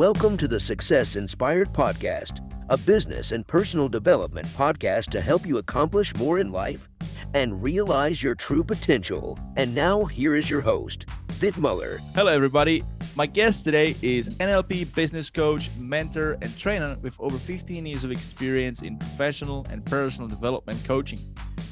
Welcome 0.00 0.38
to 0.38 0.48
the 0.48 0.58
Success 0.58 1.14
Inspired 1.14 1.74
Podcast, 1.74 2.40
a 2.70 2.78
business 2.78 3.32
and 3.32 3.46
personal 3.46 3.86
development 3.86 4.46
podcast 4.46 5.10
to 5.10 5.20
help 5.20 5.44
you 5.44 5.58
accomplish 5.58 6.16
more 6.16 6.38
in 6.38 6.50
life 6.50 6.88
and 7.34 7.62
realize 7.62 8.22
your 8.22 8.34
true 8.34 8.64
potential. 8.64 9.38
And 9.58 9.74
now, 9.74 10.06
here 10.06 10.36
is 10.36 10.48
your 10.48 10.62
host, 10.62 11.04
Vit 11.32 11.58
Muller. 11.58 11.98
Hello, 12.14 12.32
everybody. 12.32 12.82
My 13.14 13.26
guest 13.26 13.64
today 13.64 13.94
is 14.00 14.30
NLP 14.38 14.94
business 14.94 15.28
coach, 15.28 15.68
mentor, 15.78 16.38
and 16.40 16.56
trainer 16.56 16.96
with 17.02 17.14
over 17.20 17.36
15 17.36 17.84
years 17.84 18.02
of 18.02 18.10
experience 18.10 18.80
in 18.80 18.96
professional 18.96 19.66
and 19.68 19.84
personal 19.84 20.28
development 20.28 20.82
coaching, 20.86 21.20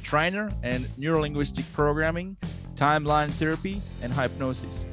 trainer 0.03 0.53
and 0.63 0.85
neurolinguistic 0.99 1.65
programming, 1.73 2.37
timeline 2.75 3.31
therapy, 3.31 3.81
and 4.03 4.13
hypnosis. 4.13 4.85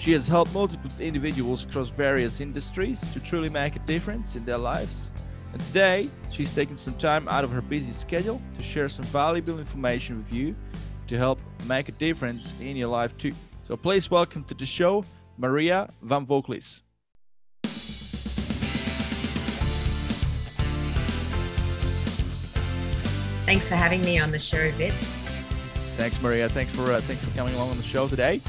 She 0.00 0.12
has 0.12 0.26
helped 0.26 0.54
multiple 0.54 0.90
individuals 0.98 1.64
across 1.64 1.90
various 1.90 2.40
industries 2.40 3.02
to 3.12 3.20
truly 3.20 3.50
make 3.50 3.76
a 3.76 3.80
difference 3.80 4.34
in 4.34 4.46
their 4.46 4.56
lives. 4.56 5.10
And 5.52 5.60
today, 5.60 6.08
she's 6.32 6.54
taking 6.54 6.78
some 6.78 6.94
time 6.94 7.28
out 7.28 7.44
of 7.44 7.50
her 7.50 7.60
busy 7.60 7.92
schedule 7.92 8.40
to 8.56 8.62
share 8.62 8.88
some 8.88 9.04
valuable 9.04 9.58
information 9.58 10.16
with 10.16 10.32
you 10.32 10.56
to 11.06 11.18
help 11.18 11.38
make 11.66 11.90
a 11.90 11.92
difference 11.92 12.54
in 12.60 12.76
your 12.76 12.88
life 12.88 13.14
too. 13.18 13.32
So 13.62 13.76
please 13.76 14.10
welcome 14.10 14.42
to 14.44 14.54
the 14.54 14.64
show, 14.64 15.04
Maria 15.36 15.90
Van 16.00 16.24
Voglis. 16.24 16.80
Thanks 23.44 23.68
for 23.68 23.74
having 23.74 24.00
me 24.00 24.18
on 24.18 24.30
the 24.30 24.38
show, 24.38 24.70
Vit. 24.72 24.94
Thanks, 25.98 26.18
Maria. 26.22 26.48
Thanks 26.48 26.74
for 26.74 26.90
uh, 26.90 27.02
thanks 27.02 27.22
for 27.22 27.36
coming 27.36 27.54
along 27.54 27.68
on 27.68 27.76
the 27.76 27.82
show 27.82 28.08
today. 28.08 28.40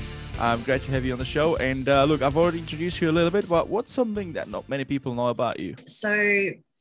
Um, 0.41 0.63
great 0.63 0.81
to 0.81 0.91
have 0.91 1.05
you 1.05 1.13
on 1.13 1.20
the 1.20 1.23
show. 1.26 1.55
And 1.58 1.88
uh, 1.88 2.04
look, 2.05 2.23
I've 2.23 2.36
already 2.36 2.58
introduced 2.58 3.00
you 3.00 3.12
a 3.12 3.13
little 3.13 3.30
bit, 3.30 3.48
but 3.48 3.70
what's 3.70 3.94
something 3.94 4.34
that 4.34 4.48
not 4.48 4.67
many 4.67 4.83
people 4.83 5.14
know 5.14 5.28
about 5.28 5.59
you? 5.59 5.75
So 5.86 6.09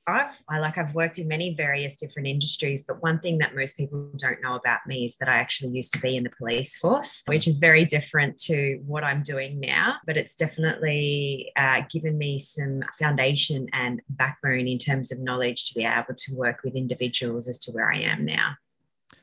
I've 0.06 0.40
I 0.48 0.58
like 0.60 0.78
I've 0.78 0.94
worked 0.94 1.18
in 1.18 1.28
many 1.28 1.52
various 1.52 1.96
different 1.96 2.26
industries, 2.26 2.84
but 2.88 3.02
one 3.02 3.20
thing 3.20 3.36
that 3.36 3.54
most 3.54 3.76
people 3.76 4.10
don't 4.16 4.40
know 4.42 4.54
about 4.54 4.86
me 4.86 5.04
is 5.04 5.16
that 5.16 5.28
I 5.28 5.36
actually 5.36 5.72
used 5.72 5.92
to 5.92 5.98
be 6.00 6.16
in 6.16 6.24
the 6.24 6.30
police 6.30 6.78
force, 6.78 7.22
which 7.26 7.46
is 7.46 7.58
very 7.58 7.84
different 7.84 8.38
to 8.44 8.80
what 8.86 9.04
I'm 9.04 9.22
doing 9.22 9.60
now. 9.60 9.98
But 10.06 10.16
it's 10.16 10.34
definitely 10.34 11.52
uh, 11.54 11.82
given 11.92 12.16
me 12.16 12.38
some 12.38 12.82
foundation 12.98 13.68
and 13.74 14.00
backbone 14.08 14.68
in 14.68 14.78
terms 14.78 15.12
of 15.12 15.20
knowledge 15.20 15.68
to 15.68 15.74
be 15.74 15.84
able 15.84 16.14
to 16.16 16.34
work 16.34 16.60
with 16.64 16.76
individuals 16.76 17.46
as 17.46 17.58
to 17.58 17.72
where 17.72 17.92
I 17.92 17.98
am 17.98 18.24
now. 18.24 18.54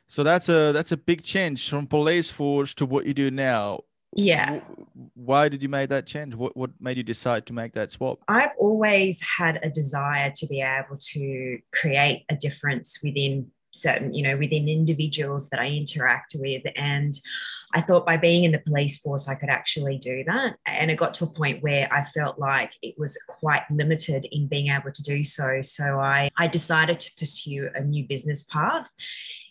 So 0.07 0.23
that's 0.23 0.47
a 0.47 0.71
that's 0.73 0.91
a 0.91 0.97
big 0.97 1.23
change 1.23 1.67
from 1.67 1.87
police 1.87 2.29
force 2.29 2.75
to 2.75 2.85
what 2.85 3.07
you 3.07 3.15
do 3.15 3.31
now 3.31 3.81
yeah. 4.17 4.61
Why 5.13 5.47
did 5.47 5.61
you 5.61 5.69
make 5.69 5.89
that 5.89 6.07
change? 6.07 6.33
What 6.33 6.57
what 6.57 6.71
made 6.79 6.97
you 6.97 7.03
decide 7.03 7.45
to 7.45 7.53
make 7.53 7.73
that 7.73 7.91
swap? 7.91 8.19
I've 8.27 8.51
always 8.57 9.21
had 9.21 9.59
a 9.61 9.69
desire 9.69 10.31
to 10.35 10.47
be 10.47 10.61
able 10.61 10.97
to 10.99 11.59
create 11.71 12.25
a 12.29 12.35
difference 12.35 12.99
within 13.03 13.51
certain 13.71 14.11
you 14.13 14.23
know 14.23 14.35
within 14.37 14.67
individuals 14.67 15.49
that 15.49 15.59
i 15.59 15.67
interact 15.67 16.35
with. 16.39 16.63
And 16.75 17.13
i 17.75 17.81
thought 17.81 18.07
by 18.07 18.17
being 18.17 18.43
in 18.43 18.51
the 18.51 18.59
police 18.59 18.97
force 18.97 19.27
i 19.27 19.35
could 19.35 19.49
actually 19.49 19.99
do 19.99 20.23
that. 20.25 20.55
And 20.65 20.89
it 20.89 20.97
got 20.97 21.13
to 21.15 21.25
a 21.25 21.29
point 21.29 21.61
where 21.61 21.87
i 21.91 22.03
felt 22.03 22.39
like 22.39 22.73
it 22.81 22.95
was 22.97 23.21
quite 23.27 23.63
limited 23.69 24.25
in 24.31 24.47
being 24.47 24.69
able 24.71 24.91
to 24.91 25.03
do 25.03 25.21
so. 25.21 25.61
So 25.61 25.99
i 25.99 26.29
i 26.37 26.47
decided 26.47 26.99
to 27.01 27.11
pursue 27.19 27.69
a 27.75 27.81
new 27.81 28.07
business 28.07 28.43
path 28.45 28.89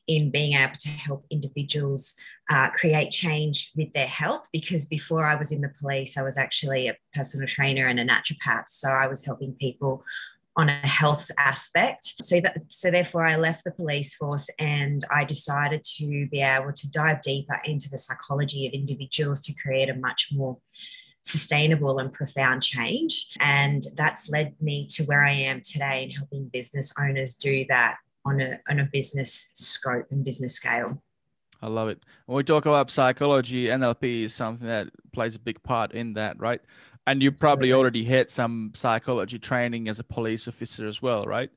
in 0.07 0.31
being 0.31 0.55
able 0.55 0.77
to 0.77 0.89
help 0.89 1.25
individuals 1.31 2.15
uh, 2.51 2.71
create 2.71 3.11
change 3.11 3.73
with 3.77 3.93
their 3.93 4.07
health. 4.07 4.49
Because 4.53 4.87
before 4.87 5.27
I 5.27 5.35
was 5.35 5.53
in 5.53 5.61
the 5.61 5.73
police, 5.81 6.17
I 6.17 6.23
was 6.23 6.39
actually 6.39 6.89
a 6.89 6.97
personal 7.15 7.47
trainer 7.47 7.87
and 7.87 7.99
a 7.99 8.07
naturopath. 8.07 8.69
So 8.69 8.89
I 8.89 9.09
was 9.09 9.25
helping 9.25 9.53
people 9.55 10.05
on 10.57 10.71
a 10.71 10.87
health 10.87 11.31
aspect. 11.39 12.15
So 12.23 12.41
that 12.41 12.57
so 12.69 12.91
therefore 12.91 13.27
I 13.27 13.37
left 13.37 13.65
the 13.65 13.73
police 13.73 14.15
force 14.15 14.49
and 14.59 15.05
I 15.15 15.25
decided 15.25 15.85
to 15.99 16.27
be 16.29 16.41
able 16.41 16.73
to 16.73 16.91
dive 16.91 17.21
deeper 17.21 17.61
into 17.65 17.91
the 17.91 17.99
psychology 17.99 18.67
of 18.67 18.73
individuals 18.73 19.41
to 19.43 19.55
create 19.55 19.91
a 19.91 19.95
much 19.95 20.29
more 20.33 20.57
sustainable 21.23 21.99
and 21.99 22.13
profound 22.13 22.63
change. 22.63 23.27
And 23.41 23.83
that's 23.97 24.31
led 24.31 24.55
me 24.63 24.87
to 24.93 25.05
where 25.05 25.25
I 25.25 25.33
am 25.33 25.61
today 25.61 26.05
in 26.05 26.11
helping 26.11 26.49
business 26.49 26.93
owners 26.99 27.35
do 27.35 27.67
that 27.69 27.97
on 28.27 28.41
a 28.41 28.59
on 28.69 28.81
a 28.81 28.85
business 28.85 29.51
scope 29.55 30.07
and 30.11 30.25
business 30.25 30.55
scale. 30.55 31.03
I 31.63 31.69
love 31.69 31.89
it. 31.89 32.05
When 32.27 32.37
we 32.37 32.45
talk 32.45 32.67
about 32.67 32.91
psychology, 32.91 33.67
NLP 33.67 34.25
is 34.25 34.35
something 34.35 34.67
that 34.67 34.89
plays 35.13 35.35
a 35.35 35.39
big 35.39 35.63
part 35.63 35.93
in 35.93 36.13
that, 36.15 36.39
right? 36.39 36.61
And 37.07 37.23
you 37.23 37.31
probably 37.31 37.71
Absolutely. 37.71 37.73
already 37.73 38.05
had 38.05 38.31
some 38.31 38.73
psychology 38.75 39.39
training 39.39 39.89
as 39.89 39.99
a 39.99 40.05
police 40.05 40.49
officer 40.49 40.87
as 40.87 41.01
well, 41.01 41.25
right? 41.25 41.51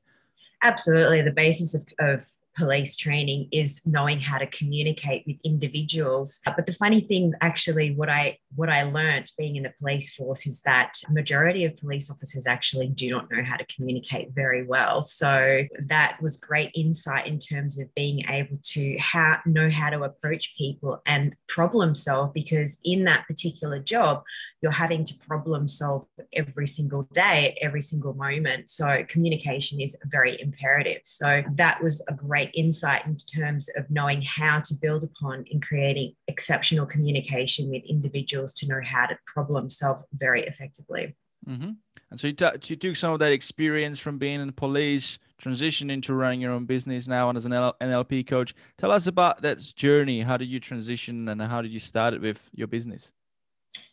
Absolutely. 0.62 1.22
The 1.22 1.32
basis 1.32 1.74
of, 1.74 1.84
of 1.98 2.26
police 2.60 2.94
training 2.94 3.48
is 3.52 3.80
knowing 3.86 4.20
how 4.20 4.36
to 4.36 4.46
communicate 4.46 5.24
with 5.26 5.38
individuals. 5.44 6.40
Uh, 6.46 6.52
but 6.54 6.66
the 6.66 6.74
funny 6.74 7.00
thing 7.00 7.32
actually 7.40 7.94
what 7.94 8.10
i 8.10 8.36
what 8.54 8.68
i 8.68 8.82
learned 8.82 9.30
being 9.38 9.56
in 9.56 9.62
the 9.62 9.72
police 9.78 10.14
force 10.14 10.46
is 10.46 10.60
that 10.62 10.92
majority 11.08 11.64
of 11.64 11.74
police 11.76 12.10
officers 12.10 12.46
actually 12.46 12.88
do 12.88 13.08
not 13.10 13.30
know 13.30 13.42
how 13.42 13.56
to 13.56 13.64
communicate 13.74 14.28
very 14.34 14.62
well. 14.62 15.00
So 15.00 15.62
that 15.88 16.18
was 16.20 16.36
great 16.36 16.70
insight 16.74 17.26
in 17.26 17.38
terms 17.38 17.78
of 17.78 17.92
being 17.94 18.26
able 18.28 18.58
to 18.74 18.98
how 18.98 19.38
know 19.46 19.70
how 19.70 19.88
to 19.88 20.02
approach 20.02 20.54
people 20.58 21.00
and 21.06 21.34
problem 21.48 21.94
solve 21.94 22.34
because 22.34 22.78
in 22.84 23.04
that 23.04 23.26
particular 23.26 23.78
job 23.78 24.22
you're 24.60 24.70
having 24.70 25.04
to 25.04 25.14
problem 25.26 25.66
solve 25.66 26.04
every 26.34 26.66
single 26.66 27.02
day 27.12 27.48
at 27.48 27.64
every 27.66 27.82
single 27.82 28.12
moment. 28.12 28.68
So 28.68 29.04
communication 29.08 29.80
is 29.80 29.96
very 30.04 30.38
imperative. 30.40 31.00
So 31.04 31.42
that 31.54 31.82
was 31.82 32.04
a 32.08 32.14
great 32.14 32.49
great 32.50 32.64
insight 32.64 33.06
in 33.06 33.16
terms 33.16 33.68
of 33.76 33.90
knowing 33.90 34.22
how 34.22 34.60
to 34.60 34.74
build 34.74 35.04
upon 35.04 35.44
in 35.50 35.60
creating 35.60 36.14
exceptional 36.28 36.86
communication 36.86 37.70
with 37.70 37.82
individuals 37.88 38.52
to 38.54 38.66
know 38.66 38.80
how 38.84 39.06
to 39.06 39.16
problem 39.26 39.68
solve 39.68 40.02
very 40.12 40.42
effectively. 40.42 41.14
Mm-hmm. 41.48 41.70
And 42.10 42.20
so 42.20 42.26
you, 42.26 42.32
t- 42.32 42.46
you 42.64 42.76
took 42.76 42.96
some 42.96 43.12
of 43.12 43.18
that 43.20 43.32
experience 43.32 43.98
from 43.98 44.18
being 44.18 44.40
in 44.40 44.46
the 44.48 44.52
police, 44.52 45.18
transition 45.38 45.90
into 45.90 46.12
running 46.12 46.40
your 46.40 46.52
own 46.52 46.66
business 46.66 47.06
now 47.06 47.28
and 47.28 47.38
as 47.38 47.46
an 47.46 47.52
L- 47.52 47.76
NLP 47.80 48.26
coach. 48.26 48.54
Tell 48.78 48.90
us 48.90 49.06
about 49.06 49.42
that 49.42 49.58
journey. 49.76 50.20
How 50.20 50.36
did 50.36 50.48
you 50.48 50.60
transition 50.60 51.28
and 51.28 51.40
how 51.40 51.62
did 51.62 51.70
you 51.70 51.78
start 51.78 52.14
it 52.14 52.20
with 52.20 52.40
your 52.52 52.66
business? 52.66 53.12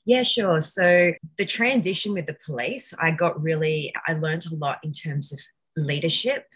Yeah, 0.05 0.23
sure. 0.23 0.59
So 0.61 1.13
the 1.37 1.45
transition 1.45 2.13
with 2.13 2.25
the 2.25 2.37
police, 2.45 2.93
I 2.99 3.11
got 3.11 3.41
really, 3.41 3.93
I 4.07 4.13
learned 4.13 4.45
a 4.51 4.55
lot 4.55 4.79
in 4.83 4.91
terms 4.91 5.31
of 5.31 5.39
leadership 5.77 6.47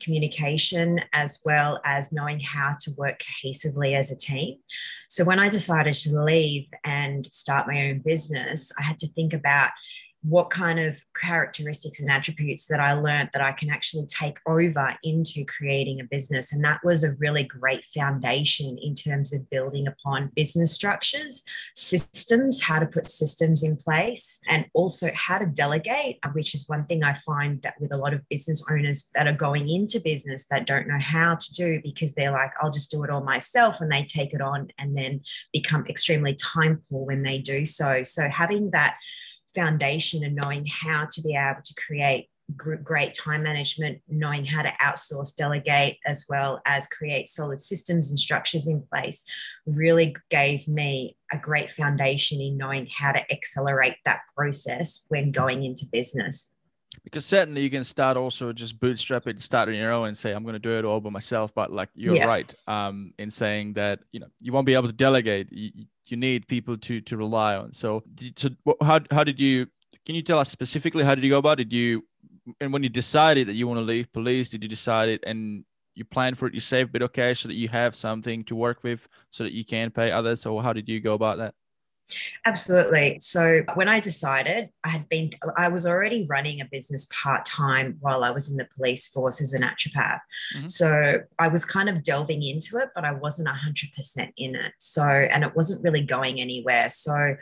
communication 0.00 1.00
as 1.12 1.40
well 1.44 1.80
as 1.84 2.12
knowing 2.12 2.40
how 2.40 2.76
to 2.80 2.90
work 2.96 3.20
cohesively 3.20 3.96
as 3.96 4.10
a 4.10 4.16
team. 4.16 4.58
So 5.08 5.24
when 5.24 5.38
I 5.38 5.48
decided 5.48 5.94
to 5.94 6.22
leave 6.22 6.66
and 6.84 7.26
start 7.26 7.66
my 7.66 7.88
own 7.88 8.00
business, 8.00 8.72
I 8.78 8.82
had 8.82 8.98
to 9.00 9.08
think 9.08 9.32
about 9.32 9.70
what 10.22 10.50
kind 10.50 10.78
of 10.78 11.02
characteristics 11.18 12.00
and 12.00 12.10
attributes 12.10 12.66
that 12.66 12.78
I 12.78 12.92
learned 12.92 13.30
that 13.32 13.42
I 13.42 13.52
can 13.52 13.70
actually 13.70 14.06
take 14.06 14.38
over 14.46 14.94
into 15.02 15.44
creating 15.44 16.00
a 16.00 16.04
business. 16.04 16.52
And 16.52 16.62
that 16.64 16.80
was 16.84 17.04
a 17.04 17.14
really 17.18 17.44
great 17.44 17.84
foundation 17.86 18.76
in 18.82 18.94
terms 18.94 19.32
of 19.32 19.48
building 19.48 19.86
upon 19.86 20.30
business 20.36 20.72
structures, 20.72 21.42
systems, 21.74 22.60
how 22.60 22.78
to 22.78 22.86
put 22.86 23.06
systems 23.06 23.62
in 23.62 23.76
place, 23.76 24.40
and 24.48 24.66
also 24.74 25.10
how 25.14 25.38
to 25.38 25.46
delegate, 25.46 26.18
which 26.32 26.54
is 26.54 26.68
one 26.68 26.84
thing 26.84 27.02
I 27.02 27.14
find 27.14 27.62
that 27.62 27.80
with 27.80 27.92
a 27.92 27.96
lot 27.96 28.12
of 28.12 28.28
business 28.28 28.62
owners 28.70 29.10
that 29.14 29.26
are 29.26 29.32
going 29.32 29.70
into 29.70 30.00
business 30.00 30.46
that 30.50 30.66
don't 30.66 30.86
know 30.86 30.98
how 31.00 31.36
to 31.36 31.54
do 31.54 31.80
because 31.82 32.14
they're 32.14 32.32
like, 32.32 32.52
I'll 32.60 32.70
just 32.70 32.90
do 32.90 33.04
it 33.04 33.10
all 33.10 33.24
myself. 33.24 33.80
And 33.80 33.90
they 33.90 34.04
take 34.04 34.34
it 34.34 34.42
on 34.42 34.68
and 34.78 34.96
then 34.96 35.22
become 35.52 35.86
extremely 35.86 36.34
time 36.34 36.82
poor 36.90 37.06
when 37.06 37.22
they 37.22 37.38
do 37.38 37.64
so. 37.64 38.02
So 38.02 38.28
having 38.28 38.70
that 38.72 38.96
foundation 39.54 40.24
and 40.24 40.36
knowing 40.36 40.66
how 40.66 41.06
to 41.12 41.22
be 41.22 41.34
able 41.34 41.62
to 41.64 41.74
create 41.86 42.28
great 42.56 43.14
time 43.14 43.42
management, 43.42 44.00
knowing 44.08 44.44
how 44.44 44.62
to 44.62 44.72
outsource, 44.82 45.34
delegate, 45.34 45.98
as 46.06 46.24
well 46.28 46.60
as 46.66 46.86
create 46.88 47.28
solid 47.28 47.60
systems 47.60 48.10
and 48.10 48.18
structures 48.18 48.66
in 48.66 48.82
place, 48.92 49.24
really 49.66 50.14
gave 50.30 50.66
me 50.66 51.16
a 51.32 51.38
great 51.38 51.70
foundation 51.70 52.40
in 52.40 52.56
knowing 52.56 52.88
how 52.96 53.12
to 53.12 53.32
accelerate 53.32 53.94
that 54.04 54.20
process 54.36 55.04
when 55.08 55.30
going 55.30 55.64
into 55.64 55.86
business. 55.92 56.52
Because 57.04 57.24
certainly 57.24 57.62
you 57.62 57.70
can 57.70 57.84
start 57.84 58.16
also 58.16 58.52
just 58.52 58.78
bootstrap 58.78 59.26
it, 59.26 59.40
start 59.40 59.68
on 59.68 59.74
your 59.74 59.92
own 59.92 60.08
and 60.08 60.16
say, 60.16 60.32
I'm 60.32 60.42
going 60.42 60.54
to 60.54 60.58
do 60.58 60.76
it 60.76 60.84
all 60.84 61.00
by 61.00 61.10
myself. 61.10 61.54
But 61.54 61.72
like 61.72 61.88
you're 61.94 62.16
yeah. 62.16 62.26
right 62.26 62.52
um, 62.66 63.14
in 63.18 63.30
saying 63.30 63.74
that, 63.74 64.00
you 64.12 64.20
know, 64.20 64.26
you 64.40 64.52
won't 64.52 64.66
be 64.66 64.74
able 64.74 64.88
to 64.88 64.92
delegate. 64.92 65.48
You, 65.50 65.86
you 66.10 66.16
need 66.16 66.46
people 66.46 66.76
to 66.78 67.00
to 67.02 67.16
rely 67.16 67.56
on. 67.56 67.72
So, 67.72 68.02
so 68.36 68.50
how 68.82 69.00
how 69.10 69.24
did 69.24 69.40
you? 69.40 69.66
Can 70.06 70.14
you 70.14 70.22
tell 70.22 70.38
us 70.38 70.50
specifically 70.50 71.04
how 71.04 71.14
did 71.14 71.24
you 71.24 71.30
go 71.30 71.38
about 71.38 71.60
it? 71.60 71.64
Did 71.64 71.76
you 71.76 72.04
and 72.60 72.72
when 72.72 72.82
you 72.82 72.88
decided 72.88 73.48
that 73.48 73.54
you 73.54 73.66
want 73.68 73.78
to 73.78 73.84
leave 73.84 74.12
police, 74.12 74.50
did 74.50 74.62
you 74.62 74.68
decide 74.68 75.08
it 75.08 75.22
and 75.26 75.64
you 75.94 76.04
plan 76.04 76.34
for 76.34 76.46
it? 76.46 76.54
You 76.54 76.60
save 76.60 76.88
a 76.88 76.90
bit 76.90 77.02
of 77.02 77.12
cash 77.12 77.40
so 77.40 77.48
that 77.48 77.54
you 77.54 77.68
have 77.68 77.94
something 77.94 78.44
to 78.44 78.56
work 78.56 78.82
with, 78.82 79.06
so 79.30 79.44
that 79.44 79.52
you 79.52 79.64
can 79.64 79.90
pay 79.90 80.10
others. 80.10 80.40
So 80.40 80.58
how 80.58 80.72
did 80.72 80.88
you 80.88 81.00
go 81.00 81.14
about 81.14 81.38
that? 81.38 81.54
Absolutely. 82.44 83.18
So 83.20 83.62
when 83.74 83.88
I 83.88 84.00
decided, 84.00 84.70
I 84.84 84.88
had 84.88 85.08
been, 85.08 85.30
I 85.56 85.68
was 85.68 85.86
already 85.86 86.26
running 86.28 86.60
a 86.60 86.64
business 86.64 87.06
part 87.12 87.44
time 87.44 87.96
while 88.00 88.24
I 88.24 88.30
was 88.30 88.50
in 88.50 88.56
the 88.56 88.68
police 88.76 89.06
force 89.08 89.40
as 89.40 89.54
a 89.54 89.60
naturopath. 89.60 90.20
Mm-hmm. 90.56 90.66
So 90.66 91.20
I 91.38 91.48
was 91.48 91.64
kind 91.64 91.88
of 91.88 92.02
delving 92.02 92.42
into 92.42 92.78
it, 92.78 92.88
but 92.94 93.04
I 93.04 93.12
wasn't 93.12 93.48
100% 93.48 94.32
in 94.36 94.56
it. 94.56 94.72
So, 94.78 95.04
and 95.04 95.44
it 95.44 95.54
wasn't 95.54 95.84
really 95.84 96.02
going 96.02 96.40
anywhere. 96.40 96.88
So 96.88 97.36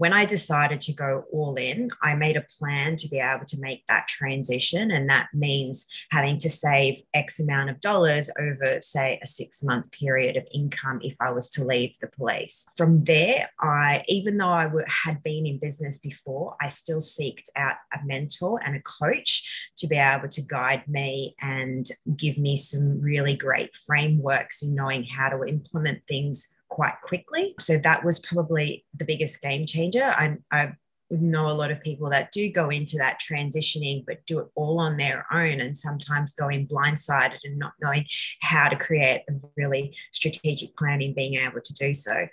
when 0.00 0.14
I 0.14 0.24
decided 0.24 0.80
to 0.80 0.94
go 0.94 1.24
all 1.30 1.56
in, 1.56 1.90
I 2.02 2.14
made 2.14 2.38
a 2.38 2.46
plan 2.58 2.96
to 2.96 3.08
be 3.08 3.18
able 3.18 3.44
to 3.44 3.60
make 3.60 3.86
that 3.86 4.08
transition. 4.08 4.90
And 4.90 5.10
that 5.10 5.28
means 5.34 5.86
having 6.10 6.38
to 6.38 6.48
save 6.48 7.02
X 7.12 7.38
amount 7.38 7.68
of 7.68 7.82
dollars 7.82 8.30
over, 8.38 8.80
say, 8.80 9.20
a 9.22 9.26
six 9.26 9.62
month 9.62 9.92
period 9.92 10.38
of 10.38 10.48
income 10.54 11.00
if 11.02 11.14
I 11.20 11.32
was 11.32 11.50
to 11.50 11.66
leave 11.66 11.92
the 12.00 12.06
police. 12.06 12.64
From 12.78 13.04
there, 13.04 13.50
I, 13.60 14.02
even 14.08 14.38
though 14.38 14.48
I 14.48 14.70
had 14.86 15.22
been 15.22 15.44
in 15.44 15.58
business 15.58 15.98
before, 15.98 16.56
I 16.62 16.68
still 16.68 17.00
seeked 17.00 17.50
out 17.54 17.76
a 17.92 17.98
mentor 18.02 18.58
and 18.64 18.76
a 18.76 18.80
coach 18.80 19.70
to 19.76 19.86
be 19.86 19.96
able 19.96 20.28
to 20.30 20.40
guide 20.40 20.88
me 20.88 21.34
and 21.42 21.86
give 22.16 22.38
me 22.38 22.56
some 22.56 23.02
really 23.02 23.36
great 23.36 23.74
frameworks 23.74 24.62
in 24.62 24.74
knowing 24.74 25.04
how 25.04 25.28
to 25.28 25.44
implement 25.44 26.00
things 26.08 26.56
quite 26.70 27.00
quickly. 27.02 27.54
So 27.60 27.78
that 27.78 28.04
was 28.04 28.18
probably 28.18 28.84
the 28.96 29.04
biggest 29.04 29.42
game 29.42 29.66
changer. 29.66 30.04
I, 30.04 30.36
I 30.50 30.72
know 31.10 31.48
a 31.48 31.52
lot 31.52 31.70
of 31.70 31.80
people 31.80 32.08
that 32.10 32.30
do 32.32 32.50
go 32.50 32.70
into 32.70 32.96
that 32.98 33.20
transitioning, 33.20 34.04
but 34.06 34.24
do 34.26 34.38
it 34.38 34.46
all 34.54 34.78
on 34.78 34.96
their 34.96 35.26
own 35.32 35.60
and 35.60 35.76
sometimes 35.76 36.32
go 36.32 36.48
in 36.48 36.68
blindsided 36.68 37.38
and 37.44 37.58
not 37.58 37.72
knowing 37.80 38.06
how 38.40 38.68
to 38.68 38.76
create 38.76 39.22
a 39.28 39.32
really 39.56 39.94
strategic 40.12 40.76
plan 40.76 41.02
in 41.02 41.12
being 41.12 41.34
able 41.34 41.60
to 41.60 41.74
do 41.74 41.92
so. 41.92 42.26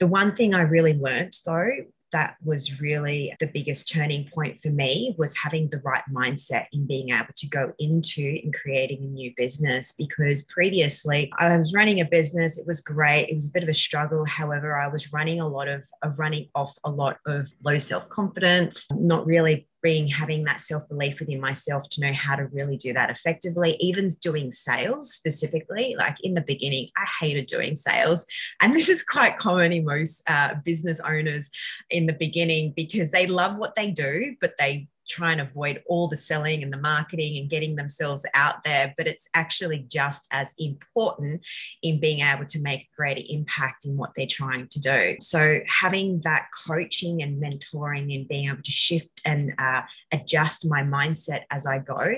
The 0.00 0.06
one 0.08 0.34
thing 0.34 0.54
I 0.54 0.62
really 0.62 0.94
learned 0.94 1.34
though 1.46 1.70
that 2.14 2.36
was 2.44 2.80
really 2.80 3.34
the 3.40 3.48
biggest 3.48 3.92
turning 3.92 4.30
point 4.32 4.62
for 4.62 4.70
me 4.70 5.16
was 5.18 5.36
having 5.36 5.68
the 5.68 5.82
right 5.84 6.04
mindset 6.10 6.66
in 6.72 6.86
being 6.86 7.10
able 7.10 7.34
to 7.36 7.48
go 7.48 7.72
into 7.80 8.38
and 8.42 8.54
creating 8.54 9.02
a 9.02 9.06
new 9.06 9.32
business 9.36 9.92
because 9.98 10.42
previously 10.44 11.30
I 11.38 11.56
was 11.56 11.74
running 11.74 12.00
a 12.00 12.04
business 12.04 12.56
it 12.56 12.68
was 12.68 12.80
great 12.80 13.28
it 13.28 13.34
was 13.34 13.48
a 13.48 13.52
bit 13.52 13.64
of 13.64 13.68
a 13.68 13.74
struggle. 13.74 14.24
However 14.24 14.78
I 14.78 14.86
was 14.86 15.12
running 15.12 15.40
a 15.40 15.48
lot 15.48 15.66
of, 15.66 15.84
of 16.02 16.20
running 16.20 16.48
off 16.54 16.78
a 16.84 16.90
lot 16.90 17.18
of 17.26 17.50
low 17.64 17.78
self-confidence 17.78 18.86
not 18.92 19.26
really 19.26 19.66
being 19.84 20.08
having 20.08 20.44
that 20.44 20.62
self 20.62 20.88
belief 20.88 21.20
within 21.20 21.40
myself 21.40 21.88
to 21.90 22.00
know 22.00 22.12
how 22.14 22.34
to 22.34 22.46
really 22.46 22.76
do 22.76 22.92
that 22.94 23.10
effectively. 23.10 23.76
Even 23.78 24.08
doing 24.22 24.50
sales 24.50 25.12
specifically, 25.12 25.94
like 25.96 26.16
in 26.22 26.34
the 26.34 26.40
beginning, 26.40 26.88
I 26.96 27.06
hated 27.20 27.46
doing 27.46 27.76
sales. 27.76 28.26
And 28.60 28.74
this 28.74 28.88
is 28.88 29.04
quite 29.04 29.36
common 29.36 29.72
in 29.72 29.84
most 29.84 30.22
uh, 30.26 30.54
business 30.64 31.00
owners 31.00 31.50
in 31.90 32.06
the 32.06 32.14
beginning 32.14 32.72
because 32.74 33.10
they 33.10 33.26
love 33.26 33.56
what 33.56 33.74
they 33.74 33.90
do, 33.90 34.34
but 34.40 34.54
they 34.58 34.88
try 35.08 35.32
and 35.32 35.40
avoid 35.40 35.82
all 35.86 36.08
the 36.08 36.16
selling 36.16 36.62
and 36.62 36.72
the 36.72 36.78
marketing 36.78 37.36
and 37.38 37.50
getting 37.50 37.76
themselves 37.76 38.26
out 38.34 38.62
there, 38.64 38.94
but 38.96 39.06
it's 39.06 39.28
actually 39.34 39.86
just 39.88 40.26
as 40.30 40.54
important 40.58 41.42
in 41.82 42.00
being 42.00 42.20
able 42.20 42.46
to 42.46 42.60
make 42.60 42.82
a 42.82 42.96
greater 42.96 43.22
impact 43.28 43.84
in 43.84 43.96
what 43.96 44.12
they're 44.14 44.26
trying 44.26 44.68
to 44.68 44.80
do. 44.80 45.16
So, 45.20 45.60
having 45.66 46.20
that 46.24 46.46
coaching 46.66 47.22
and 47.22 47.42
mentoring 47.42 48.14
and 48.14 48.28
being 48.28 48.48
able 48.48 48.62
to 48.62 48.72
shift 48.72 49.20
and 49.24 49.54
uh, 49.58 49.82
adjust 50.12 50.68
my 50.68 50.82
mindset 50.82 51.42
as 51.50 51.66
I 51.66 51.78
go 51.78 52.14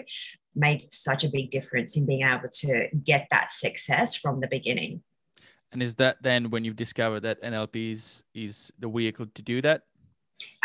made 0.55 0.93
such 0.93 1.23
a 1.23 1.29
big 1.29 1.51
difference 1.51 1.97
in 1.97 2.07
being 2.07 2.23
able 2.23 2.49
to 2.51 2.89
get 3.05 3.29
that 3.31 3.51
success 3.51 4.17
from 4.17 4.41
the 4.41 4.49
beginning. 4.49 5.03
And 5.73 5.83
is 5.83 5.97
that 5.97 6.23
then 6.23 6.51
when 6.51 6.65
you've 6.65 6.77
discovered 6.77 7.21
that 7.21 7.43
NLP 7.43 7.93
is, 7.93 8.25
is 8.35 8.73
the 8.79 8.89
vehicle 8.89 9.27
to 9.35 9.43
do 9.43 9.61
that? 9.63 9.83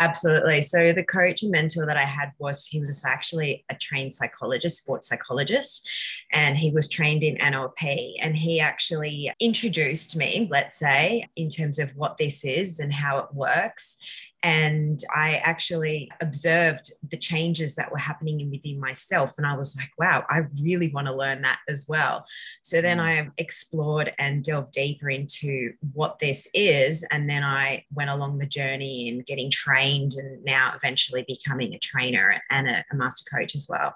Absolutely. 0.00 0.60
So 0.62 0.92
the 0.92 1.04
coach 1.04 1.42
and 1.42 1.52
mentor 1.52 1.86
that 1.86 1.96
I 1.96 2.04
had 2.04 2.32
was 2.38 2.66
he 2.66 2.78
was 2.78 3.04
actually 3.06 3.64
a 3.70 3.74
trained 3.74 4.12
psychologist, 4.12 4.78
sports 4.78 5.08
psychologist, 5.08 5.88
and 6.32 6.58
he 6.58 6.70
was 6.70 6.88
trained 6.88 7.22
in 7.22 7.36
NLP. 7.36 8.14
And 8.20 8.36
he 8.36 8.60
actually 8.60 9.32
introduced 9.40 10.16
me, 10.16 10.48
let's 10.50 10.78
say, 10.78 11.26
in 11.36 11.48
terms 11.48 11.78
of 11.78 11.90
what 11.96 12.18
this 12.18 12.44
is 12.44 12.80
and 12.80 12.92
how 12.92 13.18
it 13.18 13.32
works. 13.32 13.96
And 14.42 15.00
I 15.14 15.36
actually 15.36 16.10
observed 16.20 16.90
the 17.08 17.16
changes 17.16 17.76
that 17.76 17.90
were 17.92 17.98
happening 17.98 18.50
within 18.50 18.80
myself. 18.80 19.34
And 19.38 19.46
I 19.46 19.56
was 19.56 19.76
like, 19.76 19.90
wow, 19.98 20.24
I 20.28 20.42
really 20.60 20.88
want 20.88 21.06
to 21.06 21.14
learn 21.14 21.42
that 21.42 21.60
as 21.68 21.86
well. 21.88 22.24
So 22.62 22.80
then 22.80 22.98
mm. 22.98 23.02
I 23.02 23.30
explored 23.38 24.12
and 24.18 24.42
delved 24.42 24.72
deeper 24.72 25.10
into 25.10 25.72
what 25.92 26.18
this 26.18 26.48
is. 26.54 27.04
And 27.10 27.30
then 27.30 27.44
I 27.44 27.84
went 27.94 28.10
along 28.10 28.38
the 28.38 28.46
journey 28.46 29.08
in 29.08 29.20
getting 29.20 29.50
trained 29.50 30.14
and 30.14 30.42
now 30.44 30.72
eventually 30.74 31.24
becoming 31.28 31.74
a 31.74 31.78
trainer 31.78 32.40
and 32.50 32.68
a, 32.68 32.84
a 32.90 32.96
master 32.96 33.24
coach 33.34 33.54
as 33.54 33.66
well. 33.68 33.94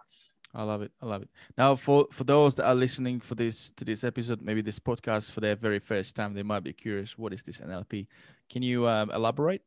I 0.55 0.63
love 0.63 0.81
it. 0.81 0.91
I 1.03 1.07
love 1.07 1.23
it. 1.23 1.29
Now, 1.59 1.77
for 1.77 2.07
for 2.11 2.25
those 2.25 2.55
that 2.55 2.67
are 2.67 2.75
listening 2.75 3.21
for 3.21 3.35
this 3.35 3.71
to 3.77 3.85
this 3.85 4.05
episode, 4.05 4.41
maybe 4.41 4.63
this 4.63 4.79
podcast 4.79 5.31
for 5.31 5.41
their 5.41 5.55
very 5.55 5.81
first 5.81 6.17
time, 6.17 6.33
they 6.33 6.43
might 6.43 6.65
be 6.65 6.73
curious. 6.73 7.19
What 7.19 7.35
is 7.35 7.43
this 7.43 7.59
NLP? 7.59 8.07
Can 8.49 8.63
you 8.63 8.89
um, 8.89 9.11
elaborate? 9.11 9.63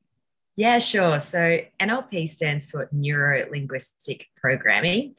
Yeah, 0.60 0.80
sure. 0.80 1.22
So 1.22 1.62
NLP 1.80 2.28
stands 2.28 2.70
for 2.70 2.90
Neuro 2.92 3.50
Linguistic 3.50 4.28
Programming. 4.36 5.16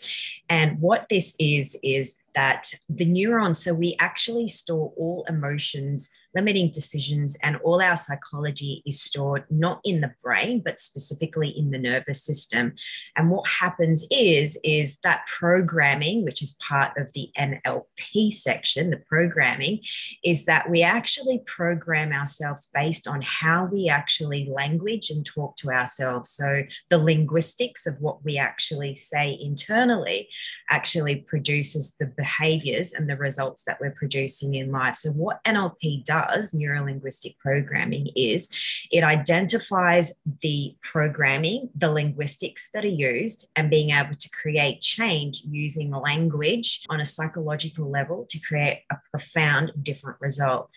And 0.50 0.78
what 0.82 1.06
this 1.08 1.34
is, 1.40 1.78
is 1.82 2.16
that 2.34 2.70
the 2.90 3.06
neurons, 3.06 3.64
so 3.64 3.72
we 3.72 3.96
actually 3.98 4.48
store 4.48 4.92
all 4.98 5.24
emotions 5.30 6.10
limiting 6.34 6.70
decisions, 6.70 7.36
and 7.42 7.56
all 7.56 7.82
our 7.82 7.96
psychology 7.96 8.82
is 8.86 9.00
stored 9.00 9.44
not 9.50 9.80
in 9.84 10.00
the 10.00 10.12
brain, 10.22 10.62
but 10.64 10.78
specifically 10.78 11.48
in 11.48 11.70
the 11.70 11.78
nervous 11.78 12.22
system. 12.24 12.74
And 13.16 13.30
what 13.30 13.48
happens 13.48 14.06
is, 14.10 14.58
is 14.62 14.98
that 15.02 15.26
programming, 15.26 16.24
which 16.24 16.42
is 16.42 16.52
part 16.60 16.96
of 16.96 17.12
the 17.12 17.30
NLP 17.36 18.32
section, 18.32 18.90
the 18.90 19.02
programming, 19.08 19.80
is 20.24 20.44
that 20.44 20.70
we 20.70 20.82
actually 20.82 21.40
program 21.46 22.12
ourselves 22.12 22.68
based 22.72 23.08
on 23.08 23.22
how 23.22 23.68
we 23.72 23.88
actually 23.88 24.48
language 24.52 25.10
and 25.10 25.26
talk 25.26 25.56
to 25.56 25.70
ourselves. 25.70 26.30
So 26.30 26.62
the 26.90 26.98
linguistics 26.98 27.86
of 27.86 27.96
what 28.00 28.24
we 28.24 28.38
actually 28.38 28.94
say 28.94 29.36
internally 29.40 30.28
actually 30.68 31.16
produces 31.16 31.96
the 31.98 32.06
behaviors 32.06 32.92
and 32.92 33.08
the 33.08 33.16
results 33.16 33.64
that 33.64 33.80
we're 33.80 33.90
producing 33.90 34.54
in 34.54 34.70
life. 34.70 34.96
So 34.96 35.10
what 35.10 35.42
NLP 35.44 36.04
does 36.04 36.19
does, 36.28 36.52
neurolinguistic 36.52 37.38
programming, 37.38 38.08
is 38.16 38.48
it 38.90 39.04
identifies 39.04 40.20
the 40.40 40.74
programming, 40.82 41.70
the 41.74 41.90
linguistics 41.90 42.70
that 42.74 42.84
are 42.84 42.88
used, 42.88 43.50
and 43.56 43.70
being 43.70 43.90
able 43.90 44.14
to 44.14 44.30
create 44.30 44.80
change 44.80 45.42
using 45.48 45.90
language 45.90 46.84
on 46.88 47.00
a 47.00 47.04
psychological 47.04 47.90
level 47.90 48.26
to 48.30 48.38
create 48.40 48.82
a 48.90 48.96
profound 49.10 49.72
different 49.82 50.18
result. 50.20 50.70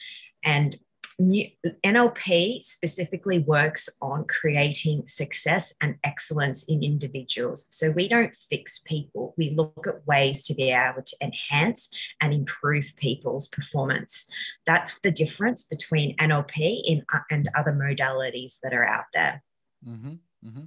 And 0.43 0.75
NLP 1.19 2.63
specifically 2.63 3.39
works 3.39 3.89
on 4.01 4.25
creating 4.25 5.07
success 5.07 5.73
and 5.81 5.95
excellence 6.03 6.63
in 6.63 6.83
individuals. 6.83 7.67
So 7.69 7.91
we 7.91 8.07
don't 8.07 8.35
fix 8.35 8.79
people, 8.79 9.33
we 9.37 9.51
look 9.51 9.85
at 9.87 10.05
ways 10.07 10.45
to 10.47 10.53
be 10.53 10.71
able 10.71 11.03
to 11.03 11.15
enhance 11.21 11.89
and 12.21 12.33
improve 12.33 12.93
people's 12.95 13.47
performance. 13.47 14.27
That's 14.65 14.99
the 14.99 15.11
difference 15.11 15.63
between 15.63 16.15
NLP 16.17 16.81
in, 16.85 17.05
uh, 17.13 17.19
and 17.29 17.49
other 17.55 17.71
modalities 17.71 18.59
that 18.63 18.73
are 18.73 18.85
out 18.85 19.05
there. 19.13 19.43
Mm-hmm, 19.87 20.13
mm-hmm. 20.47 20.63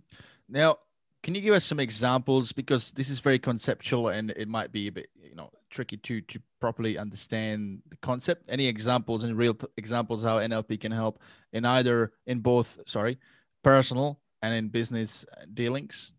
Now, 0.48 0.78
can 1.22 1.34
you 1.34 1.40
give 1.40 1.54
us 1.54 1.64
some 1.64 1.80
examples 1.80 2.52
because 2.52 2.92
this 2.92 3.10
is 3.10 3.18
very 3.18 3.40
conceptual 3.40 4.08
and 4.08 4.30
it 4.30 4.46
might 4.46 4.70
be 4.70 4.86
a 4.86 4.92
bit 4.92 5.08
you 5.20 5.34
know 5.34 5.50
tricky 5.76 5.98
to 5.98 6.20
to 6.22 6.40
properly 6.58 6.96
understand 6.96 7.82
the 7.90 7.96
concept. 7.98 8.48
Any 8.48 8.66
examples 8.66 9.22
and 9.22 9.36
real 9.36 9.54
t- 9.54 9.66
examples 9.76 10.22
how 10.22 10.38
nlp 10.38 10.80
can 10.80 10.90
help 10.90 11.20
in 11.52 11.64
either 11.64 12.12
in 12.26 12.40
both 12.40 12.80
sorry 12.86 13.18
personal 13.62 14.18
and 14.42 14.54
in 14.54 14.68
business 14.68 15.26
uh, 15.32 15.44
dealings? 15.52 16.12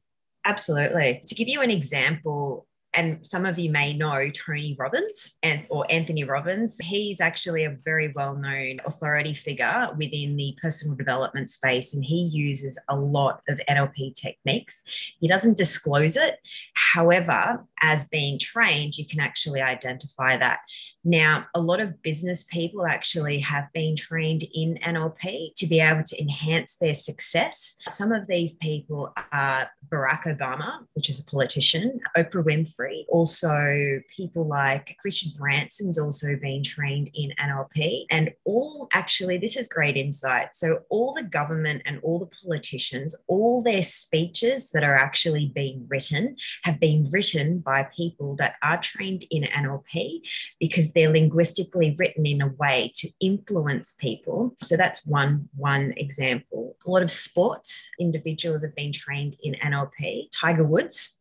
Absolutely. 0.45 1.23
To 1.25 1.35
give 1.35 1.47
you 1.47 1.61
an 1.61 1.71
example 1.71 2.66
and 2.97 3.25
some 3.25 3.45
of 3.45 3.59
you 3.59 3.69
may 3.69 3.95
know 3.95 4.29
Tony 4.31 4.75
Robbins 4.77 5.37
and 5.43 5.65
or 5.69 5.85
Anthony 5.89 6.23
Robbins. 6.23 6.77
He's 6.81 7.21
actually 7.21 7.63
a 7.63 7.77
very 7.85 8.11
well-known 8.13 8.79
authority 8.85 9.35
figure 9.35 9.89
within 9.95 10.35
the 10.35 10.57
personal 10.59 10.95
development 10.95 11.51
space, 11.51 11.93
and 11.93 12.03
he 12.03 12.23
uses 12.23 12.79
a 12.89 12.95
lot 12.95 13.41
of 13.47 13.61
NLP 13.69 14.15
techniques. 14.15 14.81
He 15.19 15.27
doesn't 15.27 15.57
disclose 15.57 16.17
it. 16.17 16.39
However, 16.73 17.63
as 17.81 18.05
being 18.05 18.39
trained, 18.39 18.97
you 18.97 19.05
can 19.05 19.19
actually 19.19 19.61
identify 19.61 20.35
that. 20.35 20.61
Now, 21.07 21.45
a 21.55 21.61
lot 21.61 21.79
of 21.79 22.01
business 22.01 22.43
people 22.43 22.85
actually 22.85 23.39
have 23.39 23.71
been 23.73 23.95
trained 23.95 24.43
in 24.53 24.77
NLP 24.83 25.55
to 25.55 25.65
be 25.65 25.79
able 25.79 26.03
to 26.03 26.21
enhance 26.21 26.75
their 26.75 26.95
success. 26.95 27.77
Some 27.87 28.11
of 28.11 28.27
these 28.27 28.55
people 28.55 29.13
are 29.31 29.69
Barack 29.87 30.23
Obama, 30.23 30.79
which 30.95 31.09
is 31.09 31.21
a 31.21 31.23
politician, 31.23 32.01
Oprah 32.17 32.43
Winfrey, 32.43 33.05
also 33.07 34.01
people 34.13 34.45
like 34.45 34.97
Richard 35.05 35.31
Branson's 35.37 35.97
also 35.97 36.35
been 36.41 36.61
trained 36.61 37.09
in 37.13 37.31
NLP. 37.39 38.03
And 38.11 38.31
all 38.43 38.89
actually, 38.91 39.37
this 39.37 39.55
is 39.55 39.69
great 39.69 39.95
insight. 39.95 40.55
So, 40.55 40.79
all 40.89 41.13
the 41.13 41.23
government 41.23 41.83
and 41.85 42.01
all 42.03 42.19
the 42.19 42.35
politicians, 42.43 43.15
all 43.27 43.61
their 43.61 43.83
speeches 43.83 44.71
that 44.71 44.83
are 44.83 44.95
actually 44.95 45.53
being 45.55 45.85
written 45.87 46.35
have 46.63 46.81
been 46.81 47.09
written 47.13 47.59
by 47.59 47.87
people 47.95 48.35
that 48.35 48.55
are 48.61 48.81
trained 48.81 49.23
in 49.31 49.43
NLP 49.43 50.19
because 50.59 50.91
they're 50.97 51.11
linguistically 51.11 51.95
written 51.99 52.25
in 52.25 52.41
a 52.41 52.47
way 52.47 52.91
to 52.95 53.07
influence 53.21 53.91
people. 53.99 54.55
So 54.63 54.75
that's 54.75 55.05
one 55.05 55.47
one 55.55 55.93
example. 55.95 56.75
A 56.87 56.89
lot 56.89 57.03
of 57.03 57.11
sports 57.11 57.87
individuals 57.99 58.63
have 58.63 58.75
been 58.75 58.91
trained 58.91 59.35
in 59.43 59.53
NLP. 59.63 60.29
Tiger 60.31 60.63
Woods 60.63 61.16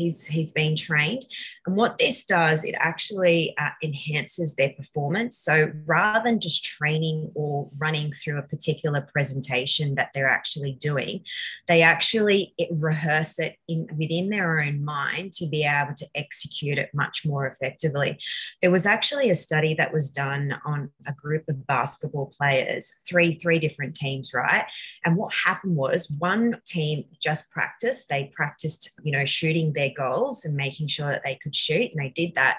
he's 0.00 0.26
he's 0.26 0.52
been 0.52 0.76
trained. 0.76 1.24
And 1.66 1.76
what 1.76 1.98
this 1.98 2.24
does 2.24 2.64
it 2.64 2.74
actually 2.78 3.54
uh, 3.58 3.70
enhances 3.82 4.56
their 4.56 4.70
performance. 4.70 5.36
So 5.38 5.70
rather 5.86 6.22
than 6.24 6.40
just 6.40 6.64
training 6.64 7.30
or 7.34 7.68
running 7.78 8.12
through 8.12 8.38
a 8.38 8.42
particular 8.42 9.00
presentation 9.12 9.94
that 9.96 10.10
they're 10.14 10.26
actually 10.26 10.72
doing 10.72 11.24
they 11.68 11.82
actually 11.82 12.54
rehearse 12.70 13.38
it 13.38 13.56
in 13.68 13.86
within 13.96 14.30
their 14.30 14.60
own 14.60 14.84
mind 14.84 15.32
to 15.34 15.46
be 15.46 15.64
able 15.64 15.94
to 15.94 16.06
execute 16.14 16.78
it 16.78 16.90
much 16.94 17.24
more 17.24 17.46
effectively. 17.46 18.18
There 18.60 18.70
was 18.70 18.86
actually 18.86 19.30
a 19.30 19.34
study 19.34 19.74
that 19.74 19.92
was 19.92 20.10
done 20.10 20.58
on 20.64 20.90
a 21.06 21.12
group 21.12 21.44
of 21.48 21.66
basketball 21.66 22.32
players 22.36 22.92
three 23.06 23.34
three 23.34 23.58
different 23.58 23.94
teams 23.94 24.32
right? 24.32 24.64
And 25.04 25.16
what 25.16 25.32
happened 25.34 25.76
was 25.76 26.10
one 26.18 26.60
team 26.66 27.04
just 27.20 27.50
practiced. 27.50 28.08
They 28.08 28.30
practiced 28.34 28.90
you 29.02 29.12
know 29.12 29.24
shooting 29.24 29.72
their 29.72 29.89
goals 29.94 30.44
and 30.44 30.54
making 30.54 30.88
sure 30.88 31.08
that 31.08 31.22
they 31.24 31.38
could 31.42 31.54
shoot. 31.54 31.90
And 31.92 32.00
they 32.00 32.10
did 32.10 32.34
that 32.34 32.58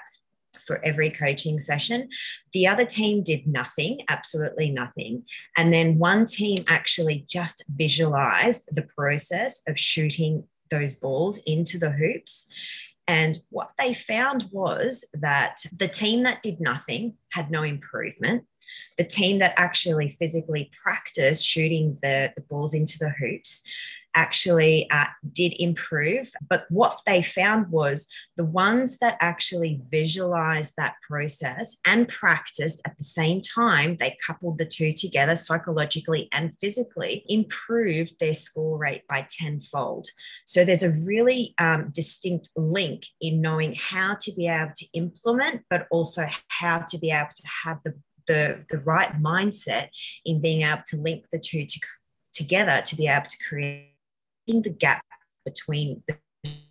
for 0.66 0.84
every 0.84 1.10
coaching 1.10 1.58
session. 1.58 2.08
The 2.52 2.66
other 2.66 2.84
team 2.84 3.22
did 3.22 3.46
nothing, 3.46 4.00
absolutely 4.08 4.70
nothing. 4.70 5.24
And 5.56 5.72
then 5.72 5.98
one 5.98 6.26
team 6.26 6.64
actually 6.68 7.24
just 7.28 7.64
visualized 7.74 8.68
the 8.72 8.86
process 8.96 9.62
of 9.66 9.78
shooting 9.78 10.44
those 10.70 10.94
balls 10.94 11.38
into 11.46 11.78
the 11.78 11.90
hoops. 11.90 12.48
And 13.08 13.38
what 13.50 13.72
they 13.78 13.94
found 13.94 14.46
was 14.52 15.04
that 15.14 15.64
the 15.76 15.88
team 15.88 16.22
that 16.22 16.42
did 16.42 16.60
nothing 16.60 17.14
had 17.30 17.50
no 17.50 17.62
improvement. 17.62 18.44
The 18.96 19.04
team 19.04 19.38
that 19.40 19.54
actually 19.56 20.08
physically 20.08 20.70
practiced 20.82 21.46
shooting 21.46 21.98
the, 22.02 22.32
the 22.34 22.42
balls 22.42 22.72
into 22.74 22.98
the 22.98 23.10
hoops 23.10 23.62
actually 24.14 24.88
uh, 24.90 25.06
did 25.32 25.54
improve. 25.58 26.30
But 26.48 26.66
what 26.68 27.00
they 27.06 27.22
found 27.22 27.70
was 27.70 28.06
the 28.36 28.44
ones 28.44 28.98
that 28.98 29.16
actually 29.20 29.80
visualized 29.90 30.74
that 30.76 30.94
process 31.08 31.78
and 31.86 32.08
practiced 32.08 32.80
at 32.84 32.96
the 32.96 33.04
same 33.04 33.40
time, 33.40 33.96
they 33.96 34.16
coupled 34.26 34.58
the 34.58 34.66
two 34.66 34.92
together 34.92 35.36
psychologically 35.36 36.28
and 36.32 36.56
physically, 36.60 37.24
improved 37.28 38.14
their 38.18 38.34
score 38.34 38.78
rate 38.78 39.02
by 39.08 39.26
tenfold. 39.30 40.08
So 40.46 40.64
there's 40.64 40.82
a 40.82 40.94
really 41.06 41.54
um, 41.58 41.90
distinct 41.92 42.50
link 42.56 43.04
in 43.20 43.40
knowing 43.40 43.74
how 43.74 44.16
to 44.20 44.32
be 44.32 44.48
able 44.48 44.72
to 44.76 44.86
implement, 44.94 45.62
but 45.70 45.86
also 45.90 46.26
how 46.48 46.80
to 46.80 46.98
be 46.98 47.10
able 47.10 47.30
to 47.34 47.48
have 47.64 47.78
the 47.84 47.94
the, 48.26 48.64
the 48.70 48.78
right 48.78 49.20
mindset 49.20 49.88
in 50.24 50.40
being 50.40 50.62
able 50.62 50.82
to 50.86 50.96
link 50.96 51.26
the 51.32 51.38
two 51.38 51.66
to, 51.66 51.80
together 52.32 52.80
to 52.86 52.96
be 52.96 53.08
able 53.08 53.26
to 53.26 53.36
create 53.48 53.91
the 54.46 54.70
gap 54.70 55.04
between 55.44 56.02
the 56.06 56.16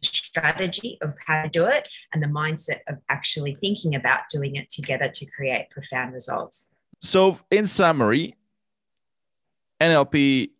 strategy 0.02 0.98
of 1.02 1.16
how 1.26 1.44
to 1.44 1.50
do 1.50 1.66
it 1.66 1.88
and 2.14 2.22
the 2.22 2.28
mindset 2.28 2.80
of 2.88 2.98
actually 3.10 3.56
thinking 3.56 3.96
about 3.96 4.22
doing 4.30 4.56
it 4.56 4.70
together 4.70 5.10
to 5.14 5.26
create 5.26 5.70
profound 5.70 6.14
results. 6.14 6.74
So, 7.02 7.40
in 7.50 7.66
summary, 7.66 8.36
NLP, 9.80 10.52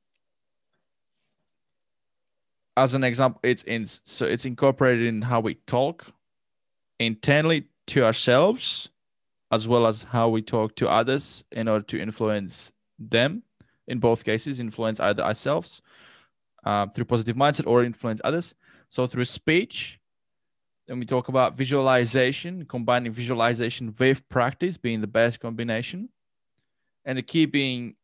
as 2.78 2.94
an 2.94 3.04
example, 3.04 3.40
it's 3.44 3.64
in 3.64 3.86
so 3.86 4.26
it's 4.26 4.46
incorporated 4.46 5.06
in 5.06 5.22
how 5.22 5.40
we 5.40 5.56
talk 5.68 6.06
internally 7.00 7.68
to 7.88 8.04
ourselves, 8.06 8.90
as 9.52 9.68
well 9.68 9.86
as 9.86 10.04
how 10.04 10.30
we 10.30 10.42
talk 10.42 10.76
to 10.78 10.88
others 10.88 11.44
in 11.52 11.68
order 11.68 11.86
to 11.86 12.02
influence 12.02 12.72
them. 12.98 13.44
In 13.88 14.00
both 14.00 14.24
cases, 14.24 14.60
influence 14.60 15.00
either 15.00 15.24
ourselves 15.24 15.82
uh, 16.64 16.88
through 16.88 17.06
positive 17.06 17.36
mindset 17.36 17.68
or 17.68 17.84
influence 17.84 18.22
others. 18.24 18.56
So 18.90 19.08
through 19.08 19.26
speech, 19.26 20.00
then 20.88 21.00
we 21.00 21.06
talk 21.06 21.30
about 21.30 21.56
visualization, 21.56 22.66
combining 22.66 23.12
visualization 23.12 23.94
with 23.98 24.28
practice 24.30 24.78
being 24.78 25.02
the 25.02 25.08
best 25.08 25.40
combination. 25.40 26.10
And 27.06 27.18
the 27.18 27.24
key 27.24 27.46
being 27.46 27.96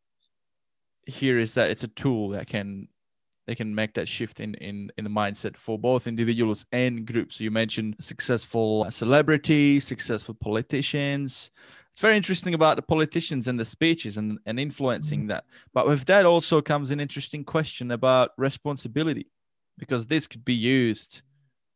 here 1.06 1.38
is 1.38 1.54
that 1.54 1.70
it's 1.70 1.84
a 1.84 1.88
tool 1.88 2.30
that 2.30 2.46
can 2.46 2.88
they 3.46 3.54
can 3.54 3.74
make 3.74 3.94
that 3.94 4.06
shift 4.06 4.40
in 4.40 4.54
in 4.54 4.90
in 4.98 5.04
the 5.04 5.10
mindset 5.10 5.56
for 5.56 5.78
both 5.78 6.06
individuals 6.06 6.66
and 6.70 7.06
groups. 7.06 7.36
So 7.36 7.44
you 7.44 7.50
mentioned 7.50 7.96
successful 7.98 8.86
celebrities, 8.90 9.86
successful 9.86 10.34
politicians, 10.34 11.50
it's 11.98 12.02
very 12.02 12.16
interesting 12.16 12.54
about 12.54 12.76
the 12.76 12.82
politicians 12.82 13.48
and 13.48 13.58
the 13.58 13.64
speeches 13.64 14.16
and, 14.16 14.38
and 14.46 14.60
influencing 14.60 15.22
mm-hmm. 15.22 15.30
that. 15.30 15.46
But 15.74 15.88
with 15.88 16.04
that 16.04 16.24
also 16.24 16.62
comes 16.62 16.92
an 16.92 17.00
interesting 17.00 17.42
question 17.42 17.90
about 17.90 18.30
responsibility, 18.36 19.26
because 19.76 20.06
this 20.06 20.28
could 20.28 20.44
be 20.44 20.54
used 20.54 21.22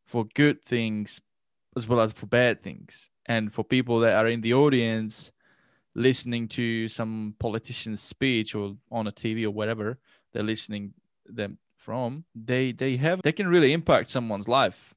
for 0.06 0.24
good 0.36 0.62
things 0.62 1.20
as 1.76 1.88
well 1.88 2.00
as 2.00 2.12
for 2.12 2.26
bad 2.26 2.62
things. 2.62 3.10
And 3.26 3.52
for 3.52 3.64
people 3.64 3.98
that 3.98 4.14
are 4.14 4.28
in 4.28 4.42
the 4.42 4.54
audience 4.54 5.32
listening 5.96 6.46
to 6.50 6.86
some 6.86 7.34
politician's 7.40 8.00
speech 8.00 8.54
or 8.54 8.76
on 8.92 9.08
a 9.08 9.12
TV 9.12 9.42
or 9.42 9.50
whatever 9.50 9.98
they're 10.32 10.44
listening 10.44 10.94
them 11.26 11.58
from, 11.76 12.22
they 12.32 12.70
they 12.70 12.96
have 12.96 13.22
they 13.22 13.32
can 13.32 13.48
really 13.48 13.72
impact 13.72 14.08
someone's 14.08 14.46
life 14.46 14.94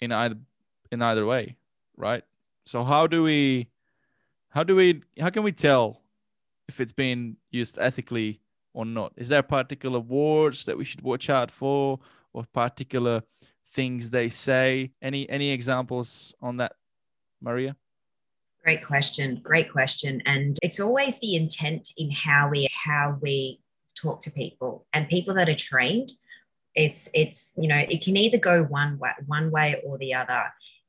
in 0.00 0.12
either 0.12 0.38
in 0.90 1.02
either 1.02 1.26
way, 1.26 1.56
right? 1.98 2.24
So 2.64 2.84
how 2.84 3.06
do 3.06 3.22
we 3.22 3.68
how 4.56 4.64
do 4.64 4.74
we 4.74 5.02
how 5.20 5.28
can 5.28 5.42
we 5.42 5.52
tell 5.52 6.00
if 6.66 6.80
it's 6.80 6.94
being 6.94 7.36
used 7.50 7.78
ethically 7.78 8.40
or 8.72 8.86
not? 8.86 9.12
Is 9.14 9.28
there 9.28 9.42
particular 9.42 10.00
words 10.00 10.64
that 10.64 10.78
we 10.78 10.84
should 10.84 11.02
watch 11.02 11.28
out 11.28 11.50
for 11.50 12.00
or 12.32 12.46
particular 12.54 13.22
things 13.74 14.08
they 14.08 14.30
say? 14.30 14.92
Any 15.02 15.28
any 15.28 15.50
examples 15.50 16.34
on 16.40 16.56
that, 16.56 16.72
Maria? 17.42 17.76
Great 18.64 18.82
question. 18.82 19.40
Great 19.42 19.70
question. 19.70 20.22
And 20.24 20.56
it's 20.62 20.80
always 20.80 21.20
the 21.20 21.36
intent 21.36 21.92
in 21.98 22.10
how 22.10 22.48
we 22.48 22.66
how 22.72 23.18
we 23.20 23.60
talk 23.94 24.22
to 24.22 24.30
people 24.30 24.86
and 24.94 25.06
people 25.06 25.34
that 25.34 25.50
are 25.50 25.62
trained. 25.72 26.12
It's 26.74 27.10
it's 27.12 27.52
you 27.58 27.68
know 27.68 27.84
it 27.90 28.02
can 28.02 28.16
either 28.16 28.38
go 28.38 28.62
one 28.62 28.98
way 28.98 29.12
one 29.26 29.50
way 29.50 29.82
or 29.84 29.98
the 29.98 30.14
other. 30.14 30.44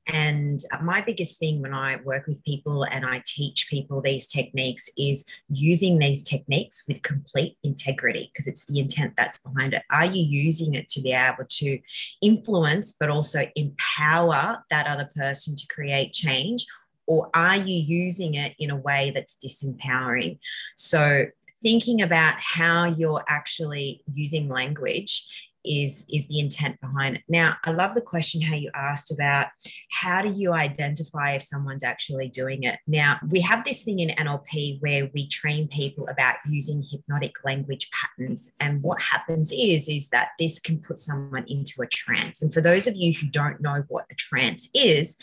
And 0.07 0.63
my 0.81 1.01
biggest 1.01 1.39
thing 1.39 1.61
when 1.61 1.73
I 1.73 1.97
work 1.97 2.27
with 2.27 2.43
people 2.45 2.83
and 2.83 3.05
I 3.05 3.21
teach 3.25 3.67
people 3.69 4.01
these 4.01 4.27
techniques 4.27 4.89
is 4.97 5.25
using 5.49 5.99
these 5.99 6.23
techniques 6.23 6.87
with 6.87 7.01
complete 7.01 7.57
integrity 7.63 8.29
because 8.31 8.47
it's 8.47 8.65
the 8.67 8.79
intent 8.79 9.13
that's 9.17 9.39
behind 9.39 9.73
it. 9.73 9.83
Are 9.91 10.05
you 10.05 10.23
using 10.23 10.75
it 10.75 10.87
to 10.89 11.01
be 11.01 11.11
able 11.11 11.45
to 11.47 11.79
influence, 12.21 12.95
but 12.97 13.09
also 13.09 13.47
empower 13.55 14.63
that 14.69 14.87
other 14.87 15.09
person 15.15 15.55
to 15.55 15.67
create 15.67 16.13
change? 16.13 16.65
Or 17.05 17.29
are 17.33 17.57
you 17.57 17.75
using 17.75 18.35
it 18.35 18.53
in 18.59 18.69
a 18.69 18.75
way 18.75 19.11
that's 19.13 19.37
disempowering? 19.43 20.39
So, 20.75 21.27
thinking 21.61 22.03
about 22.03 22.35
how 22.39 22.85
you're 22.85 23.23
actually 23.27 24.03
using 24.13 24.47
language 24.47 25.27
is 25.65 26.05
is 26.11 26.27
the 26.27 26.39
intent 26.39 26.79
behind 26.81 27.17
it. 27.17 27.23
Now 27.27 27.55
i 27.63 27.71
love 27.71 27.93
the 27.93 28.01
question 28.01 28.41
how 28.41 28.55
you 28.55 28.71
asked 28.73 29.11
about 29.11 29.47
how 29.91 30.21
do 30.21 30.31
you 30.33 30.53
identify 30.53 31.31
if 31.31 31.43
someone's 31.43 31.83
actually 31.83 32.29
doing 32.29 32.63
it? 32.63 32.79
Now 32.87 33.19
we 33.29 33.41
have 33.41 33.63
this 33.63 33.83
thing 33.83 33.99
in 33.99 34.09
nlp 34.09 34.81
where 34.81 35.09
we 35.13 35.27
train 35.27 35.67
people 35.67 36.07
about 36.07 36.35
using 36.49 36.85
hypnotic 36.89 37.35
language 37.43 37.89
patterns. 37.91 38.51
And 38.59 38.81
what 38.81 39.01
happens 39.01 39.51
is 39.51 39.87
is 39.87 40.09
that 40.09 40.29
this 40.39 40.59
can 40.59 40.79
put 40.79 40.97
someone 40.97 41.45
into 41.47 41.81
a 41.81 41.87
trance. 41.87 42.41
And 42.41 42.53
for 42.53 42.61
those 42.61 42.87
of 42.87 42.95
you 42.95 43.13
who 43.13 43.27
don't 43.27 43.61
know 43.61 43.83
what 43.87 44.05
a 44.11 44.15
trance 44.15 44.69
is 44.73 45.17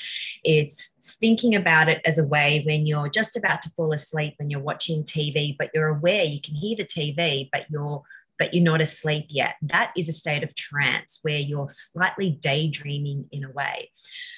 it's 0.45 1.17
thinking 1.21 1.55
about 1.55 1.89
it 1.89 2.01
as 2.05 2.19
a 2.19 2.27
way 2.27 2.63
when 2.67 2.87
you're 2.87 3.09
just 3.09 3.37
about 3.37 3.63
to 3.63 3.71
fall 3.71 3.93
asleep 3.93 4.35
and 4.39 4.51
you're 4.51 4.61
watching 4.61 5.03
tv 5.03 5.57
but 5.59 5.71
you're 5.75 5.89
aware 5.89 6.25
you 6.25 6.41
can 6.41 6.55
hear 6.55 6.77
the 6.77 6.85
tv 6.85 7.49
but 7.53 7.67
you're 7.71 8.03
but 8.39 8.53
you're 8.55 8.65
not 8.65 8.81
asleep 8.81 9.27
yet. 9.29 9.57
That 9.63 9.93
is 9.97 10.09
a 10.09 10.13
state 10.13 10.43
of 10.43 10.55
trance 10.55 11.21
where 11.23 11.39
you're 11.39 11.69
slightly 11.69 12.39
daydreaming 12.41 13.27
in 13.33 13.45
a 13.45 13.51
way. 13.51 13.91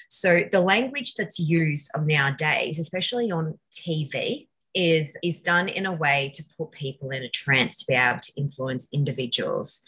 So 0.08 0.42
the 0.50 0.60
language 0.60 1.14
that's 1.14 1.38
used 1.38 1.90
nowadays, 1.98 2.78
especially 2.78 3.30
on 3.30 3.58
TV, 3.72 4.48
is 4.74 5.16
is 5.22 5.40
done 5.40 5.68
in 5.70 5.86
a 5.86 5.92
way 5.92 6.30
to 6.34 6.44
put 6.58 6.70
people 6.70 7.08
in 7.10 7.22
a 7.22 7.30
trance 7.30 7.78
to 7.78 7.86
be 7.88 7.94
able 7.94 8.20
to 8.20 8.32
influence 8.36 8.88
individuals 8.92 9.82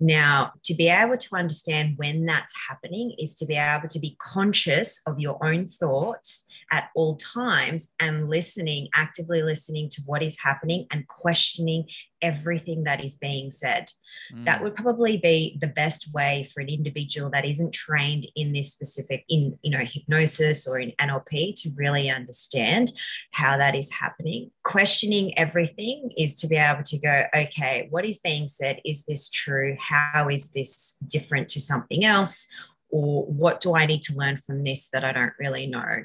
now, 0.00 0.52
to 0.64 0.74
be 0.74 0.88
able 0.88 1.16
to 1.16 1.36
understand 1.36 1.94
when 1.96 2.26
that's 2.26 2.52
happening 2.68 3.14
is 3.18 3.34
to 3.36 3.46
be 3.46 3.54
able 3.54 3.88
to 3.88 4.00
be 4.00 4.16
conscious 4.18 5.00
of 5.06 5.20
your 5.20 5.42
own 5.44 5.66
thoughts 5.66 6.46
at 6.74 6.90
all 6.96 7.14
times 7.14 7.92
and 8.00 8.28
listening, 8.28 8.88
actively 8.96 9.44
listening 9.44 9.88
to 9.88 10.02
what 10.06 10.24
is 10.24 10.36
happening 10.40 10.84
and 10.90 11.06
questioning 11.06 11.88
everything 12.20 12.82
that 12.82 13.04
is 13.04 13.16
being 13.16 13.48
said. 13.48 13.88
Mm. 14.34 14.44
That 14.44 14.60
would 14.60 14.74
probably 14.74 15.18
be 15.18 15.56
the 15.60 15.68
best 15.68 16.12
way 16.12 16.50
for 16.52 16.60
an 16.60 16.68
individual 16.68 17.30
that 17.30 17.44
isn't 17.44 17.72
trained 17.72 18.26
in 18.34 18.52
this 18.52 18.72
specific 18.72 19.24
in 19.28 19.56
you 19.62 19.70
know 19.70 19.84
hypnosis 19.84 20.66
or 20.66 20.80
in 20.80 20.90
NLP 21.00 21.54
to 21.62 21.70
really 21.76 22.10
understand 22.10 22.90
how 23.30 23.56
that 23.56 23.76
is 23.76 23.92
happening. 23.92 24.50
Questioning 24.64 25.38
everything 25.38 26.10
is 26.18 26.34
to 26.40 26.48
be 26.48 26.56
able 26.56 26.82
to 26.82 26.98
go, 26.98 27.22
okay, 27.36 27.86
what 27.90 28.04
is 28.04 28.18
being 28.18 28.48
said? 28.48 28.80
Is 28.84 29.04
this 29.04 29.30
true? 29.30 29.76
How 29.78 30.28
is 30.28 30.50
this 30.50 30.96
different 31.06 31.46
to 31.50 31.60
something 31.60 32.04
else? 32.04 32.48
Or 32.90 33.26
what 33.26 33.60
do 33.60 33.76
I 33.76 33.86
need 33.86 34.02
to 34.04 34.14
learn 34.14 34.38
from 34.38 34.64
this 34.64 34.88
that 34.88 35.04
I 35.04 35.12
don't 35.12 35.32
really 35.38 35.66
know? 35.66 36.04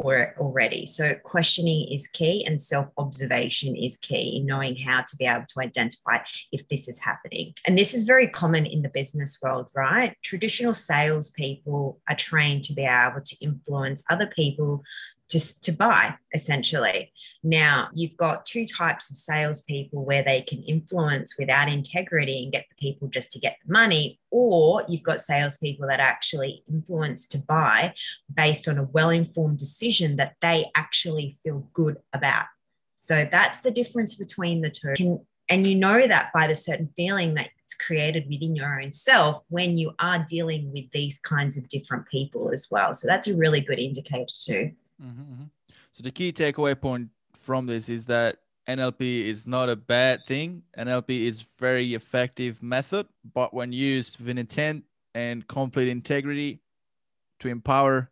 Already. 0.00 0.86
So 0.86 1.14
questioning 1.24 1.88
is 1.92 2.08
key 2.08 2.44
and 2.46 2.60
self-observation 2.62 3.76
is 3.76 3.96
key 3.96 4.38
in 4.38 4.46
knowing 4.46 4.76
how 4.76 5.02
to 5.02 5.16
be 5.16 5.26
able 5.26 5.44
to 5.48 5.60
identify 5.60 6.18
if 6.52 6.66
this 6.68 6.88
is 6.88 6.98
happening. 6.98 7.52
And 7.66 7.76
this 7.76 7.94
is 7.94 8.04
very 8.04 8.28
common 8.28 8.64
in 8.64 8.82
the 8.82 8.88
business 8.88 9.38
world, 9.42 9.70
right? 9.74 10.14
Traditional 10.22 10.74
salespeople 10.74 12.00
are 12.08 12.16
trained 12.16 12.64
to 12.64 12.72
be 12.72 12.84
able 12.84 13.20
to 13.22 13.36
influence 13.40 14.02
other 14.08 14.26
people 14.26 14.82
just 15.28 15.62
to 15.64 15.72
buy 15.72 16.14
essentially. 16.34 17.12
Now, 17.44 17.88
you've 17.94 18.16
got 18.16 18.44
two 18.44 18.66
types 18.66 19.10
of 19.10 19.16
salespeople 19.16 20.04
where 20.04 20.24
they 20.24 20.40
can 20.42 20.62
influence 20.64 21.36
without 21.38 21.68
integrity 21.68 22.42
and 22.42 22.52
get 22.52 22.66
the 22.68 22.74
people 22.80 23.08
just 23.08 23.30
to 23.32 23.38
get 23.38 23.58
the 23.64 23.72
money, 23.72 24.18
or 24.30 24.84
you've 24.88 25.04
got 25.04 25.20
salespeople 25.20 25.86
that 25.86 26.00
actually 26.00 26.64
influence 26.68 27.26
to 27.28 27.38
buy 27.38 27.94
based 28.34 28.66
on 28.68 28.78
a 28.78 28.84
well 28.84 29.10
informed 29.10 29.58
decision 29.58 30.16
that 30.16 30.34
they 30.40 30.66
actually 30.74 31.38
feel 31.44 31.68
good 31.72 31.98
about. 32.12 32.46
So 32.94 33.28
that's 33.30 33.60
the 33.60 33.70
difference 33.70 34.16
between 34.16 34.60
the 34.60 34.70
two. 34.70 35.24
And 35.48 35.66
you 35.66 35.76
know 35.76 36.06
that 36.06 36.30
by 36.34 36.46
the 36.46 36.54
certain 36.54 36.90
feeling 36.96 37.34
that 37.34 37.50
it's 37.64 37.74
created 37.74 38.26
within 38.28 38.56
your 38.56 38.80
own 38.80 38.92
self 38.92 39.44
when 39.48 39.78
you 39.78 39.92
are 39.98 40.24
dealing 40.28 40.72
with 40.72 40.90
these 40.92 41.18
kinds 41.18 41.56
of 41.56 41.68
different 41.68 42.06
people 42.08 42.50
as 42.52 42.68
well. 42.70 42.92
So 42.92 43.06
that's 43.06 43.28
a 43.28 43.36
really 43.36 43.60
good 43.60 43.78
indicator 43.78 44.26
too. 44.44 44.72
Mm-hmm, 45.02 45.20
mm-hmm. 45.20 45.44
So 45.92 46.02
the 46.02 46.10
key 46.10 46.32
takeaway 46.32 46.80
point 46.80 47.08
from 47.36 47.66
this 47.66 47.88
is 47.88 48.04
that 48.06 48.38
NLP 48.68 49.26
is 49.26 49.46
not 49.46 49.68
a 49.68 49.76
bad 49.76 50.26
thing. 50.26 50.62
NLP 50.76 51.26
is 51.26 51.44
very 51.58 51.94
effective 51.94 52.62
method, 52.62 53.06
but 53.34 53.54
when 53.54 53.72
used 53.72 54.20
with 54.20 54.38
intent 54.38 54.84
and 55.14 55.46
complete 55.48 55.88
integrity 55.88 56.60
to 57.40 57.48
empower, 57.48 58.10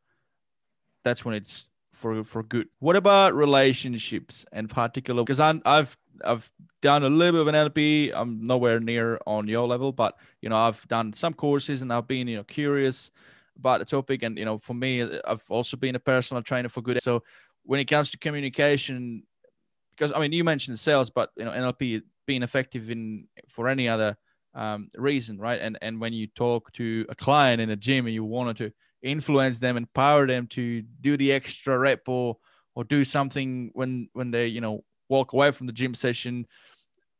that's 1.04 1.24
when 1.24 1.34
it's 1.34 1.68
for 1.92 2.24
for 2.24 2.42
good. 2.42 2.68
What 2.78 2.96
about 2.96 3.34
relationships 3.34 4.46
and 4.52 4.70
particular? 4.70 5.22
Because 5.22 5.40
I'm 5.40 5.60
I've 5.66 5.96
I've 6.24 6.50
done 6.80 7.02
a 7.02 7.10
little 7.10 7.44
bit 7.44 7.54
of 7.54 7.54
an 7.54 7.70
NLP. 7.70 8.12
I'm 8.14 8.42
nowhere 8.42 8.80
near 8.80 9.20
on 9.26 9.48
your 9.48 9.66
level, 9.66 9.92
but 9.92 10.16
you 10.40 10.48
know 10.48 10.56
I've 10.56 10.86
done 10.88 11.12
some 11.12 11.34
courses 11.34 11.82
and 11.82 11.92
I've 11.92 12.08
been 12.08 12.28
you 12.28 12.36
know 12.36 12.44
curious 12.44 13.10
about 13.56 13.78
the 13.78 13.84
topic. 13.84 14.22
And 14.22 14.38
you 14.38 14.44
know, 14.44 14.58
for 14.58 14.74
me, 14.74 15.02
I've 15.02 15.42
also 15.48 15.76
been 15.76 15.94
a 15.94 16.00
personal 16.00 16.42
trainer 16.42 16.68
for 16.68 16.82
good. 16.82 17.02
So 17.02 17.22
when 17.64 17.80
it 17.80 17.86
comes 17.86 18.10
to 18.10 18.18
communication, 18.18 19.24
because 19.90 20.12
I 20.12 20.20
mean, 20.20 20.32
you 20.32 20.44
mentioned 20.44 20.78
sales, 20.78 21.10
but 21.10 21.30
you 21.36 21.44
know, 21.44 21.52
NLP 21.52 22.02
being 22.26 22.42
effective 22.42 22.90
in 22.90 23.28
for 23.48 23.68
any 23.68 23.88
other 23.88 24.16
um, 24.54 24.90
reason, 24.96 25.38
right? 25.38 25.60
And 25.60 25.78
and 25.82 26.00
when 26.00 26.12
you 26.12 26.26
talk 26.28 26.72
to 26.74 27.06
a 27.08 27.14
client 27.14 27.60
in 27.60 27.70
a 27.70 27.76
gym 27.76 28.06
and 28.06 28.14
you 28.14 28.24
wanted 28.24 28.56
to 28.58 28.72
influence 29.02 29.58
them, 29.58 29.76
empower 29.76 30.26
them 30.26 30.46
to 30.48 30.82
do 31.00 31.16
the 31.16 31.32
extra 31.32 31.78
rep 31.78 32.08
or 32.08 32.36
or 32.74 32.84
do 32.84 33.04
something 33.04 33.70
when 33.74 34.08
when 34.12 34.30
they 34.30 34.46
you 34.46 34.60
know 34.60 34.84
walk 35.08 35.32
away 35.32 35.50
from 35.52 35.66
the 35.66 35.72
gym 35.72 35.94
session, 35.94 36.46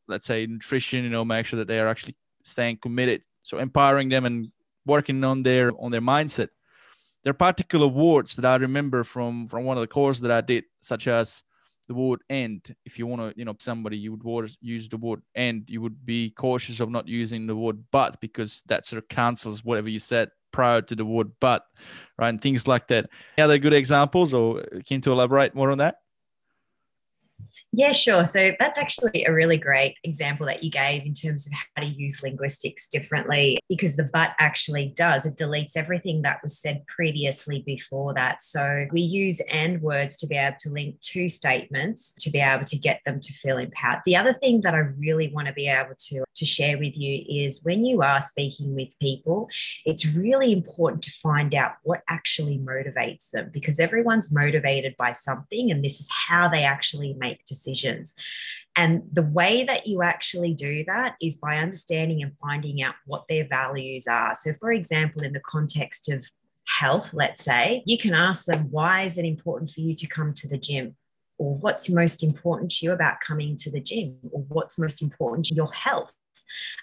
let's 0.08 0.26
say 0.26 0.46
nutrition, 0.46 1.04
you 1.04 1.10
know, 1.10 1.24
make 1.24 1.46
sure 1.46 1.58
that 1.58 1.68
they 1.68 1.78
are 1.78 1.88
actually 1.88 2.16
staying 2.42 2.78
committed. 2.78 3.22
So 3.42 3.58
empowering 3.58 4.08
them 4.08 4.26
and 4.26 4.50
working 4.86 5.22
on 5.24 5.42
their 5.42 5.72
on 5.78 5.90
their 5.90 6.00
mindset. 6.00 6.48
There 7.22 7.32
are 7.32 7.34
particular 7.34 7.88
words 7.88 8.36
that 8.36 8.44
I 8.44 8.56
remember 8.56 9.04
from 9.04 9.48
from 9.48 9.64
one 9.64 9.76
of 9.76 9.82
the 9.82 9.88
courses 9.88 10.22
that 10.22 10.30
I 10.30 10.40
did, 10.40 10.64
such 10.80 11.08
as 11.08 11.42
the 11.88 11.94
word 11.94 12.20
"and." 12.30 12.60
If 12.84 12.98
you 12.98 13.06
want 13.06 13.22
to, 13.22 13.38
you 13.38 13.44
know, 13.44 13.54
somebody 13.58 13.98
you 13.98 14.12
would 14.12 14.50
use 14.60 14.88
the 14.88 14.96
word 14.96 15.22
"and," 15.34 15.64
you 15.68 15.80
would 15.82 16.06
be 16.06 16.30
cautious 16.30 16.80
of 16.80 16.90
not 16.90 17.08
using 17.08 17.46
the 17.46 17.56
word 17.56 17.84
"but" 17.90 18.20
because 18.20 18.62
that 18.66 18.84
sort 18.84 19.02
of 19.02 19.08
cancels 19.08 19.64
whatever 19.64 19.88
you 19.88 19.98
said 19.98 20.30
prior 20.52 20.80
to 20.82 20.94
the 20.94 21.04
word 21.04 21.32
"but," 21.40 21.62
right? 22.18 22.28
And 22.28 22.40
things 22.40 22.66
like 22.66 22.88
that. 22.88 23.10
Any 23.36 23.44
other 23.44 23.58
good 23.58 23.74
examples, 23.74 24.32
or 24.32 24.62
can 24.86 25.02
you 25.04 25.12
elaborate 25.12 25.54
more 25.54 25.70
on 25.70 25.78
that? 25.78 25.96
Yeah, 27.72 27.92
sure. 27.92 28.24
So 28.24 28.52
that's 28.58 28.78
actually 28.78 29.24
a 29.24 29.32
really 29.32 29.58
great 29.58 29.96
example 30.04 30.46
that 30.46 30.62
you 30.62 30.70
gave 30.70 31.04
in 31.04 31.14
terms 31.14 31.46
of 31.46 31.52
how 31.52 31.82
to 31.82 31.88
use 31.88 32.22
linguistics 32.22 32.88
differently 32.88 33.58
because 33.68 33.96
the 33.96 34.08
but 34.12 34.32
actually 34.38 34.92
does, 34.96 35.26
it 35.26 35.36
deletes 35.36 35.76
everything 35.76 36.22
that 36.22 36.42
was 36.42 36.58
said 36.58 36.84
previously 36.86 37.62
before 37.66 38.14
that. 38.14 38.42
So 38.42 38.86
we 38.92 39.02
use 39.02 39.40
and 39.52 39.82
words 39.82 40.16
to 40.18 40.26
be 40.26 40.36
able 40.36 40.56
to 40.60 40.70
link 40.70 41.00
two 41.00 41.28
statements 41.28 42.14
to 42.20 42.30
be 42.30 42.40
able 42.40 42.64
to 42.64 42.78
get 42.78 43.00
them 43.04 43.20
to 43.20 43.32
feel 43.32 43.58
empowered. 43.58 44.00
The 44.04 44.16
other 44.16 44.32
thing 44.32 44.62
that 44.62 44.74
I 44.74 44.78
really 44.78 45.28
want 45.28 45.48
to 45.48 45.52
be 45.52 45.68
able 45.68 45.94
to, 45.96 46.24
to 46.34 46.46
share 46.46 46.78
with 46.78 46.96
you 46.96 47.24
is 47.28 47.64
when 47.64 47.84
you 47.84 48.02
are 48.02 48.20
speaking 48.20 48.74
with 48.74 48.98
people, 49.00 49.50
it's 49.84 50.06
really 50.06 50.52
important 50.52 51.02
to 51.02 51.10
find 51.10 51.54
out 51.54 51.72
what 51.82 52.02
actually 52.08 52.58
motivates 52.58 53.30
them 53.30 53.50
because 53.52 53.80
everyone's 53.80 54.32
motivated 54.32 54.94
by 54.96 55.12
something 55.12 55.70
and 55.70 55.84
this 55.84 56.00
is 56.00 56.08
how 56.10 56.48
they 56.48 56.64
actually 56.64 57.14
make 57.14 57.25
make 57.26 57.44
decisions. 57.44 58.14
And 58.76 59.02
the 59.10 59.28
way 59.38 59.64
that 59.64 59.86
you 59.86 60.02
actually 60.02 60.54
do 60.54 60.84
that 60.86 61.16
is 61.20 61.36
by 61.36 61.58
understanding 61.58 62.22
and 62.22 62.32
finding 62.40 62.82
out 62.82 62.94
what 63.06 63.24
their 63.28 63.46
values 63.48 64.06
are. 64.06 64.34
So, 64.34 64.52
for 64.60 64.70
example, 64.70 65.22
in 65.22 65.32
the 65.32 65.40
context 65.40 66.10
of 66.10 66.26
health, 66.80 67.14
let's 67.14 67.42
say, 67.44 67.82
you 67.86 67.98
can 67.98 68.14
ask 68.14 68.44
them, 68.44 68.70
why 68.70 69.02
is 69.02 69.18
it 69.18 69.24
important 69.24 69.70
for 69.70 69.80
you 69.80 69.94
to 69.94 70.06
come 70.06 70.32
to 70.34 70.48
the 70.48 70.58
gym? 70.58 70.96
Or 71.38 71.54
what's 71.54 71.88
most 71.90 72.22
important 72.22 72.70
to 72.72 72.86
you 72.86 72.92
about 72.92 73.20
coming 73.20 73.56
to 73.58 73.70
the 73.70 73.80
gym? 73.80 74.16
Or 74.30 74.42
what's 74.48 74.78
most 74.78 75.02
important 75.02 75.46
to 75.46 75.54
your 75.54 75.72
health? 75.72 76.12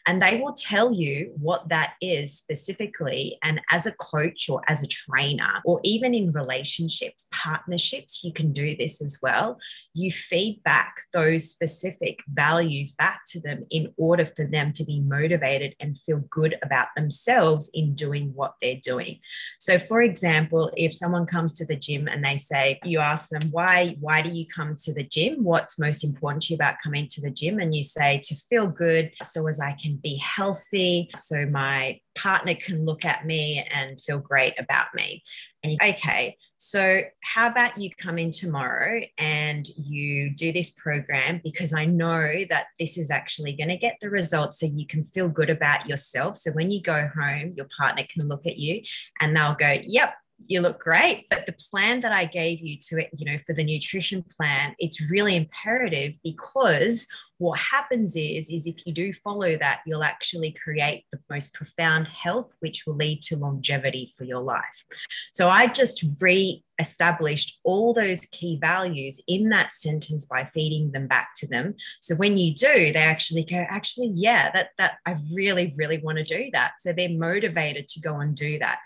And 0.07 0.21
they 0.21 0.39
will 0.39 0.53
tell 0.53 0.93
you 0.93 1.33
what 1.37 1.69
that 1.69 1.93
is 2.01 2.37
specifically. 2.37 3.37
And 3.43 3.61
as 3.71 3.85
a 3.85 3.93
coach 3.93 4.49
or 4.49 4.61
as 4.67 4.83
a 4.83 4.87
trainer, 4.87 5.61
or 5.65 5.79
even 5.83 6.13
in 6.13 6.31
relationships, 6.31 7.27
partnerships, 7.31 8.23
you 8.23 8.33
can 8.33 8.53
do 8.53 8.75
this 8.75 9.01
as 9.01 9.19
well. 9.21 9.59
You 9.93 10.11
feed 10.11 10.61
back 10.63 11.01
those 11.13 11.49
specific 11.49 12.19
values 12.27 12.91
back 12.91 13.21
to 13.27 13.41
them 13.41 13.65
in 13.69 13.93
order 13.97 14.25
for 14.25 14.45
them 14.45 14.73
to 14.73 14.83
be 14.83 14.99
motivated 14.99 15.75
and 15.79 15.97
feel 15.97 16.19
good 16.29 16.55
about 16.63 16.87
themselves 16.95 17.69
in 17.73 17.95
doing 17.95 18.31
what 18.33 18.55
they're 18.61 18.79
doing. 18.83 19.19
So, 19.59 19.77
for 19.77 20.01
example, 20.01 20.71
if 20.75 20.93
someone 20.93 21.25
comes 21.25 21.53
to 21.53 21.65
the 21.65 21.75
gym 21.75 22.07
and 22.07 22.23
they 22.23 22.37
say, 22.37 22.79
you 22.83 22.99
ask 22.99 23.29
them, 23.29 23.49
why, 23.51 23.95
why 23.99 24.21
do 24.21 24.29
you 24.29 24.45
come 24.45 24.75
to 24.83 24.93
the 24.93 25.03
gym? 25.03 25.43
What's 25.43 25.79
most 25.79 26.03
important 26.03 26.43
to 26.43 26.53
you 26.53 26.55
about 26.55 26.75
coming 26.83 27.07
to 27.07 27.21
the 27.21 27.31
gym? 27.31 27.59
And 27.59 27.75
you 27.75 27.83
say, 27.83 28.19
to 28.23 28.35
feel 28.35 28.67
good. 28.67 29.11
So 29.23 29.42
as 29.47 29.59
I 29.59 29.73
can 29.73 29.97
be 29.97 30.15
healthy, 30.17 31.09
so 31.15 31.45
my 31.45 31.99
partner 32.15 32.55
can 32.55 32.85
look 32.85 33.05
at 33.05 33.25
me 33.25 33.65
and 33.73 34.01
feel 34.01 34.19
great 34.19 34.53
about 34.59 34.87
me. 34.93 35.23
And 35.63 35.77
okay, 35.81 36.37
so 36.57 37.01
how 37.23 37.47
about 37.47 37.77
you 37.77 37.89
come 37.97 38.17
in 38.17 38.31
tomorrow 38.31 39.01
and 39.17 39.67
you 39.77 40.33
do 40.35 40.51
this 40.51 40.69
program 40.69 41.41
because 41.43 41.73
I 41.73 41.85
know 41.85 42.45
that 42.49 42.67
this 42.79 42.97
is 42.97 43.11
actually 43.11 43.53
going 43.53 43.69
to 43.69 43.77
get 43.77 43.97
the 44.01 44.09
results 44.09 44.59
so 44.59 44.65
you 44.65 44.85
can 44.85 45.03
feel 45.03 45.29
good 45.29 45.49
about 45.49 45.87
yourself. 45.87 46.37
So 46.37 46.51
when 46.51 46.71
you 46.71 46.81
go 46.81 47.09
home, 47.15 47.53
your 47.55 47.67
partner 47.77 48.03
can 48.09 48.27
look 48.27 48.45
at 48.45 48.57
you 48.57 48.81
and 49.19 49.35
they'll 49.35 49.55
go, 49.55 49.75
Yep, 49.83 50.13
you 50.47 50.61
look 50.61 50.79
great 50.79 51.25
but 51.29 51.45
the 51.45 51.55
plan 51.69 51.99
that 51.99 52.11
i 52.11 52.25
gave 52.25 52.59
you 52.59 52.75
to 52.79 53.01
it 53.01 53.09
you 53.17 53.25
know 53.31 53.37
for 53.39 53.53
the 53.53 53.63
nutrition 53.63 54.23
plan 54.37 54.73
it's 54.79 55.11
really 55.11 55.35
imperative 55.35 56.13
because 56.23 57.07
what 57.43 57.59
happens 57.59 58.15
is 58.15 58.49
is 58.49 58.67
if 58.67 58.75
you 58.85 58.93
do 58.93 59.11
follow 59.11 59.57
that 59.57 59.81
you'll 59.85 60.03
actually 60.03 60.51
create 60.51 61.03
the 61.11 61.19
most 61.29 61.53
profound 61.53 62.07
health 62.07 62.53
which 62.59 62.83
will 62.85 62.95
lead 62.95 63.21
to 63.21 63.35
longevity 63.35 64.13
for 64.17 64.23
your 64.23 64.39
life. 64.39 64.85
So 65.33 65.49
i 65.49 65.67
just 65.67 66.05
re-established 66.21 67.59
all 67.63 67.93
those 67.93 68.21
key 68.27 68.57
values 68.61 69.21
in 69.27 69.49
that 69.49 69.73
sentence 69.73 70.25
by 70.25 70.45
feeding 70.45 70.91
them 70.91 71.07
back 71.07 71.31
to 71.37 71.47
them. 71.47 71.75
So 72.01 72.15
when 72.15 72.37
you 72.37 72.53
do 72.53 72.93
they 72.93 72.95
actually 72.95 73.43
go 73.43 73.65
actually 73.69 74.11
yeah 74.13 74.51
that 74.51 74.69
that 74.77 74.97
i 75.05 75.15
really 75.33 75.73
really 75.75 75.97
want 75.97 76.19
to 76.19 76.23
do 76.23 76.49
that. 76.53 76.73
So 76.79 76.93
they're 76.93 77.09
motivated 77.09 77.87
to 77.89 77.99
go 77.99 78.19
and 78.19 78.35
do 78.35 78.57
that 78.59 78.79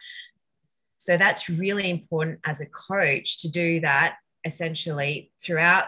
so 0.97 1.17
that's 1.17 1.49
really 1.49 1.89
important 1.89 2.39
as 2.45 2.61
a 2.61 2.65
coach 2.67 3.39
to 3.41 3.49
do 3.49 3.79
that 3.81 4.17
essentially 4.45 5.31
throughout 5.43 5.87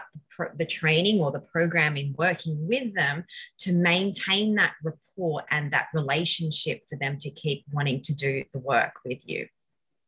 the 0.56 0.64
training 0.64 1.20
or 1.20 1.30
the 1.30 1.40
programming, 1.40 2.14
working 2.16 2.56
with 2.68 2.94
them 2.94 3.24
to 3.58 3.72
maintain 3.72 4.54
that 4.54 4.72
rapport 4.82 5.42
and 5.50 5.72
that 5.72 5.88
relationship 5.92 6.82
for 6.88 6.96
them 6.96 7.18
to 7.18 7.30
keep 7.30 7.64
wanting 7.72 8.00
to 8.02 8.14
do 8.14 8.44
the 8.52 8.58
work 8.58 8.92
with 9.04 9.26
you. 9.28 9.46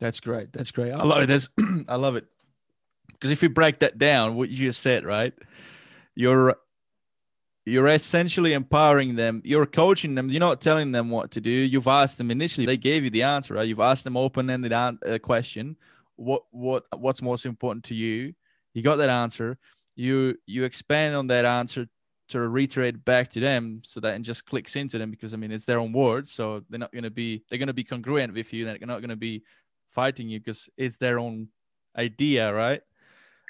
That's 0.01 0.21
great. 0.21 0.53
That's 0.53 0.71
great. 0.71 0.93
I 0.93 1.03
love 1.03 1.23
it. 1.23 1.27
That's, 1.27 1.49
I 1.89 1.97
love 1.97 2.17
it. 2.17 2.27
Because 3.09 3.31
if 3.31 3.41
we 3.41 3.49
break 3.49 3.81
that 3.81 3.99
down, 3.99 4.37
what 4.37 4.49
you 4.49 4.57
just 4.69 4.83
said, 4.83 5.05
right? 5.05 5.33
You're 6.15 6.57
you're 7.65 7.89
essentially 7.89 8.53
empowering 8.55 9.15
them. 9.15 9.41
You're 9.45 9.67
coaching 9.67 10.15
them. 10.15 10.29
You're 10.29 10.41
not 10.41 10.61
telling 10.61 10.93
them 10.93 11.11
what 11.11 11.31
to 11.33 11.41
do. 11.41 11.51
You've 11.51 11.87
asked 11.87 12.19
them 12.19 12.31
initially 12.31 12.67
they 12.67 12.77
gave 12.77 13.05
you 13.05 13.11
the 13.11 13.23
answer 13.23 13.55
right? 13.55 13.69
You've 13.69 13.81
asked 13.81 14.05
them 14.05 14.17
open-ended 14.17 14.73
an- 14.73 14.99
uh, 15.07 15.19
question. 15.19 15.77
What 16.17 16.43
what 16.51 16.85
what's 16.97 17.23
most 17.23 17.47
important 17.47 17.85
to 17.87 17.95
you? 17.95 18.35
You 18.75 18.83
got 18.83 18.97
that 18.97 19.11
answer. 19.11 19.59
You 19.95 20.37
you 20.47 20.65
expand 20.65 21.15
on 21.15 21.29
that 21.29 21.45
answer 21.45 21.89
to 22.29 22.41
reiterate 22.41 23.05
back 23.05 23.31
to 23.33 23.41
them 23.41 23.83
so 23.85 24.01
that 24.01 24.15
it 24.15 24.23
just 24.23 24.47
clicks 24.47 24.75
into 24.75 24.97
them 24.97 25.11
because 25.11 25.35
i 25.35 25.37
mean 25.37 25.53
it's 25.53 25.67
their 25.67 25.79
own 25.79 25.93
words 25.93 26.33
so 26.33 26.63
they're 26.71 26.79
not 26.79 26.93
going 26.93 27.05
to 27.05 27.11
be 27.11 27.45
they're 27.51 27.59
going 27.59 27.67
to 27.67 27.75
be 27.75 27.85
congruent 27.85 28.33
with 28.33 28.53
you. 28.55 28.65
They're 28.65 28.79
not 28.81 29.01
going 29.01 29.11
to 29.11 29.17
be 29.17 29.43
fighting 29.91 30.29
you 30.29 30.41
because 30.41 30.71
it's 30.77 30.97
their 30.97 31.19
own 31.19 31.49
idea 31.97 32.53
right 32.53 32.81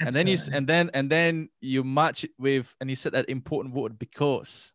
and 0.07 0.15
then 0.15 0.27
you 0.27 0.39
and 0.53 0.67
then 0.67 0.91
and 0.95 1.11
then 1.11 1.49
you 1.61 1.85
match 1.85 2.25
it 2.25 2.31
with 2.39 2.75
and 2.81 2.91
you 2.91 2.97
said 2.97 3.13
that 3.13 3.29
important 3.29 3.75
word 3.75 3.99
because. 3.99 4.73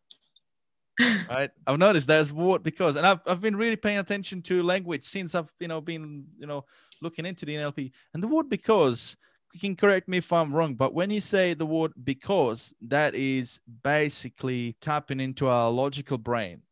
Right? 1.30 1.50
I've 1.64 1.78
noticed 1.78 2.08
there's 2.08 2.32
word 2.32 2.64
because 2.64 2.96
and 2.96 3.06
I've, 3.06 3.20
I've 3.24 3.40
been 3.40 3.54
really 3.54 3.76
paying 3.76 3.98
attention 3.98 4.42
to 4.42 4.64
language 4.64 5.04
since 5.04 5.36
i've 5.36 5.48
you 5.60 5.68
know 5.68 5.80
been 5.80 6.26
you 6.36 6.46
know 6.48 6.64
looking 7.00 7.24
into 7.24 7.46
the 7.46 7.54
nlp 7.54 7.92
and 8.14 8.20
the 8.20 8.26
word 8.26 8.48
because 8.48 9.16
you 9.52 9.60
can 9.60 9.76
correct 9.76 10.08
me 10.08 10.18
if 10.18 10.32
i'm 10.32 10.52
wrong 10.52 10.74
but 10.74 10.94
when 10.94 11.10
you 11.10 11.20
say 11.20 11.54
the 11.54 11.64
word 11.64 11.92
because 12.02 12.74
that 12.80 13.14
is 13.14 13.60
basically 13.84 14.76
tapping 14.80 15.20
into 15.20 15.46
our 15.46 15.70
logical 15.70 16.18
brain. 16.18 16.62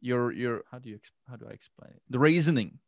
Your 0.00 0.32
your 0.32 0.62
how 0.70 0.78
do 0.78 0.90
you 0.90 0.98
how 1.28 1.36
do 1.36 1.46
i 1.48 1.52
explain 1.52 1.92
it? 1.94 2.02
The 2.10 2.18
reasoning 2.18 2.78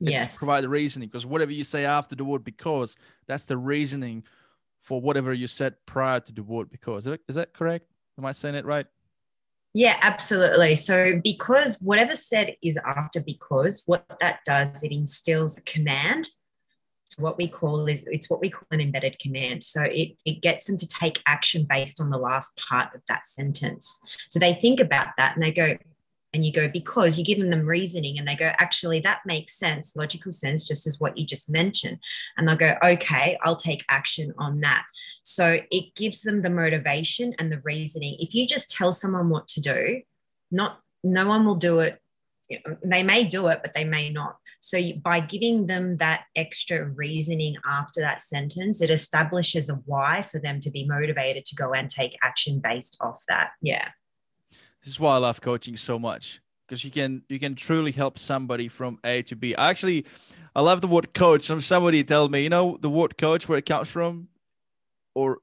yes. 0.00 0.38
provide 0.38 0.64
the 0.64 0.68
reasoning 0.68 1.08
because 1.08 1.26
whatever 1.26 1.52
you 1.52 1.64
say 1.64 1.84
after 1.84 2.16
the 2.16 2.24
word 2.24 2.44
because, 2.44 2.96
that's 3.26 3.44
the 3.44 3.56
reasoning 3.56 4.24
for 4.80 5.00
whatever 5.00 5.32
you 5.32 5.46
said 5.46 5.74
prior 5.86 6.20
to 6.20 6.32
the 6.32 6.42
word 6.42 6.70
because. 6.70 7.06
Is 7.06 7.36
that 7.36 7.52
correct? 7.52 7.86
Am 8.18 8.24
I 8.24 8.32
saying 8.32 8.54
it 8.54 8.64
right? 8.64 8.86
Yeah, 9.72 9.98
absolutely. 10.02 10.74
So, 10.74 11.20
because 11.22 11.80
whatever 11.80 12.16
said 12.16 12.56
is 12.62 12.78
after 12.84 13.20
because, 13.20 13.84
what 13.86 14.04
that 14.20 14.40
does, 14.44 14.82
it 14.82 14.90
instills 14.90 15.56
a 15.56 15.62
command. 15.62 16.28
So, 17.04 17.22
what 17.22 17.38
we 17.38 17.46
call 17.46 17.86
is 17.86 18.04
it's 18.08 18.28
what 18.28 18.40
we 18.40 18.50
call 18.50 18.66
an 18.72 18.80
embedded 18.80 19.18
command. 19.20 19.62
So, 19.62 19.82
it, 19.82 20.16
it 20.24 20.42
gets 20.42 20.64
them 20.64 20.76
to 20.76 20.88
take 20.88 21.22
action 21.26 21.66
based 21.70 22.00
on 22.00 22.10
the 22.10 22.18
last 22.18 22.56
part 22.56 22.92
of 22.96 23.02
that 23.06 23.26
sentence. 23.26 24.00
So, 24.28 24.40
they 24.40 24.54
think 24.54 24.80
about 24.80 25.08
that 25.18 25.36
and 25.36 25.42
they 25.42 25.52
go, 25.52 25.76
and 26.32 26.44
you 26.44 26.52
go 26.52 26.68
because 26.68 27.18
you 27.18 27.24
give 27.24 27.38
them 27.38 27.50
them 27.50 27.66
reasoning 27.66 28.18
and 28.18 28.26
they 28.26 28.36
go 28.36 28.52
actually 28.58 29.00
that 29.00 29.20
makes 29.26 29.58
sense 29.58 29.96
logical 29.96 30.32
sense 30.32 30.66
just 30.66 30.86
as 30.86 31.00
what 31.00 31.16
you 31.16 31.26
just 31.26 31.50
mentioned. 31.50 31.98
And 32.36 32.48
they'll 32.48 32.56
go 32.56 32.74
okay 32.82 33.38
i'll 33.42 33.56
take 33.56 33.84
action 33.88 34.32
on 34.38 34.60
that. 34.60 34.84
So 35.22 35.60
it 35.70 35.94
gives 35.94 36.22
them 36.22 36.42
the 36.42 36.50
motivation 36.50 37.34
and 37.38 37.50
the 37.50 37.60
reasoning. 37.60 38.16
If 38.18 38.34
you 38.34 38.46
just 38.46 38.70
tell 38.70 38.92
someone 38.92 39.28
what 39.28 39.48
to 39.48 39.60
do 39.60 40.02
not 40.50 40.80
no 41.02 41.26
one 41.26 41.46
will 41.46 41.54
do 41.54 41.80
it. 41.80 42.00
They 42.84 43.02
may 43.02 43.24
do 43.24 43.48
it 43.48 43.60
but 43.62 43.72
they 43.72 43.84
may 43.84 44.10
not. 44.10 44.36
So 44.62 44.78
by 45.02 45.20
giving 45.20 45.66
them 45.66 45.96
that 45.98 46.24
extra 46.36 46.84
reasoning 46.84 47.56
after 47.66 48.00
that 48.00 48.22
sentence 48.22 48.82
it 48.82 48.90
establishes 48.90 49.70
a 49.70 49.74
why 49.86 50.22
for 50.22 50.38
them 50.38 50.60
to 50.60 50.70
be 50.70 50.84
motivated 50.84 51.44
to 51.46 51.54
go 51.54 51.72
and 51.72 51.88
take 51.88 52.16
action 52.22 52.60
based 52.60 52.96
off 53.00 53.24
that. 53.28 53.52
Yeah 53.62 53.88
this 54.82 54.92
is 54.92 55.00
why 55.00 55.14
I 55.14 55.18
love 55.18 55.40
coaching 55.40 55.76
so 55.76 55.98
much 55.98 56.40
because 56.70 56.84
you 56.84 56.90
can 56.90 57.22
you 57.28 57.40
can 57.40 57.56
truly 57.56 57.90
help 57.90 58.16
somebody 58.16 58.68
from 58.68 58.98
A 59.04 59.22
to 59.22 59.36
B. 59.36 59.54
I 59.56 59.70
actually 59.70 60.06
I 60.54 60.62
love 60.62 60.80
the 60.80 60.86
word 60.86 61.12
coach. 61.12 61.44
Somebody 61.44 62.04
tell 62.04 62.28
me, 62.28 62.44
you 62.44 62.48
know, 62.48 62.78
the 62.80 62.88
word 62.88 63.18
coach 63.18 63.48
where 63.48 63.58
it 63.58 63.66
comes 63.66 63.88
from, 63.88 64.28
or 65.14 65.38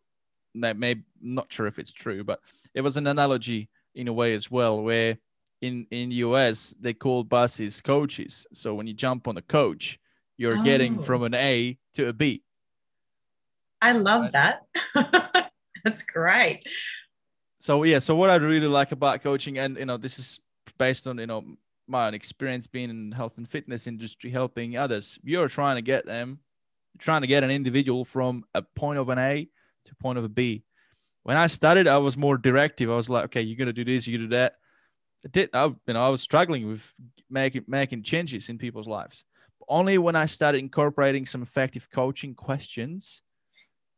maybe 0.53 1.03
not 1.21 1.51
sure 1.51 1.67
if 1.67 1.79
it's 1.79 1.91
true, 1.91 2.23
but 2.23 2.39
it 2.73 2.81
was 2.81 2.95
an 2.95 3.07
analogy 3.07 3.69
in 3.93 4.07
a 4.07 4.13
way 4.13 4.33
as 4.33 4.49
well, 4.49 4.81
where 4.81 5.17
in 5.61 5.85
in 5.91 6.11
US 6.11 6.73
they 6.79 6.93
call 6.93 7.25
buses 7.25 7.81
coaches. 7.81 8.47
So 8.53 8.73
when 8.73 8.87
you 8.87 8.93
jump 8.93 9.27
on 9.27 9.37
a 9.37 9.41
coach, 9.41 9.99
you're 10.37 10.59
oh. 10.59 10.63
getting 10.63 11.01
from 11.01 11.23
an 11.23 11.33
A 11.33 11.77
to 11.95 12.07
a 12.07 12.13
B. 12.13 12.41
I 13.81 13.91
love 13.91 14.31
that. 14.31 14.65
That's 15.83 16.01
great 16.03 16.63
so 17.59 17.83
yeah 17.83 17.99
so 17.99 18.15
what 18.15 18.29
i 18.29 18.35
really 18.35 18.67
like 18.67 18.91
about 18.91 19.21
coaching 19.21 19.57
and 19.57 19.77
you 19.77 19.85
know 19.85 19.97
this 19.97 20.19
is 20.19 20.39
based 20.77 21.07
on 21.07 21.17
you 21.17 21.27
know 21.27 21.43
my 21.87 22.07
own 22.07 22.13
experience 22.13 22.67
being 22.67 22.89
in 22.89 23.11
health 23.11 23.37
and 23.37 23.49
fitness 23.49 23.87
industry 23.87 24.29
helping 24.29 24.77
others 24.77 25.17
you're 25.23 25.47
trying 25.47 25.75
to 25.75 25.81
get 25.81 26.05
them 26.05 26.39
trying 26.97 27.21
to 27.21 27.27
get 27.27 27.43
an 27.43 27.51
individual 27.51 28.05
from 28.05 28.43
a 28.53 28.61
point 28.61 28.99
of 28.99 29.09
an 29.09 29.19
a 29.19 29.47
to 29.85 29.95
point 29.95 30.17
of 30.17 30.23
a 30.23 30.29
b. 30.29 30.63
When 31.23 31.37
i 31.37 31.47
started 31.47 31.87
i 31.87 31.97
was 31.97 32.17
more 32.17 32.37
directive. 32.37 32.89
I 32.89 32.95
was 32.95 33.09
like 33.09 33.25
okay 33.25 33.41
you're 33.41 33.57
going 33.57 33.67
to 33.67 33.73
do 33.73 33.85
this 33.85 34.07
you 34.07 34.17
do 34.17 34.27
that. 34.29 34.55
I 35.25 35.29
did 35.29 35.49
I, 35.53 35.65
you 35.65 35.93
know 35.93 36.03
i 36.03 36.09
was 36.09 36.21
struggling 36.21 36.67
with 36.67 36.83
making 37.29 37.65
making 37.67 38.03
changes 38.03 38.49
in 38.49 38.57
people's 38.57 38.87
lives. 38.87 39.23
Only 39.67 39.97
when 39.97 40.15
i 40.15 40.25
started 40.25 40.59
incorporating 40.59 41.25
some 41.25 41.41
effective 41.41 41.89
coaching 41.91 42.35
questions 42.35 43.21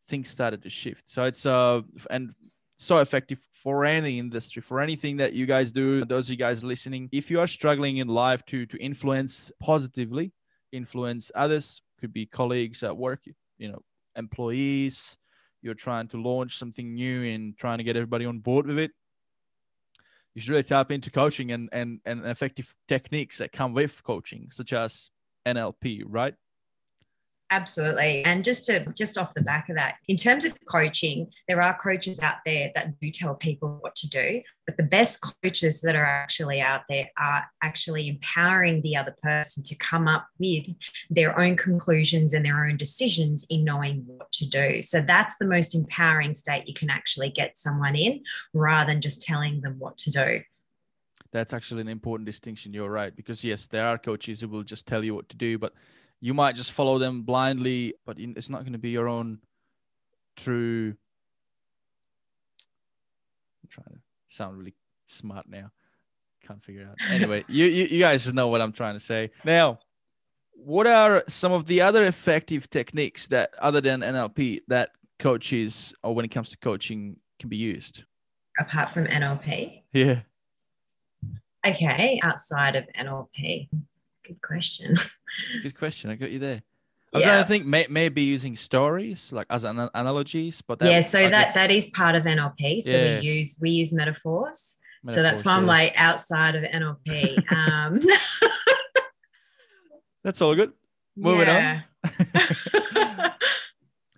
things 0.07 0.27
started 0.27 0.63
to 0.63 0.69
shift. 0.69 1.03
So 1.07 1.23
it's 1.23 1.45
uh 1.45 1.81
and 2.09 2.33
so 2.79 2.97
effective 2.99 3.39
for 3.53 3.83
any 3.83 4.17
industry 4.19 4.61
for 4.61 4.79
anything 4.79 5.17
that 5.17 5.33
you 5.33 5.45
guys 5.45 5.71
do 5.71 6.05
those 6.05 6.27
of 6.27 6.31
you 6.31 6.37
guys 6.37 6.63
listening. 6.63 7.09
If 7.11 7.29
you 7.29 7.39
are 7.41 7.47
struggling 7.47 7.97
in 7.97 8.07
life 8.07 8.43
to 8.45 8.65
to 8.65 8.77
influence 8.77 9.51
positively 9.61 10.31
influence 10.71 11.31
others 11.35 11.81
could 11.99 12.13
be 12.13 12.25
colleagues 12.25 12.83
at 12.83 12.95
work 12.95 13.21
you 13.57 13.71
know 13.71 13.81
employees 14.15 15.17
you're 15.61 15.73
trying 15.73 16.07
to 16.07 16.21
launch 16.21 16.57
something 16.57 16.93
new 16.93 17.23
and 17.23 17.57
trying 17.57 17.79
to 17.79 17.83
get 17.83 17.95
everybody 17.95 18.25
on 18.25 18.39
board 18.39 18.65
with 18.65 18.79
it 18.79 18.91
you 20.33 20.41
should 20.41 20.51
really 20.51 20.63
tap 20.63 20.91
into 20.91 21.11
coaching 21.11 21.51
and 21.51 21.69
and, 21.71 21.99
and 22.05 22.25
effective 22.25 22.73
techniques 22.87 23.39
that 23.39 23.51
come 23.51 23.73
with 23.73 24.01
coaching 24.03 24.47
such 24.51 24.73
as 24.73 25.09
nlp 25.47 26.03
right 26.05 26.35
Absolutely. 27.51 28.23
And 28.25 28.43
just 28.43 28.67
to 28.67 28.85
just 28.95 29.17
off 29.17 29.33
the 29.33 29.41
back 29.41 29.69
of 29.69 29.75
that, 29.75 29.95
in 30.07 30.17
terms 30.17 30.45
of 30.45 30.53
coaching, 30.65 31.31
there 31.47 31.61
are 31.61 31.75
coaches 31.77 32.21
out 32.21 32.35
there 32.45 32.71
that 32.75 32.99
do 32.99 33.09
tell 33.09 33.33
people 33.33 33.79
what 33.81 33.95
to 33.95 34.07
do, 34.07 34.39
but 34.67 34.77
the 34.77 34.83
best 34.83 35.25
coaches 35.43 35.81
that 35.81 35.95
are 35.95 36.05
actually 36.05 36.61
out 36.61 36.81
there 36.87 37.09
are 37.17 37.45
actually 37.63 38.07
empowering 38.07 38.81
the 38.83 38.95
other 38.95 39.15
person 39.23 39.63
to 39.63 39.75
come 39.75 40.07
up 40.07 40.27
with 40.37 40.67
their 41.09 41.39
own 41.39 41.55
conclusions 41.55 42.33
and 42.33 42.45
their 42.45 42.65
own 42.65 42.77
decisions 42.77 43.47
in 43.49 43.63
knowing 43.63 44.03
what 44.05 44.31
to 44.33 44.47
do. 44.47 44.83
So 44.83 45.01
that's 45.01 45.37
the 45.37 45.47
most 45.47 45.73
empowering 45.73 46.35
state 46.35 46.67
you 46.67 46.75
can 46.75 46.91
actually 46.91 47.31
get 47.31 47.57
someone 47.57 47.95
in 47.95 48.21
rather 48.53 48.91
than 48.91 49.01
just 49.01 49.23
telling 49.23 49.61
them 49.61 49.75
what 49.79 49.97
to 49.97 50.11
do 50.11 50.41
that's 51.31 51.53
actually 51.53 51.81
an 51.81 51.87
important 51.87 52.25
distinction 52.25 52.73
you're 52.73 52.89
right 52.89 53.15
because 53.15 53.43
yes 53.43 53.67
there 53.67 53.85
are 53.85 53.99
coaches 53.99 54.41
who 54.41 54.47
will 54.47 54.63
just 54.63 54.87
tell 54.87 55.03
you 55.03 55.13
what 55.13 55.29
to 55.29 55.37
do 55.37 55.59
but 55.59 55.73
you 56.21 56.33
might 56.33 56.55
just 56.55 56.71
follow 56.71 56.99
them 56.99 57.23
blindly, 57.23 57.93
but 58.05 58.19
it's 58.19 58.49
not 58.49 58.61
going 58.61 58.73
to 58.73 58.79
be 58.79 58.89
your 58.89 59.07
own 59.07 59.39
true. 60.35 60.95
I'm 63.63 63.69
trying 63.69 63.95
to 63.95 64.01
sound 64.27 64.57
really 64.57 64.73
smart 65.05 65.47
now. 65.49 65.71
Can't 66.45 66.63
figure 66.63 66.87
out. 66.89 66.97
Anyway, 67.09 67.45
you, 67.47 67.65
you 67.65 67.85
you 67.85 67.99
guys 67.99 68.31
know 68.33 68.47
what 68.47 68.61
I'm 68.61 68.71
trying 68.71 68.95
to 68.95 68.99
say. 68.99 69.31
Now, 69.43 69.79
what 70.53 70.87
are 70.87 71.23
some 71.27 71.51
of 71.51 71.65
the 71.67 71.81
other 71.81 72.05
effective 72.05 72.69
techniques 72.69 73.27
that, 73.27 73.51
other 73.59 73.81
than 73.81 74.01
NLP, 74.01 74.61
that 74.67 74.91
coaches 75.19 75.93
or 76.03 76.15
when 76.15 76.25
it 76.25 76.29
comes 76.29 76.49
to 76.49 76.57
coaching 76.57 77.17
can 77.39 77.49
be 77.49 77.57
used? 77.57 78.03
Apart 78.59 78.89
from 78.89 79.05
NLP. 79.05 79.83
Yeah. 79.93 80.21
Okay, 81.65 82.19
outside 82.23 82.75
of 82.75 82.85
NLP 82.99 83.69
good 84.29 84.41
question. 84.41 84.91
It's 85.45 85.55
a 85.55 85.59
good 85.59 85.77
question. 85.77 86.09
I 86.09 86.15
got 86.15 86.31
you 86.31 86.39
there. 86.39 86.61
I 87.13 87.17
was 87.17 87.21
Yeah. 87.21 87.27
trying 87.31 87.43
to 87.43 87.47
think 87.47 87.65
may, 87.65 87.85
maybe 87.89 88.21
using 88.23 88.55
stories 88.55 89.31
like 89.31 89.47
as 89.49 89.63
an 89.63 89.89
analogies, 89.93 90.61
but 90.61 90.79
yeah, 90.81 90.99
so 91.01 91.19
I 91.19 91.29
that 91.29 91.45
guess 91.45 91.53
that 91.55 91.71
is 91.71 91.87
part 91.89 92.15
of 92.15 92.23
NLP. 92.23 92.81
So 92.81 92.89
Yeah. 92.91 93.19
we 93.19 93.25
use 93.25 93.57
we 93.61 93.69
use 93.71 93.93
metaphors. 93.93 94.77
so 95.07 95.21
that's 95.23 95.43
metaphors, 95.43 95.45
why 95.45 95.53
I'm 95.53 95.65
like 95.65 95.93
outside 95.97 96.55
of 96.55 96.63
NLP. 96.63 97.43
Um, 97.55 97.99
that's 100.23 100.41
all 100.41 100.55
good. 100.55 100.73
Moving 101.15 101.49
on. 101.49 101.83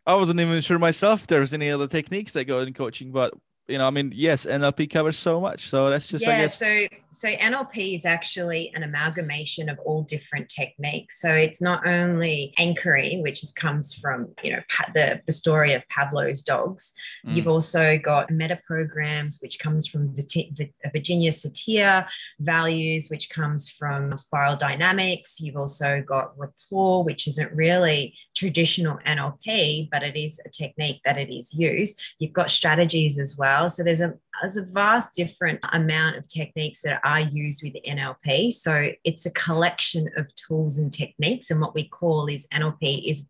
I 0.06 0.16
wasn't 0.16 0.40
even 0.40 0.62
sure 0.62 0.80
myself 0.80 1.22
if 1.22 1.28
there 1.28 1.40
was 1.42 1.54
any 1.54 1.70
other 1.70 1.88
techniques 1.88 2.32
that 2.34 2.46
go 2.46 2.60
in 2.62 2.74
coaching, 2.74 3.12
but 3.12 3.34
you 3.68 3.78
know, 3.78 3.88
I 3.88 3.90
mean, 3.90 4.12
yes, 4.14 4.46
NLP 4.46 4.90
covers 4.90 5.18
so 5.18 5.40
much. 5.40 5.70
So 5.70 5.90
that's 5.90 6.08
just, 6.08 6.26
I 6.26 6.32
yeah, 6.32 6.42
guess, 6.42 6.58
so 6.58 6.88
so 7.12 7.28
NLP 7.28 7.96
is 7.96 8.06
actually 8.06 8.72
an 8.74 8.84
amalgamation 8.84 9.70
of 9.70 9.78
all 9.80 10.04
different 10.04 10.50
techniques. 10.50 11.22
So 11.22 11.30
it's 11.30 11.62
not 11.62 11.86
only 11.86 12.54
anchoring, 12.58 13.22
which 13.22 13.44
is, 13.44 13.52
comes 13.52 13.94
from 13.94 14.30
you 14.44 14.54
know 14.54 14.62
the 14.94 15.22
the 15.26 15.32
story 15.32 15.74
of 15.74 15.84
Pavlov's 15.90 16.42
dogs. 16.42 16.94
Mm. 17.26 17.36
You've 17.36 17.48
also 17.48 17.98
got 17.98 18.32
meta 18.32 18.60
programs, 18.66 19.40
which 19.42 19.60
comes 19.60 19.88
from 19.88 20.14
Virginia 20.16 21.32
Satir, 21.32 22.08
values, 22.40 23.10
which 23.10 23.30
comes 23.30 23.70
from 23.70 24.18
spiral 24.18 24.56
dynamics. 24.56 25.40
You've 25.40 25.58
also 25.58 26.04
got 26.06 26.38
rapport, 26.38 27.04
which 27.04 27.28
isn't 27.28 27.52
really 27.54 28.16
traditional 28.36 28.98
NLP, 29.06 29.90
but 29.92 30.04
it 30.04 30.16
is 30.16 30.40
a 30.46 30.50
technique 30.50 31.02
that 31.06 31.18
it 31.18 31.30
is 31.30 31.54
used. 31.54 32.00
You've 32.20 32.34
got 32.34 32.50
strategies 32.50 33.20
as 33.20 33.38
well. 33.38 33.70
So 33.70 33.84
there's 33.84 34.02
a 34.02 34.14
there's 34.42 34.58
a 34.58 34.66
vast 34.66 35.16
different 35.16 35.60
amount 35.74 36.18
of 36.18 36.28
techniques 36.28 36.82
that 36.84 37.00
are 37.04 37.22
used 37.22 37.64
with 37.64 37.74
NLP. 37.88 38.54
So 38.54 38.92
it's 39.04 39.26
a 39.26 39.32
collection 39.32 40.10
of 40.18 40.34
tools 40.36 40.78
and 40.78 40.92
techniques, 40.92 41.52
and 41.52 41.60
what 41.60 41.76
we 41.76 41.88
call 41.88 42.28
is 42.28 42.48
NLP 42.54 43.10
is 43.10 43.28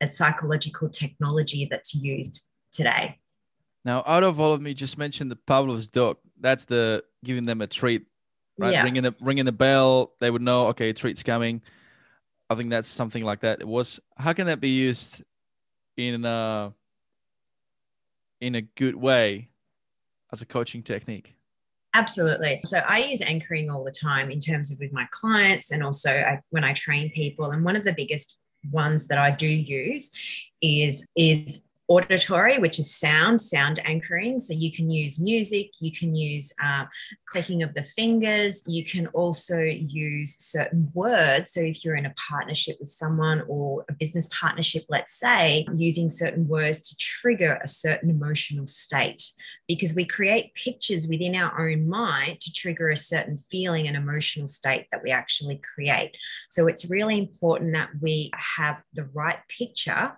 a 0.00 0.06
psychological 0.06 0.88
technology 0.88 1.66
that's 1.70 1.94
used 1.94 2.48
today. 2.72 3.18
now 3.84 4.02
out 4.06 4.22
of 4.22 4.40
all 4.40 4.52
of 4.52 4.60
me, 4.60 4.74
just 4.74 4.98
mentioned 4.98 5.30
the 5.30 5.36
Pavlov's 5.36 5.88
dog. 5.88 6.16
That's 6.40 6.64
the 6.64 7.04
giving 7.24 7.44
them 7.44 7.60
a 7.60 7.66
treat, 7.66 8.06
right? 8.58 8.72
Yeah. 8.72 8.82
Ringing 8.82 9.02
the 9.02 9.14
ringing 9.20 9.44
the 9.44 9.52
bell, 9.52 10.12
they 10.20 10.30
would 10.30 10.42
know, 10.42 10.68
okay, 10.68 10.92
treat's 10.92 11.22
coming. 11.22 11.62
I 12.50 12.56
think 12.56 12.68
that's 12.70 12.88
something 12.88 13.24
like 13.24 13.40
that. 13.40 13.60
It 13.60 13.68
was. 13.68 14.00
How 14.16 14.32
can 14.32 14.46
that 14.46 14.60
be 14.60 14.70
used 14.70 15.22
in 15.96 16.24
a 16.24 16.74
in 18.40 18.56
a 18.56 18.62
good 18.62 18.96
way 18.96 19.50
as 20.32 20.42
a 20.42 20.46
coaching 20.46 20.82
technique? 20.82 21.36
Absolutely. 21.94 22.60
So 22.64 22.78
I 22.78 22.98
use 22.98 23.22
anchoring 23.22 23.70
all 23.70 23.84
the 23.84 23.92
time 23.92 24.30
in 24.30 24.40
terms 24.40 24.72
of 24.72 24.78
with 24.80 24.92
my 24.92 25.06
clients 25.12 25.70
and 25.70 25.82
also 25.82 26.10
I, 26.10 26.40
when 26.50 26.64
I 26.64 26.72
train 26.72 27.10
people. 27.10 27.50
And 27.50 27.64
one 27.64 27.76
of 27.76 27.84
the 27.84 27.92
biggest 27.92 28.38
ones 28.70 29.06
that 29.06 29.18
I 29.18 29.30
do 29.30 29.48
use 29.48 30.10
is 30.60 31.06
is 31.16 31.66
auditory, 31.90 32.56
which 32.58 32.78
is 32.78 32.94
sound, 32.94 33.40
sound 33.40 33.80
anchoring. 33.84 34.38
So 34.38 34.54
you 34.54 34.72
can 34.72 34.88
use 34.88 35.18
music, 35.18 35.72
you 35.80 35.90
can 35.90 36.14
use 36.14 36.52
uh, 36.62 36.84
clicking 37.26 37.64
of 37.64 37.74
the 37.74 37.82
fingers, 37.82 38.62
you 38.68 38.84
can 38.84 39.08
also 39.08 39.58
use 39.58 40.36
certain 40.38 40.88
words. 40.94 41.52
So 41.52 41.60
if 41.60 41.84
you're 41.84 41.96
in 41.96 42.06
a 42.06 42.14
partnership 42.14 42.76
with 42.78 42.90
someone 42.90 43.42
or 43.48 43.84
a 43.90 43.92
business 43.92 44.28
partnership, 44.28 44.84
let's 44.88 45.18
say, 45.18 45.66
using 45.76 46.08
certain 46.08 46.46
words 46.46 46.88
to 46.88 46.96
trigger 46.96 47.58
a 47.60 47.66
certain 47.66 48.08
emotional 48.08 48.68
state 48.68 49.22
because 49.66 49.92
we 49.92 50.04
create 50.04 50.54
pictures 50.54 51.08
within 51.08 51.34
our 51.34 51.68
own 51.68 51.88
mind 51.88 52.40
to 52.40 52.52
trigger 52.52 52.88
a 52.90 52.96
certain 52.96 53.36
feeling 53.50 53.88
and 53.88 53.96
emotional 53.96 54.46
state 54.46 54.86
that 54.92 55.02
we 55.02 55.10
actually 55.10 55.60
create. 55.74 56.16
So 56.50 56.68
it's 56.68 56.88
really 56.88 57.18
important 57.18 57.72
that 57.72 57.90
we 58.00 58.30
have 58.34 58.80
the 58.94 59.04
right 59.12 59.40
picture 59.48 60.12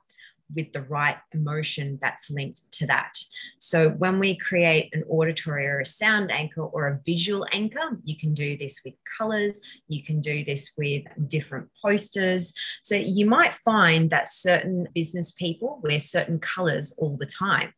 with 0.54 0.72
the 0.72 0.82
right 0.82 1.16
emotion 1.32 1.98
that's 2.00 2.30
linked 2.30 2.70
to 2.72 2.86
that. 2.86 3.12
So 3.58 3.90
when 3.90 4.18
we 4.18 4.36
create 4.36 4.90
an 4.92 5.04
auditory 5.08 5.66
or 5.66 5.80
a 5.80 5.84
sound 5.84 6.30
anchor 6.32 6.62
or 6.62 6.88
a 6.88 7.00
visual 7.04 7.46
anchor, 7.52 7.98
you 8.02 8.16
can 8.16 8.34
do 8.34 8.56
this 8.56 8.80
with 8.84 8.94
colors, 9.18 9.60
you 9.88 10.02
can 10.02 10.20
do 10.20 10.44
this 10.44 10.72
with 10.76 11.02
different 11.26 11.68
posters. 11.84 12.52
So 12.82 12.94
you 12.94 13.26
might 13.26 13.54
find 13.54 14.10
that 14.10 14.28
certain 14.28 14.88
business 14.94 15.32
people 15.32 15.80
wear 15.82 16.00
certain 16.00 16.38
colors 16.38 16.94
all 16.98 17.16
the 17.16 17.26
time 17.26 17.72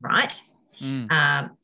right? 0.00 0.40
Mm. 0.80 1.10
Um, 1.10 1.56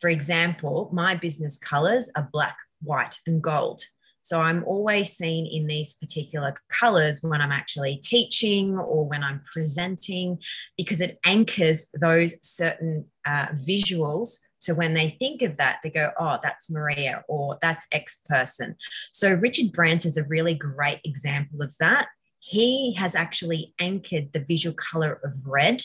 for 0.00 0.08
example, 0.08 0.90
my 0.92 1.14
business 1.14 1.58
colors 1.58 2.10
are 2.16 2.28
black, 2.32 2.56
white, 2.82 3.18
and 3.26 3.42
gold. 3.42 3.82
So 4.22 4.40
I'm 4.40 4.64
always 4.64 5.12
seen 5.12 5.46
in 5.46 5.66
these 5.66 5.94
particular 5.96 6.54
colors 6.68 7.22
when 7.22 7.40
I'm 7.40 7.52
actually 7.52 7.96
teaching 7.96 8.78
or 8.78 9.06
when 9.08 9.24
I'm 9.24 9.42
presenting 9.52 10.38
because 10.76 11.00
it 11.00 11.18
anchors 11.24 11.88
those 12.00 12.34
certain 12.42 13.06
uh, 13.24 13.48
visuals. 13.66 14.38
So 14.58 14.74
when 14.74 14.92
they 14.94 15.10
think 15.10 15.40
of 15.42 15.56
that, 15.56 15.80
they 15.82 15.90
go, 15.90 16.10
oh, 16.18 16.38
that's 16.42 16.70
Maria 16.70 17.24
or 17.28 17.58
that's 17.62 17.86
X 17.92 18.20
person. 18.28 18.76
So 19.12 19.32
Richard 19.32 19.72
Branson 19.72 20.08
is 20.10 20.16
a 20.18 20.24
really 20.24 20.54
great 20.54 21.00
example 21.04 21.62
of 21.62 21.74
that. 21.80 22.08
He 22.40 22.92
has 22.94 23.14
actually 23.14 23.74
anchored 23.80 24.32
the 24.32 24.40
visual 24.40 24.74
color 24.74 25.20
of 25.24 25.32
red. 25.46 25.82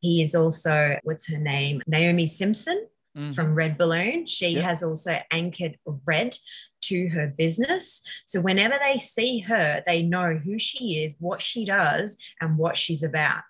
He 0.00 0.22
is 0.22 0.34
also, 0.34 0.98
what's 1.04 1.28
her 1.28 1.38
name? 1.38 1.82
Naomi 1.86 2.26
Simons 2.26 2.68
Mhm. 3.16 3.34
from 3.34 3.54
Red 3.54 3.78
Balloon. 3.78 4.26
She 4.26 4.48
Yep. 4.50 4.64
has 4.64 4.82
also 4.82 5.18
anchored 5.30 5.78
red 6.06 6.36
to 6.82 7.08
her 7.08 7.32
business. 7.36 8.02
So 8.26 8.40
whenever 8.40 8.76
they 8.82 8.98
see 8.98 9.40
her, 9.40 9.82
they 9.86 10.02
know 10.02 10.34
who 10.34 10.58
she 10.58 11.04
is, 11.04 11.16
what 11.20 11.42
she 11.42 11.64
does, 11.64 12.18
and 12.40 12.56
what 12.58 12.76
she's 12.76 13.02
about. 13.02 13.44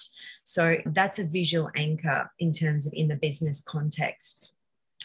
So 0.44 0.76
that's 0.86 1.18
a 1.18 1.24
visual 1.24 1.70
anchor 1.76 2.30
in 2.38 2.52
terms 2.52 2.86
of 2.86 2.92
in 2.94 3.08
the 3.08 3.16
business 3.16 3.60
context. 3.60 4.52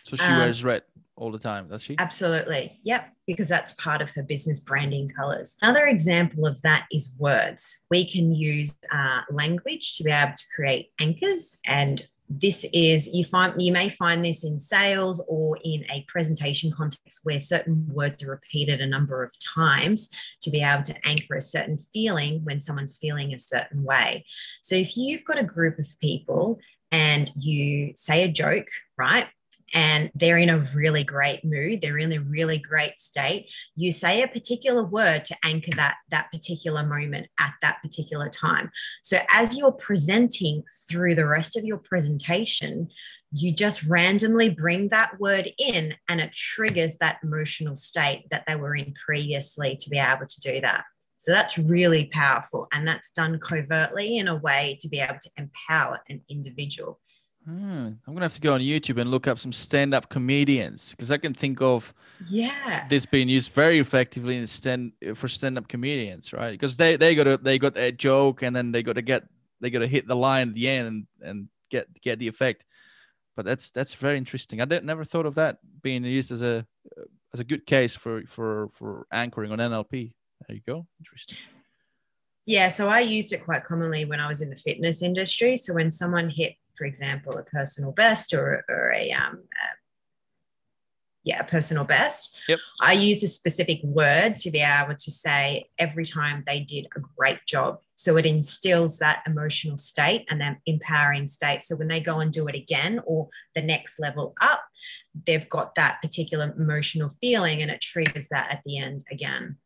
So 0.06 0.16
she 0.16 0.24
Um, 0.24 0.40
wears 0.40 0.64
red 0.64 0.84
all 1.16 1.32
the 1.32 1.40
time, 1.40 1.70
does 1.70 1.84
she? 1.84 1.96
Absolutely. 2.00 2.80
Yep. 2.84 3.10
Because 3.28 3.48
that's 3.48 3.74
part 3.74 4.02
of 4.02 4.10
her 4.12 4.24
business 4.24 4.60
branding 4.60 5.10
colors. 5.10 5.56
Another 5.62 5.86
example 5.86 6.46
of 6.48 6.62
that 6.64 6.86
is 6.92 7.16
words. 7.18 7.84
We 7.90 8.10
can 8.10 8.34
use 8.34 8.76
uh, 8.92 9.22
language 9.32 9.96
to 9.98 10.04
be 10.04 10.12
able 10.12 10.34
to 10.36 10.44
create 10.56 10.90
anchors. 11.00 11.60
And 11.66 12.06
this 12.40 12.66
is 12.74 13.14
you 13.14 13.24
find 13.24 13.62
you 13.62 13.72
may 13.72 13.90
find 13.90 14.26
this 14.26 14.44
in 14.44 14.60
sales 14.60 15.24
or 15.28 15.58
in 15.64 15.86
a 15.92 16.06
presentation 16.08 16.72
context 16.72 17.20
where 17.24 17.40
certain 17.40 17.88
words 17.92 18.24
are 18.24 18.32
repeated 18.32 18.82
a 18.82 18.88
number 18.88 19.24
of 19.24 19.34
times 19.40 20.10
to 20.42 20.50
be 20.50 20.62
able 20.62 20.84
to 20.84 20.96
anchor 21.06 21.36
a 21.36 21.42
certain 21.42 21.78
feeling 21.78 22.42
when 22.44 22.60
someone's 22.60 22.98
feeling 22.98 23.34
a 23.34 23.38
certain 23.38 23.84
way. 23.84 24.26
So 24.62 24.76
if 24.76 24.98
you've 24.98 25.26
got 25.26 25.40
a 25.40 25.44
group 25.44 25.80
of 25.80 25.88
people 26.02 26.60
and 26.92 27.32
you 27.36 27.94
say 27.96 28.24
a 28.24 28.28
joke, 28.28 28.68
right? 28.98 29.28
And 29.74 30.12
they're 30.16 30.38
in 30.38 30.50
a 30.50 30.68
really 30.76 31.04
great 31.04 31.44
mood. 31.44 31.82
They're 31.82 31.98
in 31.98 32.14
a 32.14 32.20
really 32.20 32.58
great 32.58 33.00
state. 33.00 33.52
You 33.76 33.92
say 33.92 34.22
a 34.22 34.28
particular 34.28 34.84
word 34.84 35.26
to 35.26 35.36
anchor 35.44 35.72
that 35.76 35.96
that 36.12 36.32
particular 36.32 36.86
moment 36.86 37.28
at 37.40 37.54
that 37.62 37.82
particular 37.82 38.30
time. 38.30 38.72
So 39.02 39.20
as 39.30 39.58
you're 39.58 39.72
presenting 39.72 40.64
through 40.90 41.16
the 41.16 41.28
rest 41.28 41.58
of 41.58 41.64
your 41.64 41.78
presentation 41.78 42.90
you 43.36 43.52
just 43.52 43.84
randomly 43.86 44.50
bring 44.50 44.90
that 44.90 45.20
word 45.20 45.50
in 45.58 45.96
and 46.08 46.22
it 46.22 46.32
triggers 46.34 46.98
that 46.98 47.18
emotional 47.24 47.76
state 47.76 48.26
that 48.30 48.46
they 48.46 48.56
were 48.56 48.76
in 48.76 48.94
previously 48.94 49.76
to 49.76 49.90
be 49.90 49.98
able 49.98 50.28
to 50.28 50.40
do 50.40 50.62
that. 50.62 50.84
So 51.18 51.32
that's 51.32 51.58
really 51.58 52.10
powerful 52.14 52.68
and 52.72 52.88
that's 52.88 53.12
done 53.12 53.40
covertly 53.40 54.18
in 54.18 54.28
a 54.28 54.36
way 54.36 54.78
to 54.82 54.88
be 54.88 55.00
able 55.00 55.20
to 55.20 55.30
empower 55.38 56.00
an 56.10 56.22
individual 56.30 57.00
Hmm, 57.46 57.88
I'm 58.08 58.14
gonna 58.14 58.22
have 58.22 58.36
to 58.36 58.42
go 58.42 58.54
on 58.54 58.62
YouTube 58.62 59.00
and 59.02 59.12
look 59.12 59.28
up 59.28 59.38
some 59.38 59.52
stand-up 59.52 60.10
comedians 60.10 60.90
because 60.92 61.12
I 61.12 61.18
can 61.18 61.34
think 61.34 61.62
of 61.62 61.94
yeah 62.30 62.88
this 62.88 63.06
being 63.06 63.28
used 63.28 63.52
very 63.52 63.80
effectively 63.80 64.38
in 64.38 64.48
stand 64.48 64.94
for 65.16 65.28
stand-up 65.28 65.68
comedians, 65.68 66.32
right? 66.32 66.52
Because 66.52 66.78
they 66.78 66.96
they 66.96 67.16
got 67.16 67.26
to 67.26 67.38
they 67.38 67.60
got 67.60 67.78
a 67.78 67.92
joke 67.92 68.44
and 68.44 68.56
then 68.56 68.72
they 68.72 68.82
got 68.82 68.94
to 68.94 69.02
get 69.02 69.24
they 69.60 69.70
got 69.70 69.80
to 69.80 69.88
hit 69.88 70.08
the 70.08 70.16
line 70.16 70.50
at 70.50 70.56
the 70.56 70.70
end 70.70 70.88
and, 70.88 71.08
and 71.22 71.48
get 71.70 72.02
get 72.02 72.20
the 72.20 72.28
effect. 72.28 72.64
But 73.36 73.46
that's 73.46 73.72
that's 73.72 73.96
very 73.96 74.18
interesting. 74.18 74.62
I 74.62 74.66
did, 74.66 74.86
never 74.86 75.04
thought 75.04 75.26
of 75.26 75.36
that 75.36 75.58
being 75.82 76.04
used 76.06 76.32
as 76.32 76.42
a 76.42 76.66
as 77.34 77.40
a 77.40 77.44
good 77.44 77.66
case 77.66 77.96
for 77.96 78.24
for 78.28 78.70
for 78.74 79.08
anchoring 79.12 79.52
on 79.52 79.58
NLP. 79.60 80.14
There 80.48 80.56
you 80.56 80.62
go. 80.66 80.88
Interesting. 81.00 81.38
Yeah, 82.46 82.68
so 82.68 82.90
I 82.90 83.00
used 83.00 83.32
it 83.32 83.46
quite 83.46 83.64
commonly 83.64 84.06
when 84.06 84.20
I 84.20 84.28
was 84.28 84.42
in 84.42 84.50
the 84.50 84.56
fitness 84.58 85.02
industry. 85.02 85.56
So 85.56 85.74
when 85.74 85.92
someone 85.92 86.30
hit, 86.30 86.56
for 86.76 86.86
example, 86.86 87.38
a 87.38 87.44
personal 87.44 87.92
best 87.94 88.34
or, 88.34 88.66
or 88.68 88.92
a 88.92 89.12
um, 89.12 89.40
uh, 89.64 89.76
yeah, 91.24 91.40
a 91.40 91.46
personal 91.46 91.86
best, 91.86 92.36
Yep. 92.50 92.60
I 92.82 92.94
used 92.94 93.24
a 93.24 93.28
specific 93.28 93.80
word 93.84 94.38
to 94.40 94.52
be 94.52 94.60
able 94.60 94.96
to 94.96 95.12
say 95.12 95.70
every 95.80 96.06
time 96.06 96.44
they 96.46 96.60
did 96.60 96.88
a 96.96 97.00
great 97.18 97.40
job. 97.48 97.80
So 97.96 98.18
it 98.18 98.26
instills 98.26 99.00
that 99.00 99.24
emotional 99.26 99.78
state 99.78 100.26
and 100.30 100.42
that 100.42 100.58
empowering 100.66 101.28
state. 101.28 101.64
So 101.64 101.78
when 101.78 101.88
they 101.88 102.02
go 102.02 102.20
and 102.20 102.34
do 102.34 102.48
it 102.48 102.56
again 102.56 103.00
or 103.06 103.30
the 103.56 103.62
next 103.62 104.00
level 104.00 104.34
up, 104.42 104.64
they've 105.26 105.48
got 105.48 105.76
that 105.76 106.02
particular 106.02 106.54
emotional 106.58 107.10
feeling 107.22 107.62
and 107.62 107.72
it 107.72 107.80
triggers 107.80 108.28
that 108.30 108.52
at 108.52 108.62
the 108.66 108.80
end 108.80 109.06
again. 109.10 109.58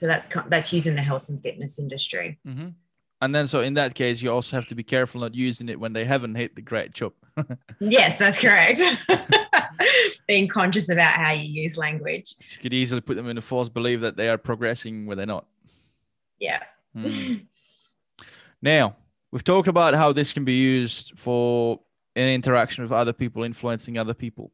So 0.00 0.06
that's 0.06 0.26
that's 0.48 0.72
using 0.72 0.94
the 0.94 1.02
health 1.02 1.28
and 1.28 1.42
fitness 1.42 1.78
industry. 1.78 2.38
Mm-hmm. 2.48 2.68
And 3.20 3.34
then, 3.34 3.46
so 3.46 3.60
in 3.60 3.74
that 3.74 3.94
case, 3.94 4.22
you 4.22 4.32
also 4.32 4.56
have 4.56 4.66
to 4.68 4.74
be 4.74 4.82
careful 4.82 5.20
not 5.20 5.34
using 5.34 5.68
it 5.68 5.78
when 5.78 5.92
they 5.92 6.06
haven't 6.06 6.36
hit 6.36 6.56
the 6.56 6.62
great 6.62 6.94
job. 6.94 7.12
yes, 7.80 8.18
that's 8.18 8.40
correct. 8.40 8.80
Being 10.26 10.48
conscious 10.48 10.88
about 10.88 11.12
how 11.12 11.32
you 11.32 11.62
use 11.62 11.76
language. 11.76 12.34
You 12.52 12.58
could 12.62 12.72
easily 12.72 13.02
put 13.02 13.16
them 13.16 13.28
in 13.28 13.36
a 13.36 13.42
false 13.42 13.68
belief 13.68 14.00
that 14.00 14.16
they 14.16 14.30
are 14.30 14.38
progressing 14.38 15.04
where 15.04 15.16
they're 15.16 15.26
not. 15.26 15.44
Yeah. 16.38 16.62
Mm. 16.96 17.44
now, 18.62 18.96
we've 19.32 19.44
talked 19.44 19.68
about 19.68 19.92
how 19.92 20.14
this 20.14 20.32
can 20.32 20.46
be 20.46 20.58
used 20.58 21.12
for 21.18 21.78
an 22.16 22.30
interaction 22.30 22.84
with 22.84 22.92
other 22.92 23.12
people, 23.12 23.42
influencing 23.42 23.98
other 23.98 24.14
people. 24.14 24.50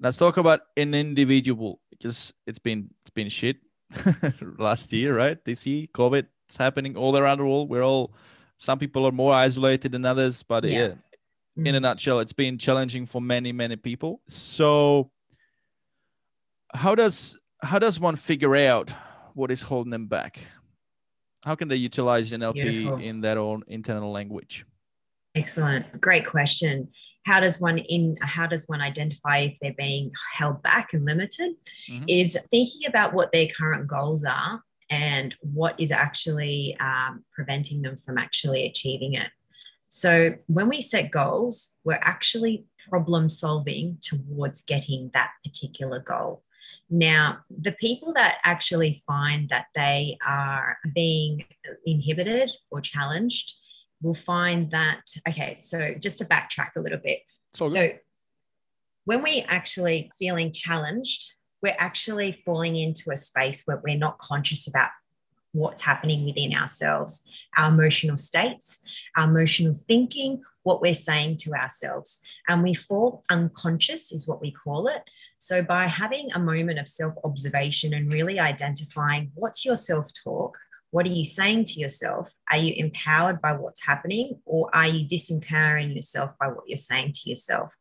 Let's 0.00 0.16
talk 0.16 0.36
about 0.36 0.62
an 0.76 0.94
individual 0.94 1.78
because 1.90 2.32
it's 2.44 2.58
been 2.58 2.90
it's 3.02 3.10
been 3.10 3.28
shit 3.28 3.58
last 4.58 4.92
year, 4.92 5.16
right? 5.16 5.42
This 5.44 5.66
year, 5.66 5.86
COVID 5.94 6.26
is 6.48 6.56
happening 6.56 6.96
all 6.96 7.16
around 7.16 7.38
the 7.38 7.44
world. 7.44 7.68
We're 7.68 7.84
all 7.84 8.12
some 8.58 8.78
people 8.78 9.06
are 9.06 9.12
more 9.12 9.32
isolated 9.32 9.92
than 9.92 10.04
others, 10.04 10.42
but 10.42 10.64
yeah. 10.64 10.70
yeah 10.70 10.94
in 11.56 11.74
a 11.74 11.78
mm. 11.78 11.82
nutshell, 11.82 12.20
it's 12.20 12.32
been 12.32 12.58
challenging 12.58 13.06
for 13.06 13.20
many, 13.20 13.52
many 13.52 13.76
people. 13.76 14.20
So 14.26 15.10
how 16.74 16.94
does 16.94 17.38
how 17.62 17.78
does 17.78 18.00
one 18.00 18.16
figure 18.16 18.56
out 18.56 18.92
what 19.34 19.50
is 19.50 19.62
holding 19.62 19.90
them 19.90 20.06
back? 20.06 20.38
How 21.44 21.54
can 21.54 21.68
they 21.68 21.76
utilize 21.76 22.30
NLP 22.30 22.54
Beautiful. 22.54 22.98
in 22.98 23.20
their 23.20 23.38
own 23.38 23.62
internal 23.66 24.12
language? 24.12 24.64
Excellent. 25.34 26.00
Great 26.00 26.26
question. 26.26 26.88
How 27.24 27.40
does 27.40 27.60
one 27.60 27.78
in 27.78 28.16
how 28.20 28.46
does 28.46 28.68
one 28.68 28.80
identify 28.80 29.38
if 29.38 29.58
they're 29.60 29.74
being 29.74 30.10
held 30.34 30.62
back 30.62 30.92
and 30.92 31.04
limited? 31.04 31.54
Mm-hmm. 31.90 32.04
Is 32.08 32.38
thinking 32.50 32.86
about 32.86 33.14
what 33.14 33.32
their 33.32 33.46
current 33.46 33.86
goals 33.86 34.24
are 34.24 34.62
and 34.90 35.34
what 35.40 35.78
is 35.80 35.90
actually 35.90 36.76
um, 36.80 37.24
preventing 37.32 37.82
them 37.82 37.96
from 37.96 38.18
actually 38.18 38.66
achieving 38.66 39.14
it. 39.14 39.28
So 39.88 40.34
when 40.46 40.68
we 40.68 40.80
set 40.80 41.10
goals, 41.10 41.76
we're 41.84 41.98
actually 42.00 42.64
problem 42.88 43.28
solving 43.28 43.98
towards 44.00 44.62
getting 44.62 45.10
that 45.14 45.32
particular 45.44 46.00
goal. 46.00 46.42
Now, 46.88 47.38
the 47.50 47.72
people 47.72 48.12
that 48.14 48.38
actually 48.44 49.02
find 49.06 49.48
that 49.48 49.66
they 49.74 50.18
are 50.26 50.76
being 50.94 51.44
inhibited 51.86 52.50
or 52.70 52.82
challenged 52.82 53.54
will 54.02 54.14
find 54.14 54.70
that, 54.70 55.02
okay, 55.28 55.56
so 55.60 55.94
just 55.98 56.18
to 56.18 56.24
backtrack 56.24 56.76
a 56.76 56.80
little 56.80 56.98
bit. 56.98 57.20
so 57.64 57.90
when 59.04 59.22
we 59.22 59.42
actually 59.48 60.10
feeling 60.18 60.52
challenged, 60.52 61.32
we're 61.62 61.76
actually 61.78 62.32
falling 62.44 62.76
into 62.76 63.10
a 63.10 63.16
space 63.16 63.62
where 63.64 63.80
we're 63.84 63.96
not 63.96 64.18
conscious 64.18 64.66
about 64.68 64.90
what's 65.52 65.82
happening 65.82 66.24
within 66.24 66.54
ourselves, 66.54 67.26
our 67.56 67.68
emotional 67.68 68.16
states, 68.16 68.80
our 69.16 69.24
emotional 69.28 69.74
thinking, 69.74 70.42
what 70.62 70.80
we're 70.80 70.94
saying 70.94 71.36
to 71.36 71.52
ourselves. 71.52 72.20
And 72.48 72.62
we 72.62 72.74
fall 72.74 73.22
unconscious, 73.30 74.12
is 74.12 74.26
what 74.26 74.40
we 74.40 74.50
call 74.50 74.88
it. 74.88 75.02
So, 75.38 75.62
by 75.62 75.86
having 75.86 76.30
a 76.32 76.38
moment 76.38 76.78
of 76.78 76.88
self 76.88 77.14
observation 77.24 77.94
and 77.94 78.12
really 78.12 78.38
identifying 78.38 79.30
what's 79.34 79.64
your 79.64 79.76
self 79.76 80.10
talk, 80.12 80.56
what 80.92 81.06
are 81.06 81.10
you 81.10 81.24
saying 81.24 81.64
to 81.64 81.80
yourself? 81.80 82.32
Are 82.50 82.58
you 82.58 82.74
empowered 82.76 83.40
by 83.40 83.54
what's 83.54 83.84
happening, 83.84 84.40
or 84.44 84.70
are 84.72 84.86
you 84.86 85.06
disempowering 85.06 85.96
yourself 85.96 86.30
by 86.38 86.48
what 86.48 86.68
you're 86.68 86.76
saying 86.76 87.12
to 87.12 87.30
yourself? 87.30 87.72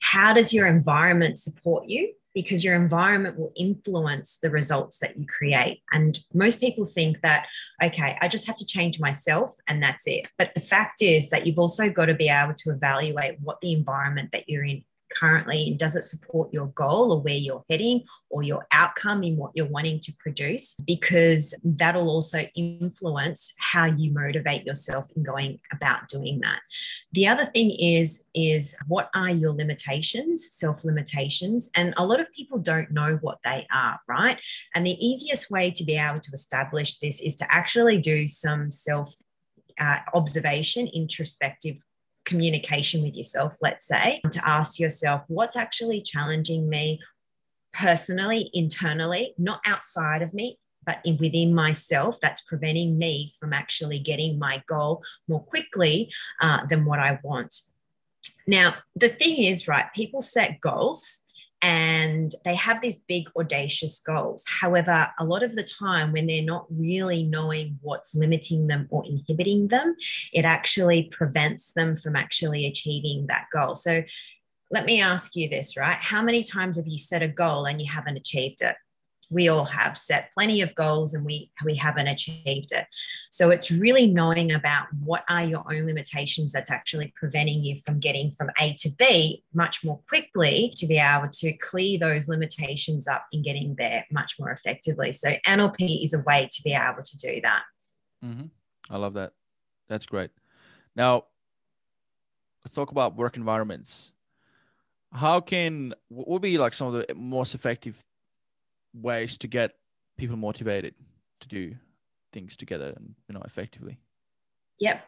How 0.00 0.32
does 0.32 0.52
your 0.52 0.66
environment 0.66 1.38
support 1.38 1.88
you? 1.88 2.12
because 2.34 2.64
your 2.64 2.74
environment 2.74 3.38
will 3.38 3.52
influence 3.56 4.38
the 4.38 4.50
results 4.50 4.98
that 4.98 5.18
you 5.18 5.26
create. 5.26 5.82
And 5.92 6.18
most 6.32 6.60
people 6.60 6.84
think 6.84 7.20
that, 7.20 7.46
okay, 7.82 8.16
I 8.20 8.28
just 8.28 8.46
have 8.46 8.56
to 8.56 8.66
change 8.66 8.98
myself 8.98 9.54
and 9.68 9.82
that's 9.82 10.06
it. 10.06 10.28
But 10.38 10.54
the 10.54 10.60
fact 10.60 11.02
is 11.02 11.30
that 11.30 11.46
you've 11.46 11.58
also 11.58 11.90
got 11.90 12.06
to 12.06 12.14
be 12.14 12.28
able 12.28 12.54
to 12.54 12.70
evaluate 12.70 13.38
what 13.40 13.60
the 13.60 13.72
environment 13.72 14.30
that 14.32 14.48
you're 14.48 14.64
in 14.64 14.82
currently 15.18 15.68
and 15.68 15.78
does 15.78 15.96
it 15.96 16.02
support 16.02 16.52
your 16.52 16.66
goal 16.68 17.12
or 17.12 17.20
where 17.20 17.34
you're 17.34 17.64
heading 17.68 18.02
or 18.30 18.42
your 18.42 18.66
outcome 18.72 19.22
in 19.22 19.36
what 19.36 19.52
you're 19.54 19.66
wanting 19.66 20.00
to 20.00 20.12
produce? 20.18 20.74
Because 20.86 21.54
that'll 21.64 22.08
also 22.08 22.46
influence 22.54 23.52
how 23.58 23.86
you 23.86 24.12
motivate 24.12 24.64
yourself 24.64 25.06
in 25.16 25.22
going 25.22 25.60
about 25.72 26.08
doing 26.08 26.40
that. 26.40 26.60
The 27.12 27.26
other 27.28 27.46
thing 27.46 27.70
is 27.70 28.26
is 28.34 28.76
what 28.88 29.08
are 29.14 29.30
your 29.30 29.52
limitations 29.52 30.52
self 30.52 30.84
limitations 30.84 31.70
and 31.74 31.94
a 31.96 32.04
lot 32.04 32.20
of 32.20 32.32
people 32.32 32.58
don't 32.58 32.90
know 32.90 33.18
what 33.22 33.38
they 33.44 33.66
are 33.72 33.98
right? 34.08 34.38
And 34.74 34.86
the 34.86 35.04
easiest 35.04 35.50
way 35.50 35.70
to 35.70 35.84
be 35.84 35.96
able 35.96 36.20
to 36.20 36.30
establish 36.32 36.98
this 36.98 37.20
is 37.20 37.36
to 37.36 37.52
actually 37.52 37.98
do 37.98 38.26
some 38.28 38.70
self 38.70 39.14
uh, 39.78 39.98
observation 40.14 40.88
introspective 40.92 41.76
communication 42.24 43.02
with 43.02 43.14
yourself, 43.14 43.56
let's 43.60 43.86
say, 43.86 44.20
to 44.30 44.48
ask 44.48 44.78
yourself 44.78 45.22
what's 45.28 45.56
actually 45.56 46.02
challenging 46.02 46.68
me 46.68 47.00
personally, 47.72 48.50
internally, 48.52 49.34
not 49.38 49.60
outside 49.66 50.22
of 50.22 50.34
me, 50.34 50.58
but 50.84 50.98
in, 51.04 51.16
within 51.18 51.54
myself 51.54 52.18
that's 52.20 52.40
preventing 52.42 52.98
me 52.98 53.32
from 53.38 53.52
actually 53.52 53.98
getting 53.98 54.38
my 54.38 54.62
goal 54.66 55.02
more 55.28 55.42
quickly 55.42 56.12
uh, 56.40 56.64
than 56.66 56.84
what 56.84 56.98
I 56.98 57.18
want. 57.22 57.54
Now, 58.46 58.74
the 58.96 59.08
thing 59.08 59.44
is, 59.44 59.68
right, 59.68 59.86
people 59.94 60.20
set 60.20 60.60
goals 60.60 61.21
and 61.62 62.34
they 62.44 62.54
have 62.56 62.82
these 62.82 62.98
big 62.98 63.28
audacious 63.38 64.00
goals. 64.00 64.44
However 64.48 65.08
a 65.18 65.24
lot 65.24 65.42
of 65.42 65.54
the 65.54 65.62
time 65.62 66.12
when 66.12 66.26
they're 66.26 66.42
not 66.42 66.66
really 66.70 67.22
knowing 67.24 67.78
what's 67.80 68.14
limiting 68.14 68.66
them 68.66 68.86
or 68.90 69.04
inhibiting 69.06 69.68
them 69.68 69.94
it 70.32 70.44
actually 70.44 71.04
prevents 71.04 71.72
them 71.72 71.96
from 71.96 72.16
actually 72.16 72.66
achieving 72.66 73.26
that 73.28 73.46
goal. 73.52 73.74
So 73.74 74.02
let 74.70 74.84
me 74.86 75.00
ask 75.00 75.36
you 75.36 75.48
this 75.48 75.76
right? 75.76 75.98
How 76.00 76.22
many 76.22 76.42
times 76.42 76.76
have 76.76 76.86
you 76.88 76.98
set 76.98 77.22
a 77.22 77.28
goal 77.28 77.66
and 77.66 77.80
you 77.80 77.90
haven't 77.90 78.16
achieved 78.16 78.62
it 78.62 78.76
we 79.32 79.48
all 79.48 79.64
have 79.64 79.96
set 79.96 80.30
plenty 80.32 80.60
of 80.60 80.74
goals 80.74 81.14
and 81.14 81.24
we 81.24 81.50
we 81.64 81.74
haven't 81.74 82.06
achieved 82.06 82.72
it. 82.72 82.86
So 83.30 83.50
it's 83.50 83.70
really 83.70 84.06
knowing 84.06 84.52
about 84.52 84.86
what 85.02 85.24
are 85.28 85.44
your 85.44 85.64
own 85.72 85.86
limitations 85.86 86.52
that's 86.52 86.70
actually 86.70 87.12
preventing 87.16 87.64
you 87.64 87.78
from 87.78 87.98
getting 87.98 88.30
from 88.32 88.50
a 88.60 88.74
to 88.80 88.90
b 88.98 89.42
much 89.54 89.82
more 89.82 90.00
quickly 90.08 90.72
to 90.76 90.86
be 90.86 90.98
able 90.98 91.28
to 91.28 91.52
clear 91.54 91.98
those 91.98 92.28
limitations 92.28 93.08
up 93.08 93.24
in 93.32 93.42
getting 93.42 93.74
there 93.76 94.06
much 94.12 94.36
more 94.38 94.50
effectively. 94.50 95.12
So 95.12 95.34
nlp 95.46 96.04
is 96.04 96.14
a 96.14 96.20
way 96.20 96.48
to 96.52 96.62
be 96.62 96.74
able 96.74 97.02
to 97.02 97.16
do 97.16 97.40
that. 97.42 97.62
Mm-hmm. 98.24 98.46
i 98.90 98.96
love 98.96 99.14
that. 99.14 99.32
That's 99.88 100.06
great. 100.06 100.30
Now 100.94 101.24
let's 102.64 102.74
talk 102.74 102.90
about 102.90 103.16
work 103.16 103.36
environments. 103.36 104.12
How 105.12 105.40
can 105.40 105.94
what 106.08 106.28
would 106.28 106.42
be 106.42 106.58
like 106.58 106.74
some 106.74 106.94
of 106.94 107.06
the 107.06 107.14
most 107.14 107.54
effective 107.54 108.02
ways 108.94 109.38
to 109.38 109.48
get 109.48 109.72
people 110.18 110.36
motivated 110.36 110.94
to 111.40 111.48
do 111.48 111.74
things 112.32 112.56
together 112.56 112.92
and 112.96 113.14
you 113.28 113.34
know 113.34 113.42
effectively. 113.44 113.98
Yep. 114.80 115.04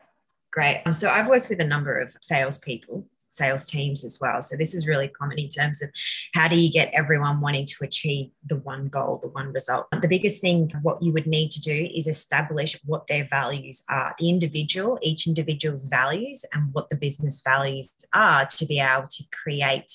Great. 0.53 0.83
Um, 0.87 0.93
so 0.93 1.11
i've 1.11 1.27
worked 1.27 1.49
with 1.49 1.61
a 1.61 1.65
number 1.65 1.99
of 1.99 2.17
salespeople 2.21 3.07
sales 3.35 3.65
teams 3.65 4.05
as 4.05 4.19
well. 4.21 4.41
So 4.41 4.57
this 4.57 4.75
is 4.75 4.87
really 4.87 5.09
common 5.09 5.39
in 5.39 5.49
terms 5.49 5.83
of 5.83 5.91
how 6.35 6.47
do 6.47 6.57
you 6.57 6.71
get 6.71 6.91
everyone 6.95 7.41
wanting 7.41 7.67
to 7.67 7.85
achieve 7.85 8.31
the 8.47 8.57
one 8.59 8.87
goal 8.87 9.19
the 9.23 9.29
one 9.29 9.53
result? 9.53 9.89
The 10.01 10.09
biggest 10.09 10.41
thing 10.41 10.71
what 10.83 11.03
you 11.03 11.13
would 11.13 11.27
need 11.27 11.51
to 11.53 11.61
do 11.61 11.89
is 11.95 12.07
establish 12.07 12.79
what 12.85 13.07
their 13.09 13.27
values 13.29 13.83
are 13.91 14.15
the 14.19 14.29
individual 14.29 14.99
each 15.03 15.27
individual's 15.27 15.85
values 15.85 16.45
and 16.53 16.73
what 16.73 16.89
the 16.91 16.97
business 16.97 17.43
values 17.45 17.93
are 18.13 18.47
to 18.47 18.67
be 18.67 18.79
able 18.79 19.09
to 19.09 19.25
create 19.33 19.93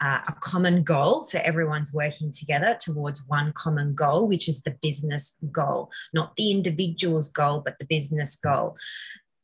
uh, 0.00 0.20
a 0.28 0.32
common 0.40 0.82
goal. 0.82 1.24
So 1.24 1.40
everyone's 1.42 1.92
working 1.92 2.32
together 2.32 2.76
towards 2.80 3.26
one 3.26 3.52
common 3.52 3.94
goal, 3.94 4.28
which 4.28 4.48
is 4.48 4.62
the 4.62 4.76
business 4.82 5.36
goal, 5.50 5.90
not 6.12 6.36
the 6.36 6.50
individual's 6.50 7.30
goal, 7.30 7.62
but 7.64 7.78
the 7.78 7.86
business 7.86 8.36
goal. 8.36 8.76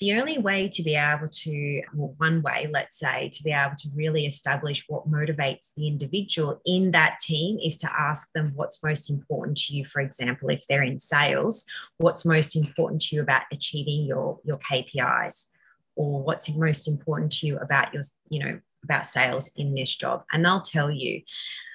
The 0.01 0.15
only 0.15 0.39
way 0.39 0.69
to 0.69 0.83
be 0.83 0.97
able 0.97 1.29
to, 1.29 1.83
well, 1.95 2.15
one 2.19 2.43
way, 2.43 2.69
let's 2.71 2.99
say, 2.99 3.31
to 3.33 3.43
be 3.45 3.53
able 3.53 3.77
to 3.79 3.89
really 3.95 4.27
establish 4.27 4.85
what 4.89 5.09
motivates 5.09 5.71
the 5.77 5.87
individual 5.87 6.61
in 6.67 6.91
that 6.91 7.21
team 7.21 7.59
is 7.65 7.77
to 7.79 7.93
ask 8.01 8.33
them 8.33 8.53
what's 8.57 8.83
most 8.83 9.09
important 9.09 9.57
to 9.59 9.75
you. 9.75 9.85
For 9.85 10.01
example, 10.01 10.49
if 10.51 10.67
they're 10.69 10.83
in 10.83 10.99
sales, 10.99 11.65
what's 11.99 12.25
most 12.25 12.57
important 12.57 13.03
to 13.03 13.17
you 13.17 13.23
about 13.23 13.43
achieving 13.53 14.05
your, 14.05 14.41
your 14.45 14.59
KPIs? 14.59 15.51
Or 15.97 16.25
what's 16.25 16.53
most 16.53 16.89
important 16.89 17.31
to 17.35 17.47
you 17.47 17.57
about 17.59 17.95
your, 17.95 18.03
you 18.29 18.41
know, 18.45 18.61
about 18.85 19.07
sales 19.07 19.51
in 19.57 19.75
this 19.75 19.95
job. 19.95 20.25
And 20.33 20.45
they'll 20.45 20.61
tell 20.61 20.91
you. 20.91 21.23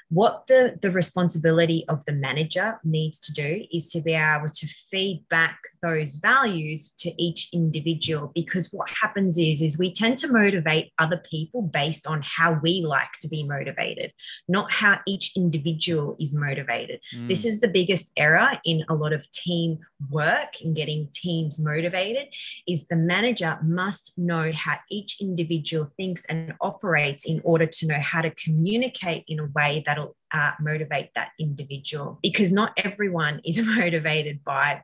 What 0.10 0.48
the, 0.48 0.78
the 0.82 0.90
responsibility 0.90 1.86
of 1.88 2.04
the 2.06 2.14
manager 2.14 2.80
needs 2.84 3.20
to 3.20 3.34
do 3.34 3.64
is 3.72 3.92
to 3.92 4.02
be 4.02 4.14
able 4.14 4.48
to 4.48 4.68
feed 4.68 5.24
back 5.30 5.60
those 5.84 6.16
values 6.16 6.94
to 6.98 7.12
each 7.22 7.50
individual 7.54 8.32
because 8.34 8.70
what 8.72 8.90
happens 8.90 9.38
is 9.38 9.62
is 9.62 9.78
we 9.78 9.94
tend 9.94 10.18
to 10.18 10.32
motivate 10.32 10.92
other 10.98 11.22
people 11.30 11.62
based 11.62 12.08
on 12.08 12.24
how 12.24 12.60
we 12.64 12.82
like 12.82 13.12
to 13.22 13.28
be 13.28 13.44
motivated 13.44 14.12
not 14.48 14.72
how 14.72 15.00
each 15.08 15.32
individual 15.38 16.18
is 16.20 16.34
motivated 16.34 17.00
mm. 17.16 17.28
this 17.28 17.46
is 17.46 17.60
the 17.60 17.68
biggest 17.68 18.12
error 18.18 18.50
in 18.66 18.84
a 18.90 18.96
lot 18.96 19.14
of 19.14 19.30
team 19.32 19.78
work 20.10 20.62
in 20.62 20.74
getting 20.74 21.08
teams 21.14 21.62
motivated 21.62 22.28
is 22.68 22.88
the 22.88 22.96
manager 22.96 23.58
must 23.64 24.18
know 24.18 24.52
how 24.54 24.76
each 24.90 25.18
individual 25.22 25.86
thinks 25.86 26.26
and 26.26 26.54
operates 26.62 27.26
in 27.26 27.40
order 27.44 27.68
to 27.68 27.86
know 27.86 28.00
how 28.00 28.22
to 28.22 28.32
communicate 28.32 29.24
in 29.28 29.40
a 29.40 29.46
way 29.56 29.84
that'll 30.00 30.16
uh, 30.34 30.52
motivate 30.60 31.14
that 31.16 31.32
individual 31.40 32.20
because 32.22 32.52
not 32.52 32.74
everyone 32.78 33.42
is 33.46 33.60
motivated 33.64 34.44
by 34.44 34.84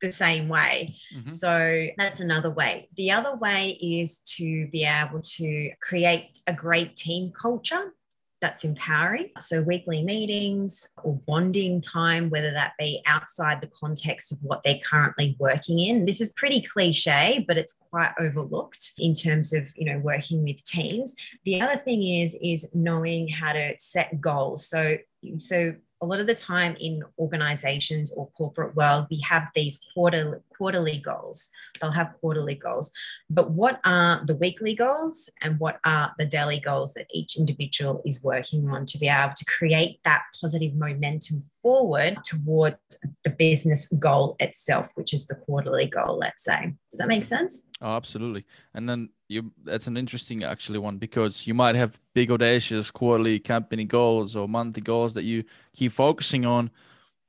the 0.00 0.12
same 0.12 0.48
way. 0.48 0.96
Mm-hmm. 1.16 1.30
So 1.30 1.88
that's 1.96 2.20
another 2.20 2.50
way. 2.50 2.88
The 2.96 3.12
other 3.12 3.34
way 3.36 3.70
is 3.80 4.20
to 4.36 4.68
be 4.68 4.84
able 4.84 5.22
to 5.22 5.70
create 5.80 6.40
a 6.46 6.52
great 6.52 6.96
team 6.96 7.32
culture 7.32 7.94
that's 8.40 8.64
empowering. 8.64 9.30
So, 9.38 9.62
weekly 9.62 10.02
meetings 10.02 10.88
or 11.02 11.14
bonding 11.26 11.80
time, 11.80 12.30
whether 12.30 12.50
that 12.52 12.72
be 12.78 13.02
outside 13.06 13.60
the 13.60 13.68
context 13.68 14.32
of 14.32 14.38
what 14.42 14.62
they're 14.62 14.78
currently 14.84 15.36
working 15.38 15.80
in. 15.80 16.04
This 16.04 16.20
is 16.20 16.32
pretty 16.32 16.60
cliche, 16.60 17.44
but 17.46 17.56
it's 17.56 17.78
quite 17.90 18.12
overlooked 18.18 18.92
in 18.98 19.14
terms 19.14 19.52
of, 19.52 19.72
you 19.76 19.86
know, 19.86 19.98
working 19.98 20.44
with 20.44 20.62
teams. 20.64 21.14
The 21.44 21.60
other 21.60 21.76
thing 21.76 22.06
is, 22.06 22.36
is 22.42 22.70
knowing 22.74 23.28
how 23.28 23.52
to 23.52 23.74
set 23.78 24.20
goals. 24.20 24.66
So, 24.66 24.98
so 25.38 25.74
a 26.00 26.06
lot 26.06 26.20
of 26.20 26.26
the 26.26 26.34
time 26.34 26.76
in 26.78 27.02
organizations 27.18 28.12
or 28.12 28.28
corporate 28.36 28.74
world 28.76 29.06
we 29.10 29.20
have 29.20 29.48
these 29.54 29.80
quarter, 29.94 30.42
quarterly 30.56 30.98
goals. 30.98 31.50
They'll 31.80 31.90
have 31.90 32.14
quarterly 32.20 32.54
goals. 32.54 32.92
But 33.30 33.50
what 33.50 33.80
are 33.84 34.22
the 34.26 34.36
weekly 34.36 34.74
goals 34.74 35.30
and 35.42 35.58
what 35.58 35.78
are 35.84 36.12
the 36.18 36.26
daily 36.26 36.58
goals 36.58 36.94
that 36.94 37.06
each 37.12 37.36
individual 37.36 38.02
is 38.04 38.22
working 38.22 38.68
on 38.68 38.86
to 38.86 38.98
be 38.98 39.08
able 39.08 39.34
to 39.36 39.44
create 39.46 40.00
that 40.04 40.22
positive 40.40 40.74
momentum 40.74 41.42
forward 41.62 42.18
towards 42.24 42.76
the 43.24 43.30
business 43.30 43.88
goal 43.98 44.36
itself 44.38 44.92
which 44.94 45.12
is 45.12 45.26
the 45.26 45.34
quarterly 45.34 45.86
goal 45.86 46.18
let's 46.18 46.44
say? 46.44 46.74
Does 46.90 46.98
that 46.98 47.08
make 47.08 47.24
sense? 47.24 47.68
Oh 47.80 47.96
absolutely. 47.96 48.44
And 48.74 48.88
then 48.88 49.08
you 49.28 49.50
that's 49.64 49.86
an 49.86 49.96
interesting 49.96 50.44
actually 50.44 50.78
one 50.78 50.98
because 50.98 51.46
you 51.46 51.54
might 51.54 51.74
have 51.74 51.98
big 52.16 52.30
audacious 52.30 52.90
quarterly 52.90 53.38
company 53.38 53.84
goals 53.84 54.34
or 54.34 54.48
monthly 54.48 54.80
goals 54.80 55.12
that 55.12 55.24
you 55.24 55.44
keep 55.74 55.92
focusing 55.92 56.46
on 56.46 56.70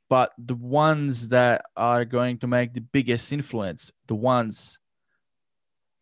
but 0.07 0.31
the 0.37 0.55
ones 0.55 1.27
that 1.27 1.65
are 1.75 2.05
going 2.05 2.37
to 2.37 2.47
make 2.47 2.73
the 2.73 2.79
biggest 2.79 3.33
influence 3.33 3.91
the 4.07 4.15
ones 4.15 4.79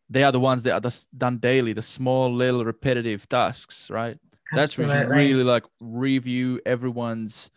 they 0.08 0.22
are 0.22 0.32
the 0.32 0.40
ones 0.40 0.62
that 0.62 0.86
are 0.86 0.92
done 1.18 1.40
daily 1.40 1.74
the 1.74 1.82
small 1.82 2.32
little 2.32 2.64
repetitive 2.64 3.28
tasks 3.28 3.90
right 3.90 4.20
Absolutely. 4.54 4.96
that's 4.96 5.10
you 5.10 5.16
really 5.16 5.44
like 5.44 5.64
review 5.82 6.62
everyone's 6.64 7.50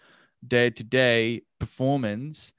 day-to-day 0.47 1.43
performance 1.59 2.55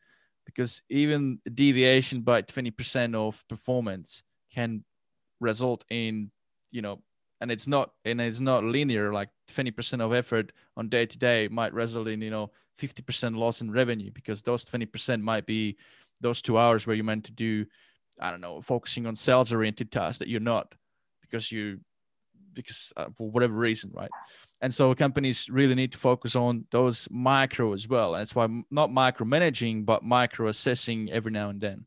because 0.46 0.84
even 0.92 1.40
deviation 1.52 2.22
by 2.22 2.44
20% 2.44 3.16
of 3.16 3.44
performance 3.48 4.22
can 4.54 4.84
result 5.40 5.84
in 5.90 6.30
you 6.70 6.84
know 6.84 7.00
and 7.42 7.52
it's 7.52 7.68
not 7.68 7.92
and 8.06 8.20
it's 8.20 8.40
not 8.40 8.64
linear 8.64 9.14
like 9.14 9.30
20% 9.56 10.02
of 10.02 10.14
effort 10.14 10.52
on 10.78 10.90
day 10.90 11.06
to 11.06 11.18
day 11.18 11.48
might 11.50 11.74
result 11.74 12.08
in 12.08 12.22
you 12.22 12.32
know 12.32 12.52
50% 12.80 13.36
loss 13.36 13.62
in 13.62 13.72
revenue 13.72 14.12
because 14.12 14.42
those 14.42 14.64
20% 14.66 15.22
might 15.22 15.46
be 15.46 15.78
those 16.22 16.42
two 16.42 16.58
hours 16.58 16.86
where 16.86 16.96
you're 16.96 17.06
meant 17.06 17.26
to 17.26 17.32
do 17.32 17.66
i 18.20 18.30
don't 18.30 18.42
know 18.42 18.62
focusing 18.62 19.06
on 19.06 19.16
sales 19.16 19.54
oriented 19.54 19.92
tasks 19.92 20.20
that 20.20 20.28
you're 20.28 20.40
not 20.40 20.74
because 21.22 21.52
you 21.52 21.80
because 22.54 22.92
uh, 22.98 23.06
for 23.18 23.30
whatever 23.30 23.54
reason 23.54 23.92
right? 23.94 24.10
And 24.62 24.74
so 24.74 24.94
companies 24.94 25.50
really 25.50 25.76
need 25.76 25.94
to 25.94 25.98
focus 25.98 26.36
on 26.36 26.66
those 26.72 27.08
micro 27.10 27.74
as 27.74 27.88
well. 27.88 28.14
That's 28.14 28.36
why 28.36 28.48
not 28.70 28.90
micromanaging 28.90 29.86
but 29.86 30.04
micro 30.04 30.48
assessing 30.50 31.10
every 31.12 31.32
now 31.32 31.50
and 31.50 31.62
then 31.62 31.86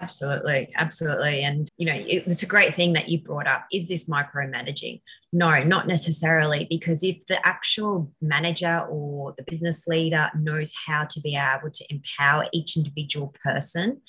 Absolutely, 0.00 0.72
absolutely. 0.76 1.44
And, 1.44 1.68
you 1.76 1.86
know, 1.86 1.94
it's 1.96 2.42
a 2.42 2.46
great 2.46 2.74
thing 2.74 2.94
that 2.94 3.08
you 3.08 3.20
brought 3.20 3.46
up. 3.46 3.64
Is 3.72 3.86
this 3.88 4.08
micromanaging? 4.08 5.00
No, 5.32 5.62
not 5.62 5.86
necessarily, 5.86 6.66
because 6.68 7.04
if 7.04 7.24
the 7.26 7.44
actual 7.46 8.12
manager 8.20 8.86
or 8.90 9.34
the 9.38 9.44
business 9.44 9.86
leader 9.86 10.30
knows 10.36 10.72
how 10.86 11.04
to 11.04 11.20
be 11.20 11.36
able 11.36 11.70
to 11.70 11.84
empower 11.90 12.46
each 12.52 12.76
individual 12.76 13.34
person, 13.42 14.00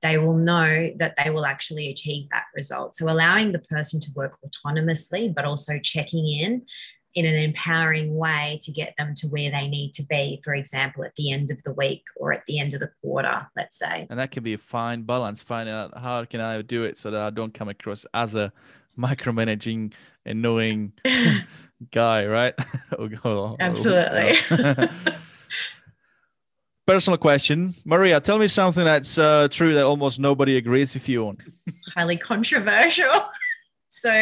they 0.00 0.18
will 0.18 0.36
know 0.36 0.90
that 0.98 1.14
they 1.22 1.30
will 1.30 1.46
actually 1.46 1.88
achieve 1.88 2.28
that 2.30 2.44
result. 2.54 2.96
So, 2.96 3.08
allowing 3.08 3.52
the 3.52 3.58
person 3.58 4.00
to 4.00 4.10
work 4.14 4.36
autonomously, 4.44 5.34
but 5.34 5.44
also 5.44 5.78
checking 5.82 6.26
in 6.26 6.62
in 7.14 7.24
an 7.26 7.34
empowering 7.36 8.16
way 8.16 8.58
to 8.62 8.72
get 8.72 8.94
them 8.98 9.14
to 9.14 9.28
where 9.28 9.50
they 9.50 9.68
need 9.68 9.92
to 9.94 10.02
be, 10.04 10.40
for 10.42 10.54
example, 10.54 11.04
at 11.04 11.14
the 11.16 11.30
end 11.30 11.50
of 11.50 11.62
the 11.62 11.72
week 11.72 12.02
or 12.16 12.32
at 12.32 12.44
the 12.46 12.58
end 12.58 12.74
of 12.74 12.80
the 12.80 12.90
quarter, 13.00 13.46
let's 13.56 13.78
say. 13.78 14.06
And 14.10 14.18
that 14.18 14.32
can 14.32 14.42
be 14.42 14.54
a 14.54 14.58
fine 14.58 15.02
balance, 15.02 15.40
finding 15.40 15.74
out 15.74 15.96
how 15.96 16.24
can 16.24 16.40
I 16.40 16.62
do 16.62 16.82
it 16.84 16.98
so 16.98 17.10
that 17.10 17.20
I 17.20 17.30
don't 17.30 17.54
come 17.54 17.68
across 17.68 18.04
as 18.14 18.34
a 18.34 18.52
micromanaging, 18.98 19.92
annoying 20.26 20.92
guy, 21.90 22.26
right? 22.26 22.54
Absolutely. 23.60 24.38
Personal 26.86 27.16
question, 27.16 27.74
Maria. 27.84 28.20
Tell 28.20 28.38
me 28.38 28.46
something 28.46 28.84
that's 28.84 29.16
uh, 29.16 29.48
true 29.50 29.72
that 29.72 29.86
almost 29.86 30.18
nobody 30.18 30.58
agrees 30.58 30.92
with 30.92 31.08
you 31.08 31.28
on. 31.28 31.38
Highly 31.94 32.18
controversial. 32.18 33.10
so, 33.88 34.12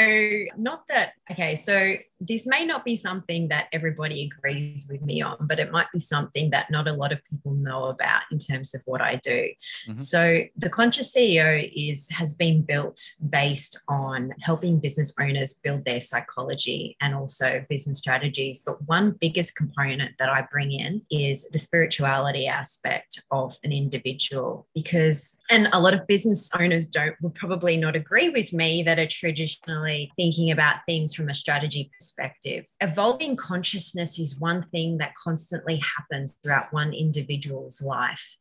not 0.56 0.86
that. 0.88 1.14
Okay, 1.28 1.56
so 1.56 1.96
this 2.26 2.46
may 2.46 2.64
not 2.64 2.84
be 2.84 2.94
something 2.94 3.48
that 3.48 3.66
everybody 3.72 4.30
agrees 4.30 4.88
with 4.90 5.02
me 5.02 5.20
on, 5.20 5.36
but 5.40 5.58
it 5.58 5.72
might 5.72 5.90
be 5.92 5.98
something 5.98 6.50
that 6.50 6.70
not 6.70 6.86
a 6.86 6.92
lot 6.92 7.12
of 7.12 7.24
people 7.24 7.52
know 7.54 7.86
about 7.86 8.22
in 8.30 8.38
terms 8.38 8.74
of 8.74 8.82
what 8.84 9.00
I 9.00 9.16
do. 9.16 9.48
Mm-hmm. 9.86 9.96
So 9.96 10.42
the 10.56 10.70
Conscious 10.70 11.14
CEO 11.14 11.70
is 11.74 12.08
has 12.10 12.34
been 12.34 12.62
built 12.62 13.00
based 13.28 13.80
on 13.88 14.32
helping 14.40 14.78
business 14.78 15.12
owners 15.20 15.54
build 15.54 15.84
their 15.84 16.00
psychology 16.00 16.96
and 17.00 17.14
also 17.14 17.64
business 17.68 17.98
strategies. 17.98 18.60
But 18.60 18.82
one 18.86 19.16
biggest 19.20 19.56
component 19.56 20.16
that 20.18 20.28
I 20.28 20.46
bring 20.50 20.72
in 20.72 21.02
is 21.10 21.48
the 21.50 21.58
spirituality 21.58 22.46
aspect 22.46 23.22
of 23.30 23.56
an 23.64 23.72
individual 23.72 24.68
because 24.74 25.40
and 25.50 25.68
a 25.72 25.80
lot 25.80 25.94
of 25.94 26.06
business 26.06 26.48
owners 26.58 26.86
don't 26.86 27.14
would 27.20 27.34
probably 27.34 27.76
not 27.76 27.96
agree 27.96 28.28
with 28.28 28.52
me 28.52 28.82
that 28.84 28.98
are 28.98 29.06
traditionally 29.06 30.12
thinking 30.16 30.50
about 30.50 30.76
things 30.86 31.14
from 31.14 31.28
a 31.28 31.34
strategy 31.34 31.90
perspective 31.98 32.11
perspective. 32.12 32.66
Evolving 32.80 33.36
consciousness 33.36 34.18
is 34.18 34.38
one 34.38 34.66
thing 34.70 34.98
that 34.98 35.14
constantly 35.14 35.80
happens 35.96 36.36
throughout 36.42 36.72
one 36.72 36.92
individual's 36.92 37.82
life. 37.82 38.36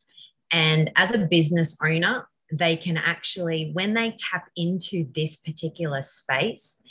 And 0.51 0.91
as 0.95 1.13
a 1.13 1.19
business 1.19 1.77
owner, 1.83 2.27
they 2.51 2.75
can 2.75 2.97
actually, 2.97 3.71
when 3.73 3.93
they 3.93 4.11
tap 4.17 4.49
into 4.57 5.07
this 5.15 5.37
particular 5.37 6.01
space, 6.01 6.81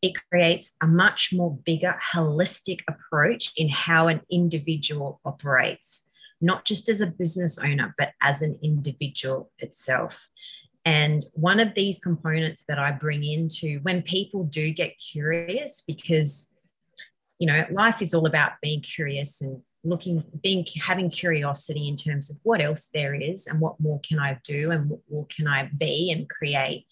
it 0.00 0.14
creates 0.30 0.76
a 0.82 0.86
much 0.86 1.30
more 1.32 1.58
bigger 1.64 1.94
holistic 2.14 2.80
approach 2.88 3.52
in 3.56 3.68
how 3.68 4.08
an 4.08 4.22
individual 4.30 5.20
operates, 5.26 6.04
not 6.40 6.64
just 6.64 6.88
as 6.88 7.02
a 7.02 7.06
business 7.06 7.58
owner, 7.58 7.94
but 7.98 8.12
as 8.22 8.40
an 8.40 8.58
individual 8.62 9.50
itself. 9.58 10.28
And 10.84 11.24
one 11.34 11.60
of 11.60 11.74
these 11.74 11.98
components 11.98 12.64
that 12.68 12.78
I 12.78 12.92
bring 12.92 13.22
into 13.22 13.80
when 13.82 14.02
people 14.02 14.44
do 14.44 14.70
get 14.70 14.98
curious, 14.98 15.82
because, 15.86 16.50
you 17.38 17.46
know, 17.46 17.66
life 17.70 18.00
is 18.00 18.14
all 18.14 18.26
about 18.26 18.52
being 18.62 18.80
curious 18.80 19.42
and 19.42 19.62
looking, 19.84 20.24
being, 20.42 20.64
having 20.82 21.10
curiosity 21.10 21.88
in 21.88 21.96
terms 21.96 22.30
of 22.30 22.38
what 22.42 22.62
else 22.62 22.90
there 22.94 23.14
is 23.14 23.46
and 23.46 23.60
what 23.60 23.78
more 23.78 24.00
can 24.00 24.18
I 24.18 24.38
do 24.42 24.70
and 24.70 24.88
what 24.88 25.00
more 25.10 25.26
can 25.26 25.46
I 25.46 25.70
be 25.76 26.10
and 26.10 26.28
create. 26.28 26.86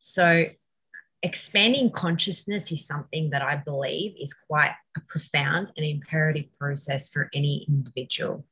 So, 0.00 0.46
expanding 1.22 1.90
consciousness 1.90 2.72
is 2.72 2.84
something 2.84 3.30
that 3.30 3.42
I 3.42 3.56
believe 3.56 4.16
is 4.20 4.34
quite 4.34 4.74
a 4.96 5.00
profound 5.02 5.68
and 5.76 5.86
imperative 5.86 6.46
process 6.58 7.08
for 7.08 7.30
any 7.32 7.64
individual. 7.68 8.44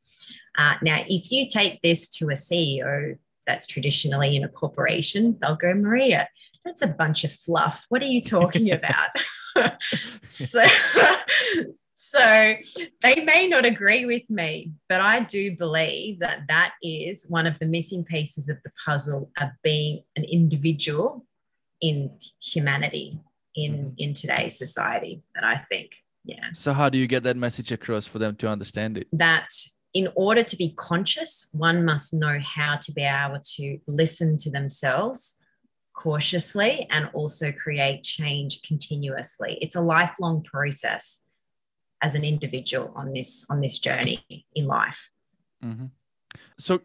Uh, 0.57 0.75
now, 0.83 1.03
if 1.09 1.33
you 1.33 1.49
take 1.49 1.83
this 1.83 2.09
to 2.09 2.29
a 2.29 2.35
CEO 2.35 3.19
that's 3.47 3.66
traditionally 3.66 4.36
in 4.36 4.45
a 4.45 4.49
corporation, 4.49 5.36
they'll 5.41 5.57
go, 5.57 5.74
Maria, 5.74 6.28
that's 6.64 6.82
a 6.82 6.88
bunch 6.88 7.24
of 7.24 7.32
fluff. 7.32 7.86
What 7.88 8.03
are 8.03 8.07
you 8.07 8.22
talking 8.22 8.70
about? 8.72 9.11
so, 10.26 10.64
so 11.95 12.55
they 13.03 13.24
may 13.24 13.49
not 13.49 13.66
agree 13.66 14.05
with 14.05 14.28
me, 14.30 14.72
but 14.88 15.01
I 15.01 15.20
do 15.20 15.57
believe 15.57 16.20
that 16.20 16.43
that 16.49 16.74
is 16.82 17.26
one 17.28 17.47
of 17.47 17.59
the 17.59 17.66
missing 17.66 18.05
pieces 18.05 18.49
of 18.49 18.59
the 18.64 18.72
puzzle 18.84 19.30
of 19.38 19.49
being 19.62 20.03
an 20.16 20.24
individual 20.24 21.26
in 21.80 22.11
humanity 22.43 23.18
in 23.57 23.72
mm-hmm. 23.72 23.88
in 23.99 24.14
today's 24.14 24.57
society 24.57 25.22
that 25.34 25.45
I 25.45 25.57
think. 25.57 25.97
Yeah. 26.24 26.51
So 26.53 26.72
how 26.72 26.88
do 26.88 26.99
you 26.99 27.07
get 27.07 27.22
that 27.22 27.36
message 27.36 27.72
across 27.72 28.07
for 28.07 28.18
them 28.18 28.36
to 28.36 28.49
understand 28.49 28.99
it? 28.99 29.09
That 29.12 29.49
in 29.93 30.09
order 30.14 30.43
to 30.43 30.57
be 30.57 30.74
conscious, 30.76 31.49
one 31.53 31.84
must 31.84 32.14
know 32.14 32.38
how 32.41 32.76
to 32.76 32.93
be 32.93 33.03
able 33.03 33.41
to 33.57 33.78
listen 33.86 34.36
to 34.38 34.51
themselves 34.51 35.36
cautiously 35.95 36.86
and 36.91 37.11
also 37.12 37.53
create 37.53 38.03
change 38.03 38.62
continuously. 38.62 39.59
It's 39.61 39.76
a 39.76 39.80
lifelong 39.80 40.43
process 40.43 41.20
as 42.03 42.14
an 42.14 42.24
individual 42.24 42.93
on 42.97 43.12
this 43.12 43.45
on 43.51 43.61
this 43.61 43.78
journey 43.78 44.24
in 44.55 44.66
life. 44.66 45.11
Mm-hmm. 45.62 45.86
So 46.59 46.80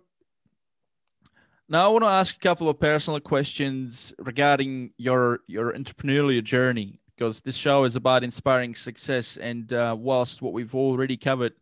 now 1.69 1.85
I 1.85 1.87
want 1.87 2.03
to 2.03 2.09
ask 2.09 2.35
a 2.35 2.39
couple 2.39 2.67
of 2.69 2.79
personal 2.79 3.19
questions 3.19 4.13
regarding 4.19 4.91
your 4.97 5.39
your 5.47 5.73
entrepreneurial 5.73 6.43
journey 6.43 6.99
because 7.15 7.41
this 7.41 7.55
show 7.55 7.85
is 7.85 7.95
about 7.95 8.23
inspiring 8.23 8.75
success 8.75 9.37
and 9.37 9.71
uh, 9.71 9.95
whilst 9.97 10.41
what 10.41 10.51
we've 10.51 10.75
already 10.75 11.15
covered 11.15 11.53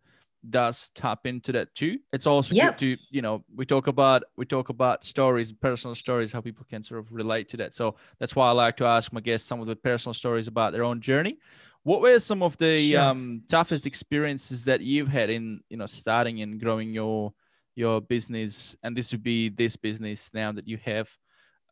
does 0.50 0.90
tap 0.94 1.26
into 1.26 1.52
that 1.54 1.74
too. 1.74 2.00
It's 2.12 2.28
also 2.28 2.54
yep. 2.54 2.78
good 2.78 2.98
to 2.98 3.04
you 3.10 3.22
know 3.22 3.44
we 3.56 3.66
talk 3.66 3.88
about 3.88 4.24
we 4.36 4.46
talk 4.46 4.70
about 4.70 5.04
stories 5.04 5.52
personal 5.52 5.96
stories 5.96 6.32
how 6.32 6.42
people 6.42 6.66
can 6.70 6.84
sort 6.84 7.00
of 7.00 7.12
relate 7.12 7.50
to 7.50 7.58
that. 7.58 7.74
So 7.74 7.96
that's 8.20 8.36
why 8.36 8.50
i 8.50 8.52
like 8.52 8.78
to 8.78 8.86
ask 8.86 9.14
my 9.14 9.22
guests 9.22 9.48
some 9.48 9.62
of 9.62 9.68
the 9.68 9.76
personal 9.76 10.14
stories 10.14 10.48
about 10.48 10.74
their 10.74 10.84
own 10.84 11.02
journey. 11.02 11.38
What 11.84 12.02
were 12.02 12.20
some 12.20 12.44
of 12.44 12.58
the 12.58 12.92
sure. 12.92 13.00
um, 13.02 13.42
toughest 13.50 13.86
experiences 13.86 14.64
that 14.66 14.82
you've 14.82 15.10
had 15.10 15.30
in 15.30 15.62
you 15.70 15.78
know 15.78 15.86
starting 15.86 16.42
and 16.42 16.60
growing 16.60 16.94
your 16.94 17.34
your 17.76 18.02
business? 18.02 18.76
And 18.84 18.96
this 18.96 19.12
would 19.12 19.24
be 19.24 19.50
this 19.50 19.76
business 19.76 20.30
now 20.34 20.52
that 20.52 20.68
you 20.68 20.78
have 20.86 21.10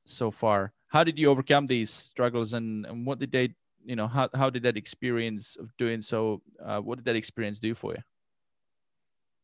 so 0.05 0.32
far. 0.32 0.74
How 0.88 1.03
did 1.03 1.17
you 1.17 1.30
overcome 1.30 1.67
these 1.67 1.89
struggles 1.89 2.53
and, 2.53 2.86
and 2.86 3.05
what 3.05 3.19
did 3.19 3.32
they 3.32 3.55
you 3.86 3.95
know 3.95 4.07
how, 4.07 4.30
how 4.36 4.49
did 4.49 4.63
that 4.63 4.78
experience 4.78 5.57
of 5.59 5.76
doing 5.78 6.01
so 6.01 6.41
uh, 6.63 6.80
what 6.80 6.97
did 6.97 7.05
that 7.05 7.15
experience 7.15 7.59
do 7.59 7.74
for 7.74 7.93
you 7.93 8.01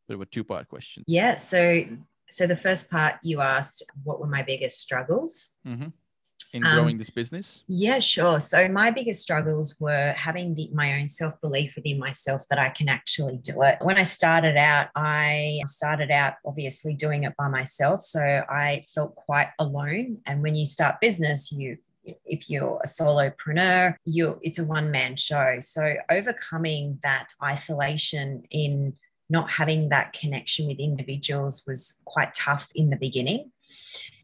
bit 0.07 0.15
of 0.15 0.21
a 0.21 0.25
two 0.25 0.43
part 0.43 0.67
question 0.67 1.03
yeah 1.07 1.35
so 1.35 1.83
so 2.29 2.45
the 2.47 2.55
first 2.55 2.89
part 2.89 3.15
you 3.23 3.41
asked 3.41 3.83
what 4.03 4.19
were 4.19 4.27
my 4.27 4.43
biggest 4.43 4.79
struggles 4.79 5.55
mm-hmm 5.65 5.87
in 6.53 6.61
growing 6.61 6.95
um, 6.95 6.97
this 6.97 7.09
business? 7.09 7.63
Yeah, 7.67 7.99
sure. 7.99 8.39
So 8.39 8.67
my 8.67 8.91
biggest 8.91 9.21
struggles 9.21 9.75
were 9.79 10.13
having 10.13 10.55
the, 10.55 10.69
my 10.73 10.99
own 10.99 11.09
self 11.09 11.39
belief 11.41 11.73
within 11.75 11.99
myself 11.99 12.43
that 12.49 12.59
I 12.59 12.69
can 12.69 12.89
actually 12.89 13.37
do 13.37 13.61
it. 13.63 13.77
When 13.81 13.97
I 13.97 14.03
started 14.03 14.57
out, 14.57 14.89
I 14.95 15.61
started 15.67 16.11
out 16.11 16.35
obviously 16.45 16.93
doing 16.93 17.23
it 17.23 17.33
by 17.37 17.47
myself, 17.47 18.03
so 18.03 18.19
I 18.21 18.85
felt 18.93 19.15
quite 19.15 19.49
alone. 19.59 20.19
And 20.25 20.41
when 20.41 20.55
you 20.55 20.65
start 20.65 21.01
business, 21.01 21.51
you 21.51 21.77
if 22.23 22.49
you're 22.49 22.79
a 22.81 22.87
solopreneur, 22.87 23.95
you 24.05 24.39
it's 24.41 24.59
a 24.59 24.65
one 24.65 24.91
man 24.91 25.17
show. 25.17 25.57
So 25.59 25.95
overcoming 26.09 26.99
that 27.03 27.27
isolation 27.43 28.43
in 28.49 28.93
not 29.29 29.49
having 29.49 29.89
that 29.89 30.13
connection 30.13 30.67
with 30.67 30.79
individuals 30.79 31.63
was 31.67 32.01
quite 32.05 32.33
tough 32.33 32.69
in 32.75 32.89
the 32.89 32.97
beginning. 32.97 33.51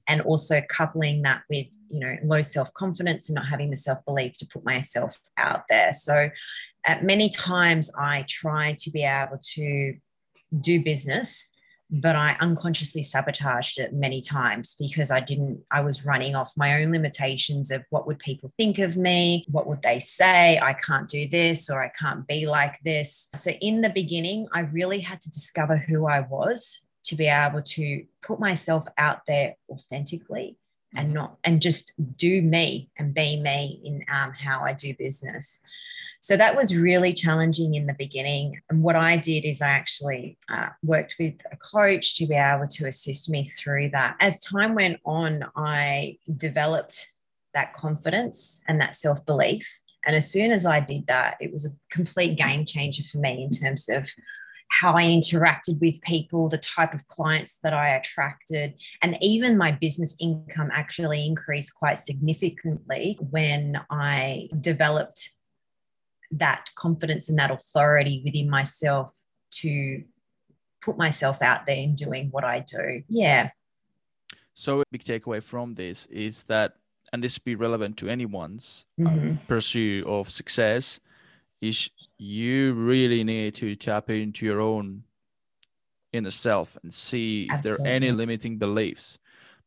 And 0.06 0.20
also 0.20 0.62
coupling 0.70 1.22
that 1.22 1.44
with 1.50 1.68
you 1.90 2.02
know 2.02 2.18
low 2.26 2.42
self-confidence 2.42 3.30
and 3.30 3.36
not 3.36 3.48
having 3.48 3.70
the 3.70 3.78
self-belief 3.78 4.36
to 4.38 4.46
put 4.46 4.66
myself 4.66 5.18
out 5.38 5.64
there. 5.70 5.94
So 5.94 6.30
at 6.86 7.04
many 7.04 7.30
times 7.30 7.90
i 7.98 8.26
tried 8.28 8.78
to 8.80 8.92
be 8.92 9.04
able 9.04 9.40
to 9.42 9.94
do 10.60 10.84
business 10.84 11.53
but 11.94 12.16
I 12.16 12.36
unconsciously 12.40 13.04
sabotaged 13.04 13.80
it 13.80 13.94
many 13.94 14.20
times 14.20 14.76
because 14.80 15.12
I 15.12 15.20
didn't, 15.20 15.62
I 15.72 15.82
was 15.82 16.06
running 16.06 16.36
off 16.36 16.52
my 16.58 16.82
own 16.82 16.92
limitations 16.92 17.70
of 17.70 17.84
what 17.92 18.08
would 18.08 18.18
people 18.18 18.50
think 18.58 18.80
of 18.80 18.98
me? 18.98 19.46
What 19.52 19.68
would 19.68 19.84
they 19.84 20.00
say? 20.00 20.60
I 20.60 20.74
can't 20.74 21.08
do 21.08 21.28
this 21.28 21.70
or 21.70 21.84
I 21.84 21.90
can't 21.90 22.26
be 22.28 22.48
like 22.48 22.80
this. 22.84 23.30
So 23.36 23.52
in 23.52 23.82
the 23.82 23.90
beginning, 23.90 24.48
I 24.54 24.62
really 24.62 25.02
had 25.02 25.22
to 25.22 25.30
discover 25.30 25.78
who 25.78 26.08
I 26.08 26.22
was 26.22 26.84
to 27.06 27.16
be 27.16 27.28
able 27.28 27.62
to 27.62 28.06
put 28.24 28.40
myself 28.40 28.86
out 28.98 29.22
there 29.28 29.56
authentically 29.70 30.58
and 30.96 31.14
not 31.14 31.38
and 31.44 31.62
just 31.62 31.94
do 32.18 32.42
me 32.42 32.90
and 32.98 33.14
be 33.14 33.40
me 33.40 33.82
in 33.84 34.04
um, 34.14 34.34
how 34.34 34.62
I 34.62 34.74
do 34.74 34.94
business. 34.98 35.62
So 36.20 36.38
that 36.38 36.56
was 36.56 36.74
really 36.74 37.12
challenging 37.12 37.76
in 37.76 37.86
the 37.86 37.96
beginning. 37.96 38.62
And 38.70 38.82
what 38.82 38.96
I 38.96 39.18
did 39.18 39.44
is 39.44 39.62
I 39.62 39.68
actually 39.68 40.38
uh, 40.48 40.70
worked 40.82 41.16
with 41.20 41.34
a 41.52 41.58
coach 41.58 42.16
to 42.16 42.26
be 42.26 42.36
able 42.36 42.68
to 42.68 42.88
assist 42.88 43.30
me 43.30 43.50
through 43.50 43.90
that. 43.90 44.16
As 44.22 44.40
time 44.40 44.74
went 44.74 45.02
on, 45.06 45.44
I 45.58 46.20
developed 46.38 47.12
that 47.54 47.74
confidence 47.74 48.64
and 48.70 48.80
that 48.80 48.96
self 48.96 49.26
belief. 49.26 49.68
And 50.06 50.16
as 50.16 50.32
soon 50.32 50.52
as 50.52 50.66
I 50.66 50.80
did 50.80 51.08
that, 51.08 51.36
it 51.42 51.52
was 51.52 51.66
a 51.66 51.76
complete 51.92 52.38
game 52.38 52.66
changer 52.66 53.04
for 53.04 53.18
me 53.18 53.44
in 53.44 53.50
terms 53.50 53.90
of 53.90 54.10
how 54.70 54.94
I 54.96 55.04
interacted 55.04 55.80
with 55.80 56.02
people, 56.02 56.50
the 56.50 56.58
type 56.58 56.94
of 56.94 57.08
clients 57.08 57.60
that 57.64 57.74
I 57.74 57.90
attracted, 57.90 58.74
and 59.02 59.18
even 59.22 59.58
my 59.58 59.72
business 59.72 60.16
income 60.20 60.70
actually 60.72 61.26
increased 61.26 61.76
quite 61.76 62.00
significantly 62.00 63.18
when 63.30 63.80
I 63.90 64.50
developed 64.60 65.30
that 66.32 66.70
confidence 66.76 67.30
and 67.30 67.38
that 67.38 67.52
authority 67.52 68.22
within 68.26 68.50
myself 68.50 69.14
to 69.52 70.04
put 70.82 70.98
myself 70.98 71.42
out 71.42 71.66
there 71.66 71.78
in 71.78 71.96
doing 71.96 72.30
what 72.32 72.44
I 72.44 72.60
do. 72.60 73.04
Yeah. 73.08 73.52
So, 74.54 74.82
a 74.82 74.84
big 74.92 75.04
takeaway 75.04 75.42
from 75.42 75.76
this 75.76 76.06
is 76.08 76.44
that, 76.44 76.76
and 77.12 77.24
this 77.24 77.36
would 77.36 77.44
be 77.44 77.56
relevant 77.56 77.98
to 77.98 78.10
anyone's 78.10 78.86
uh, 79.00 79.10
mm-hmm. 79.10 79.36
pursuit 79.48 80.06
of 80.06 80.30
success, 80.30 81.00
is 81.64 81.90
you 82.18 82.74
really 82.74 83.24
need 83.24 83.56
to 83.56 83.76
tap 83.76 84.10
into 84.10 84.46
your 84.46 84.60
own 84.60 85.04
inner 86.12 86.30
self 86.30 86.78
and 86.84 86.94
see 86.94 87.48
Absolutely. 87.50 87.72
if 87.72 87.78
there 87.78 87.86
are 87.86 87.96
any 87.96 88.12
limiting 88.12 88.58
beliefs 88.58 89.18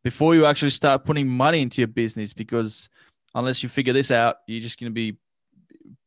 before 0.05 0.35
you 0.35 0.45
actually 0.45 0.71
start 0.71 1.05
putting 1.05 1.27
money 1.27 1.63
into 1.63 1.81
your 1.81 1.89
business 1.89 2.35
because 2.35 2.91
unless 3.35 3.63
you 3.63 3.69
figure 3.69 3.95
this 3.95 4.11
out 4.11 4.37
you're 4.47 4.61
just 4.61 4.79
going 4.79 4.91
to 4.91 4.95
be 4.95 5.17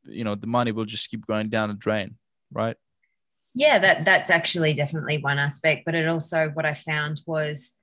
you 0.06 0.24
know 0.24 0.36
the 0.36 0.48
money 0.48 0.72
will 0.72 0.86
just 0.86 1.10
keep 1.10 1.26
going 1.26 1.50
down 1.50 1.70
the 1.70 1.76
drain 1.76 2.16
right 2.54 2.78
yeah 3.56 3.80
that 3.80 4.06
that's 4.06 4.30
actually 4.30 4.74
definitely 4.74 5.18
one 5.18 5.40
aspect 5.40 5.84
but 5.86 5.96
it 5.96 6.08
also 6.08 6.50
what 6.50 6.66
i 6.68 6.74
found 6.74 7.20
was 7.26 7.79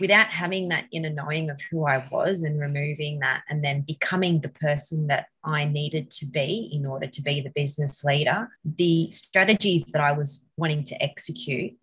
without 0.00 0.28
having 0.28 0.68
that 0.68 0.84
inner 0.92 1.10
knowing 1.10 1.50
of 1.50 1.60
who 1.70 1.86
I 1.86 2.06
was 2.10 2.42
and 2.42 2.60
removing 2.60 3.18
that 3.20 3.42
and 3.48 3.64
then 3.64 3.82
becoming 3.82 4.40
the 4.40 4.48
person 4.48 5.06
that 5.08 5.26
I 5.44 5.64
needed 5.64 6.10
to 6.12 6.26
be 6.26 6.70
in 6.72 6.86
order 6.86 7.06
to 7.06 7.22
be 7.22 7.40
the 7.40 7.50
business 7.50 8.04
leader, 8.04 8.48
the 8.64 9.10
strategies 9.10 9.84
that 9.86 10.00
I 10.00 10.12
was 10.12 10.46
wanting 10.56 10.84
to 10.84 11.02
execute 11.02 11.74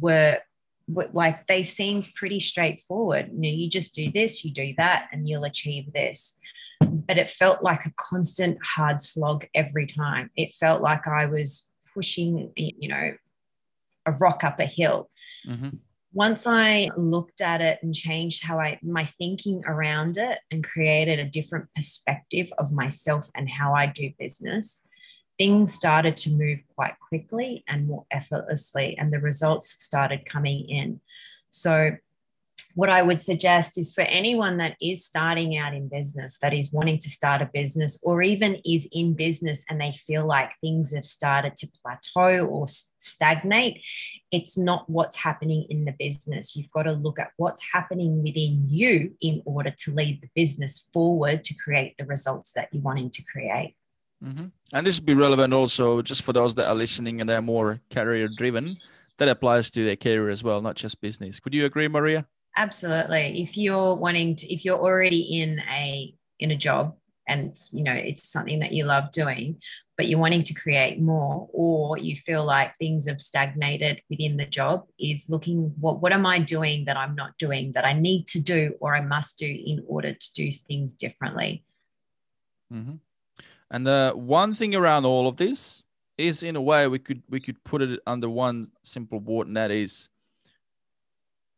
were, 0.00 0.38
like 0.86 1.46
they 1.46 1.64
seemed 1.64 2.10
pretty 2.14 2.40
straightforward. 2.40 3.30
You 3.32 3.40
know, 3.40 3.56
you 3.56 3.68
just 3.68 3.94
do 3.94 4.10
this, 4.10 4.44
you 4.44 4.52
do 4.52 4.74
that, 4.78 5.08
and 5.12 5.28
you'll 5.28 5.44
achieve 5.44 5.92
this. 5.92 6.38
But 6.80 7.18
it 7.18 7.30
felt 7.30 7.62
like 7.62 7.86
a 7.86 7.92
constant 7.96 8.58
hard 8.62 9.00
slog 9.00 9.46
every 9.54 9.86
time. 9.86 10.30
It 10.36 10.52
felt 10.52 10.82
like 10.82 11.06
I 11.06 11.26
was 11.26 11.72
pushing, 11.94 12.52
you 12.56 12.88
know, 12.88 13.14
a 14.06 14.12
rock 14.12 14.44
up 14.44 14.60
a 14.60 14.66
hill. 14.66 15.10
Mm-hmm 15.48 15.76
once 16.14 16.46
I 16.46 16.90
looked 16.96 17.40
at 17.40 17.60
it 17.60 17.80
and 17.82 17.92
changed 17.92 18.44
how 18.44 18.60
I 18.60 18.78
my 18.82 19.04
thinking 19.04 19.62
around 19.66 20.16
it 20.16 20.38
and 20.50 20.62
created 20.62 21.18
a 21.18 21.24
different 21.24 21.66
perspective 21.74 22.52
of 22.56 22.72
myself 22.72 23.28
and 23.34 23.50
how 23.50 23.74
I 23.74 23.86
do 23.86 24.12
business, 24.16 24.86
things 25.38 25.74
started 25.74 26.16
to 26.18 26.30
move 26.30 26.60
quite 26.76 26.94
quickly 27.08 27.64
and 27.68 27.88
more 27.88 28.06
effortlessly, 28.12 28.96
and 28.96 29.12
the 29.12 29.18
results 29.18 29.84
started 29.84 30.24
coming 30.24 30.66
in. 30.68 31.00
So 31.50 31.96
what 32.74 32.90
I 32.90 33.02
would 33.02 33.22
suggest 33.22 33.78
is 33.78 33.94
for 33.94 34.02
anyone 34.02 34.56
that 34.56 34.76
is 34.82 35.06
starting 35.06 35.56
out 35.56 35.74
in 35.74 35.88
business, 35.88 36.38
that 36.42 36.52
is 36.52 36.72
wanting 36.72 36.98
to 36.98 37.10
start 37.10 37.40
a 37.40 37.50
business, 37.52 38.00
or 38.02 38.20
even 38.22 38.60
is 38.64 38.88
in 38.92 39.14
business 39.14 39.64
and 39.70 39.80
they 39.80 39.92
feel 39.92 40.26
like 40.26 40.50
things 40.60 40.92
have 40.94 41.04
started 41.04 41.54
to 41.56 41.68
plateau 41.82 42.46
or 42.46 42.66
stagnate, 42.66 43.84
it's 44.32 44.58
not 44.58 44.88
what's 44.90 45.16
happening 45.16 45.66
in 45.70 45.84
the 45.84 45.94
business. 45.98 46.56
You've 46.56 46.70
got 46.70 46.84
to 46.84 46.92
look 46.92 47.20
at 47.20 47.30
what's 47.36 47.62
happening 47.72 48.22
within 48.22 48.64
you 48.68 49.14
in 49.20 49.42
order 49.44 49.70
to 49.70 49.94
lead 49.94 50.20
the 50.20 50.28
business 50.34 50.88
forward 50.92 51.44
to 51.44 51.54
create 51.54 51.96
the 51.96 52.06
results 52.06 52.52
that 52.52 52.68
you're 52.72 52.82
wanting 52.82 53.10
to 53.10 53.22
create. 53.24 53.76
Mm-hmm. 54.24 54.46
And 54.72 54.86
this 54.86 54.98
would 54.98 55.06
be 55.06 55.14
relevant 55.14 55.52
also 55.52 56.02
just 56.02 56.22
for 56.22 56.32
those 56.32 56.54
that 56.56 56.66
are 56.66 56.74
listening 56.74 57.20
and 57.20 57.30
they're 57.30 57.42
more 57.42 57.80
career 57.92 58.28
driven. 58.28 58.78
That 59.18 59.28
applies 59.28 59.70
to 59.70 59.84
their 59.84 59.94
career 59.94 60.28
as 60.28 60.42
well, 60.42 60.60
not 60.60 60.74
just 60.74 61.00
business. 61.00 61.40
Would 61.44 61.54
you 61.54 61.66
agree, 61.66 61.86
Maria? 61.86 62.26
Absolutely. 62.56 63.42
If 63.42 63.56
you're 63.56 63.94
wanting 63.94 64.36
to, 64.36 64.52
if 64.52 64.64
you're 64.64 64.78
already 64.78 65.40
in 65.40 65.60
a 65.70 66.14
in 66.38 66.50
a 66.50 66.56
job 66.56 66.94
and 67.26 67.56
you 67.72 67.82
know 67.82 67.92
it's 67.92 68.28
something 68.28 68.60
that 68.60 68.72
you 68.72 68.84
love 68.84 69.10
doing, 69.10 69.60
but 69.96 70.06
you're 70.06 70.20
wanting 70.20 70.42
to 70.44 70.54
create 70.54 71.00
more, 71.00 71.48
or 71.52 71.98
you 71.98 72.14
feel 72.14 72.44
like 72.44 72.76
things 72.76 73.08
have 73.08 73.20
stagnated 73.20 74.00
within 74.08 74.36
the 74.36 74.46
job, 74.46 74.84
is 74.98 75.28
looking 75.28 75.74
what 75.80 76.00
what 76.00 76.12
am 76.12 76.26
I 76.26 76.38
doing 76.38 76.84
that 76.84 76.96
I'm 76.96 77.14
not 77.14 77.36
doing 77.38 77.72
that 77.72 77.84
I 77.84 77.92
need 77.92 78.28
to 78.28 78.40
do 78.40 78.74
or 78.80 78.94
I 78.94 79.00
must 79.00 79.38
do 79.38 79.46
in 79.46 79.82
order 79.88 80.14
to 80.14 80.32
do 80.32 80.52
things 80.52 80.94
differently. 80.94 81.64
Mm-hmm. 82.72 82.96
And 83.70 83.86
the 83.86 84.12
one 84.14 84.54
thing 84.54 84.74
around 84.74 85.04
all 85.04 85.26
of 85.26 85.36
this 85.36 85.82
is, 86.16 86.44
in 86.44 86.54
a 86.54 86.62
way, 86.62 86.86
we 86.86 86.98
could 86.98 87.22
we 87.28 87.40
could 87.40 87.62
put 87.64 87.82
it 87.82 88.00
under 88.06 88.28
one 88.28 88.70
simple 88.82 89.18
word, 89.18 89.48
and 89.48 89.56
that 89.56 89.70
is 89.72 90.08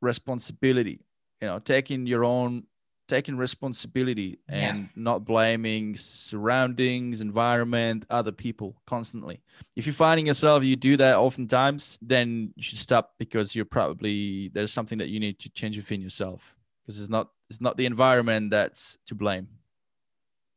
responsibility. 0.01 1.01
You 1.41 1.49
know, 1.49 1.59
taking 1.59 2.07
your 2.07 2.25
own 2.25 2.65
taking 3.09 3.37
responsibility 3.37 4.39
and 4.49 4.79
yeah. 4.79 4.87
not 4.97 5.25
blaming 5.25 5.97
surroundings, 5.97 7.21
environment, 7.21 8.05
other 8.11 8.33
people 8.33 8.77
constantly. 8.87 9.41
If 9.77 9.87
you're 9.87 9.95
finding 9.95 10.27
yourself 10.27 10.65
you 10.65 10.77
do 10.77 10.97
that 10.97 11.17
oftentimes, 11.17 11.99
then 12.03 12.53
you 12.57 12.63
should 12.63 12.79
stop 12.79 13.15
because 13.19 13.55
you're 13.55 13.65
probably 13.65 14.49
there's 14.49 14.73
something 14.73 14.99
that 14.99 15.09
you 15.09 15.21
need 15.21 15.39
to 15.41 15.51
change 15.51 15.77
within 15.77 16.01
yourself 16.01 16.57
because 16.83 17.01
it's 17.01 17.11
not 17.11 17.29
it's 17.49 17.61
not 17.61 17.77
the 17.77 17.87
environment 17.87 18.51
that's 18.51 18.99
to 19.07 19.15
blame. 19.15 19.49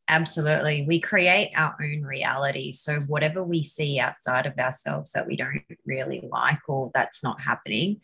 Absolutely. 0.07 0.85
We 0.87 0.99
create 0.99 1.51
our 1.55 1.75
own 1.79 2.01
reality. 2.01 2.71
So, 2.71 2.99
whatever 3.01 3.43
we 3.43 3.61
see 3.61 3.99
outside 3.99 4.47
of 4.47 4.57
ourselves 4.57 5.11
that 5.11 5.27
we 5.27 5.37
don't 5.37 5.61
really 5.85 6.27
like 6.31 6.67
or 6.67 6.89
that's 6.95 7.23
not 7.23 7.39
happening, 7.39 8.01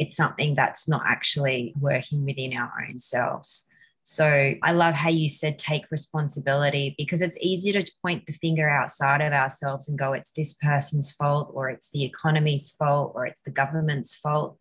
it's 0.00 0.16
something 0.16 0.54
that's 0.54 0.88
not 0.88 1.02
actually 1.04 1.74
working 1.78 2.24
within 2.24 2.56
our 2.56 2.72
own 2.88 2.98
selves. 2.98 3.68
So 4.02 4.54
I 4.62 4.72
love 4.72 4.94
how 4.94 5.10
you 5.10 5.28
said 5.28 5.58
take 5.58 5.90
responsibility 5.90 6.94
because 6.96 7.20
it's 7.20 7.36
easier 7.38 7.82
to 7.82 7.92
point 8.02 8.24
the 8.24 8.32
finger 8.32 8.66
outside 8.66 9.20
of 9.20 9.34
ourselves 9.34 9.90
and 9.90 9.98
go, 9.98 10.14
it's 10.14 10.32
this 10.32 10.54
person's 10.54 11.12
fault, 11.12 11.50
or 11.52 11.68
it's 11.68 11.90
the 11.90 12.04
economy's 12.04 12.70
fault, 12.70 13.12
or 13.14 13.26
it's 13.26 13.42
the 13.42 13.50
government's 13.50 14.14
fault. 14.14 14.58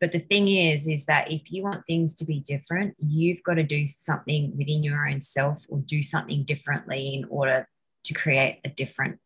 But 0.00 0.12
the 0.12 0.18
thing 0.18 0.48
is, 0.48 0.88
is 0.88 1.04
that 1.06 1.30
if 1.30 1.52
you 1.52 1.62
want 1.62 1.84
things 1.86 2.14
to 2.14 2.24
be 2.24 2.40
different, 2.40 2.94
you've 2.98 3.42
got 3.42 3.54
to 3.54 3.62
do 3.62 3.86
something 3.86 4.56
within 4.56 4.82
your 4.82 5.06
own 5.06 5.20
self 5.20 5.62
or 5.68 5.80
do 5.80 6.02
something 6.02 6.44
differently 6.44 7.14
in 7.14 7.26
order 7.28 7.68
to 8.04 8.14
create 8.14 8.60
a 8.64 8.70
different 8.70 9.18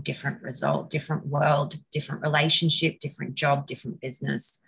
different 0.00 0.40
result, 0.40 0.88
different 0.88 1.26
world, 1.26 1.76
different 1.92 2.22
relationship, 2.22 2.98
different 2.98 3.34
job, 3.34 3.66
different 3.66 4.00
business. 4.00 4.62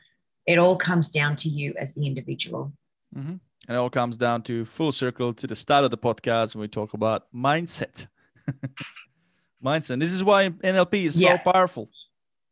It 0.47 0.59
all 0.59 0.77
comes 0.77 1.09
down 1.09 1.37
to 1.37 1.49
you 1.49 1.75
as 1.79 1.95
the 1.95 2.07
individual. 2.07 2.73
Mm-hmm. 3.17 3.37
And 3.67 3.77
it 3.77 3.79
all 3.79 3.91
comes 3.91 4.17
down 4.17 4.43
to 4.43 4.65
full 4.65 4.93
circle 4.93 5.33
to 5.33 5.47
the 5.47 5.57
start 5.57 5.85
of 5.85 5.91
the 5.91 5.99
podcast 5.99 6.55
when 6.55 6.63
we 6.63 6.69
talk 6.69 6.93
about 6.95 7.27
mindset. 7.35 8.07
mindset. 9.65 10.01
This 10.01 10.13
is 10.13 10.23
why 10.23 10.51
NLP 10.51 11.05
is 11.05 11.21
yeah. 11.21 11.37
so 11.43 11.53
powerful. 11.53 11.89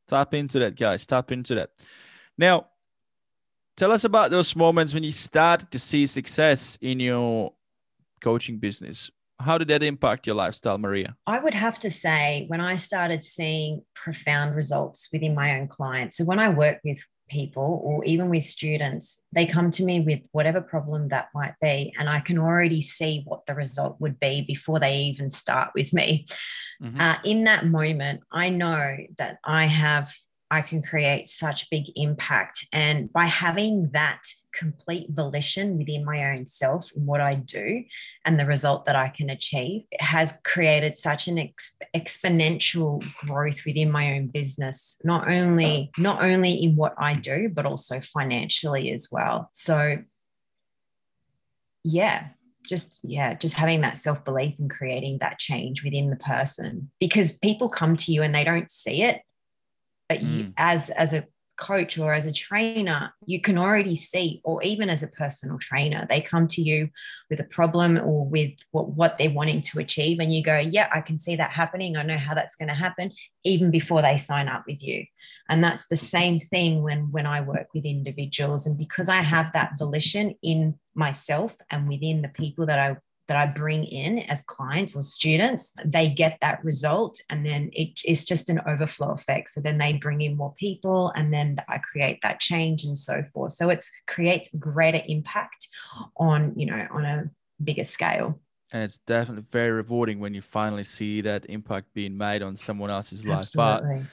Tap 0.09 0.32
into 0.34 0.59
that, 0.61 0.76
guys. 0.76 1.07
Tap 1.07 1.30
into 1.32 1.55
that. 1.55 1.70
Now, 2.38 2.66
tell 3.76 3.93
us 3.93 4.05
about 4.05 4.30
those 4.30 4.57
moments 4.57 4.95
when 4.95 5.05
you 5.05 5.12
start 5.12 5.70
to 5.70 5.78
see 5.78 6.07
success 6.07 6.78
in 6.80 6.99
your 6.99 7.53
coaching 8.22 8.59
business. 8.59 9.11
How 9.38 9.59
did 9.59 9.68
that 9.68 9.82
impact 9.82 10.26
your 10.26 10.36
lifestyle, 10.36 10.78
Maria? 10.78 11.16
I 11.26 11.40
would 11.40 11.55
have 11.55 11.78
to 11.80 11.90
say 11.90 12.45
when 12.49 12.61
I 12.61 12.76
started 12.76 13.24
seeing 13.24 13.82
profound 13.95 14.55
results 14.55 15.09
within 15.12 15.34
my 15.34 15.59
own 15.59 15.68
clients. 15.68 16.16
So 16.16 16.24
when 16.24 16.38
I 16.38 16.49
work 16.49 16.78
with 16.84 17.05
people 17.32 17.80
or 17.82 18.04
even 18.04 18.28
with 18.28 18.44
students, 18.44 19.24
they 19.32 19.46
come 19.46 19.70
to 19.72 19.84
me 19.84 20.00
with 20.00 20.20
whatever 20.32 20.60
problem 20.60 21.08
that 21.08 21.28
might 21.34 21.54
be, 21.60 21.92
and 21.98 22.08
I 22.08 22.20
can 22.20 22.38
already 22.38 22.82
see 22.82 23.22
what 23.24 23.46
the 23.46 23.54
result 23.54 23.96
would 24.00 24.20
be 24.20 24.42
before 24.42 24.78
they 24.78 24.98
even 24.98 25.30
start 25.30 25.70
with 25.74 25.92
me. 25.92 26.26
Mm-hmm. 26.82 27.00
Uh, 27.00 27.16
in 27.24 27.44
that 27.44 27.66
moment, 27.66 28.20
I 28.30 28.50
know 28.50 28.96
that 29.18 29.38
I 29.44 29.64
have 29.66 30.14
I 30.53 30.61
can 30.61 30.82
create 30.82 31.28
such 31.28 31.70
big 31.70 31.86
impact. 31.96 32.66
And 32.74 33.11
by 33.11 33.24
having 33.24 33.88
that 33.92 34.22
complete 34.53 35.07
volition 35.09 35.78
within 35.78 36.05
my 36.05 36.30
own 36.30 36.44
self 36.44 36.92
in 36.94 37.07
what 37.07 37.22
I 37.22 37.36
do 37.36 37.82
and 38.26 38.38
the 38.38 38.44
result 38.44 38.84
that 38.84 38.94
I 38.94 39.09
can 39.09 39.30
achieve, 39.30 39.84
it 39.90 40.03
has 40.03 40.38
created 40.44 40.94
such 40.94 41.26
an 41.26 41.38
ex- 41.38 41.78
exponential 41.96 43.03
growth 43.24 43.64
within 43.64 43.90
my 43.90 44.12
own 44.12 44.26
business, 44.26 45.00
not 45.05 45.32
only 45.32 45.90
not 45.96 46.22
only 46.22 46.53
in 46.62 46.76
what 46.76 46.94
I 46.98 47.14
do, 47.14 47.48
but 47.48 47.64
also 47.64 48.00
financially 48.00 48.92
as 48.92 49.09
well. 49.11 49.48
So 49.55 50.03
yeah, 51.82 52.28
just 52.62 53.00
yeah 53.03 53.34
just 53.34 53.57
having 53.57 53.80
that 53.80 53.98
self-belief 53.98 54.59
and 54.59 54.70
creating 54.70 55.18
that 55.18 55.38
change 55.38 55.82
within 55.82 56.11
the 56.11 56.16
person 56.16 56.90
because 57.00 57.32
people 57.38 57.68
come 57.68 57.96
to 57.96 58.12
you 58.12 58.22
and 58.22 58.32
they 58.32 58.44
don't 58.44 58.70
see 58.70 59.03
it 59.03 59.22
but 60.12 60.24
mm. 60.24 60.38
you, 60.38 60.52
as 60.56 60.90
as 60.90 61.14
a 61.14 61.26
coach 61.58 61.98
or 61.98 62.12
as 62.12 62.26
a 62.26 62.32
trainer 62.32 63.12
you 63.26 63.40
can 63.40 63.58
already 63.58 63.94
see 63.94 64.40
or 64.42 64.62
even 64.62 64.88
as 64.88 65.02
a 65.02 65.08
personal 65.08 65.58
trainer 65.58 66.06
they 66.08 66.20
come 66.20 66.48
to 66.48 66.62
you 66.62 66.88
with 67.28 67.38
a 67.40 67.44
problem 67.44 67.98
or 67.98 68.26
with 68.26 68.50
what, 68.70 68.88
what 68.88 69.18
they're 69.18 69.30
wanting 69.30 69.60
to 69.60 69.78
achieve 69.78 70.18
and 70.18 70.34
you 70.34 70.42
go 70.42 70.58
yeah 70.58 70.88
i 70.92 71.00
can 71.00 71.18
see 71.18 71.36
that 71.36 71.50
happening 71.50 71.96
i 71.96 72.02
know 72.02 72.16
how 72.16 72.34
that's 72.34 72.56
going 72.56 72.68
to 72.68 72.74
happen 72.74 73.12
even 73.44 73.70
before 73.70 74.00
they 74.00 74.16
sign 74.16 74.48
up 74.48 74.64
with 74.66 74.82
you 74.82 75.04
and 75.50 75.62
that's 75.62 75.86
the 75.86 75.96
same 75.96 76.40
thing 76.40 76.82
when 76.82 77.12
when 77.12 77.26
i 77.26 77.40
work 77.40 77.68
with 77.74 77.84
individuals 77.84 78.66
and 78.66 78.78
because 78.78 79.10
i 79.10 79.20
have 79.20 79.52
that 79.52 79.72
volition 79.78 80.34
in 80.42 80.74
myself 80.94 81.54
and 81.70 81.86
within 81.86 82.22
the 82.22 82.30
people 82.30 82.64
that 82.64 82.78
i 82.78 82.96
that 83.28 83.36
I 83.36 83.46
bring 83.46 83.84
in 83.84 84.20
as 84.20 84.42
clients 84.42 84.96
or 84.96 85.02
students, 85.02 85.74
they 85.84 86.08
get 86.08 86.38
that 86.40 86.64
result. 86.64 87.20
And 87.30 87.46
then 87.46 87.70
it 87.72 88.00
is 88.04 88.24
just 88.24 88.48
an 88.48 88.60
overflow 88.66 89.12
effect. 89.12 89.50
So 89.50 89.60
then 89.60 89.78
they 89.78 89.94
bring 89.94 90.20
in 90.20 90.36
more 90.36 90.54
people 90.54 91.12
and 91.14 91.32
then 91.32 91.56
I 91.68 91.78
create 91.78 92.20
that 92.22 92.40
change 92.40 92.84
and 92.84 92.96
so 92.96 93.22
forth. 93.22 93.52
So 93.52 93.70
it 93.70 93.84
creates 94.06 94.54
greater 94.56 95.00
impact 95.06 95.68
on, 96.16 96.52
you 96.58 96.66
know, 96.66 96.86
on 96.90 97.04
a 97.04 97.30
bigger 97.62 97.84
scale. 97.84 98.40
And 98.72 98.82
it's 98.82 98.98
definitely 99.06 99.44
very 99.52 99.70
rewarding 99.70 100.18
when 100.18 100.34
you 100.34 100.42
finally 100.42 100.84
see 100.84 101.20
that 101.20 101.44
impact 101.46 101.92
being 101.94 102.16
made 102.16 102.42
on 102.42 102.56
someone 102.56 102.90
else's 102.90 103.24
life. 103.24 103.38
Absolutely. 103.38 103.98
But 104.00 104.08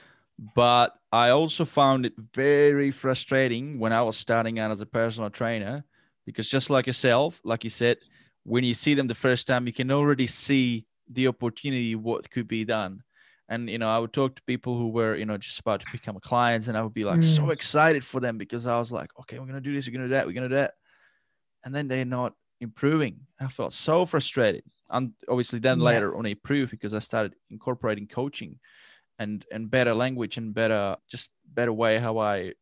but 0.54 0.94
I 1.12 1.30
also 1.30 1.64
found 1.64 2.06
it 2.06 2.14
very 2.16 2.90
frustrating 2.90 3.78
when 3.78 3.92
I 3.92 4.02
was 4.02 4.16
starting 4.16 4.58
out 4.58 4.70
as 4.70 4.80
a 4.80 4.86
personal 4.86 5.30
trainer 5.30 5.84
because 6.24 6.48
just 6.48 6.70
like 6.70 6.86
yourself, 6.86 7.40
like 7.44 7.64
you 7.64 7.70
said, 7.70 7.98
when 8.44 8.64
you 8.64 8.74
see 8.74 8.94
them 8.94 9.06
the 9.06 9.14
first 9.14 9.46
time, 9.46 9.66
you 9.66 9.72
can 9.72 9.90
already 9.90 10.26
see 10.26 10.86
the 11.10 11.28
opportunity 11.28 11.94
what 11.94 12.30
could 12.30 12.48
be 12.48 12.64
done. 12.64 13.02
And 13.48 13.68
you 13.68 13.78
know, 13.78 13.88
I 13.88 13.98
would 13.98 14.12
talk 14.12 14.36
to 14.36 14.42
people 14.42 14.78
who 14.78 14.88
were 14.88 15.16
you 15.16 15.26
know 15.26 15.36
just 15.36 15.58
about 15.58 15.80
to 15.80 15.86
become 15.90 16.18
clients, 16.20 16.68
and 16.68 16.78
I 16.78 16.82
would 16.82 16.94
be 16.94 17.04
like 17.04 17.20
mm. 17.20 17.36
so 17.36 17.50
excited 17.50 18.04
for 18.04 18.20
them 18.20 18.38
because 18.38 18.66
I 18.66 18.78
was 18.78 18.92
like, 18.92 19.10
okay, 19.20 19.38
we're 19.38 19.46
gonna 19.46 19.60
do 19.60 19.74
this, 19.74 19.86
we're 19.86 19.92
gonna 19.92 20.06
do 20.06 20.14
that, 20.14 20.26
we're 20.26 20.32
gonna 20.32 20.48
do 20.48 20.54
that, 20.54 20.74
and 21.64 21.74
then 21.74 21.88
they're 21.88 22.04
not 22.04 22.34
improving. 22.60 23.20
I 23.40 23.48
felt 23.48 23.72
so 23.72 24.06
frustrated. 24.06 24.62
And 24.88 25.12
obviously, 25.28 25.58
then 25.58 25.80
yeah. 25.80 25.86
later 25.86 26.16
on, 26.16 26.26
I 26.26 26.30
improved 26.30 26.70
because 26.70 26.94
I 26.94 27.00
started 27.00 27.34
incorporating 27.50 28.06
coaching 28.06 28.60
and 29.18 29.44
and 29.52 29.70
better 29.70 29.94
language 29.94 30.36
and 30.38 30.54
better 30.54 30.96
just 31.08 31.30
better 31.52 31.72
way 31.72 31.98
how 31.98 32.18
I 32.18 32.52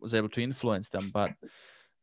was 0.00 0.14
able 0.14 0.28
to 0.30 0.42
influence 0.42 0.88
them. 0.88 1.10
But 1.12 1.32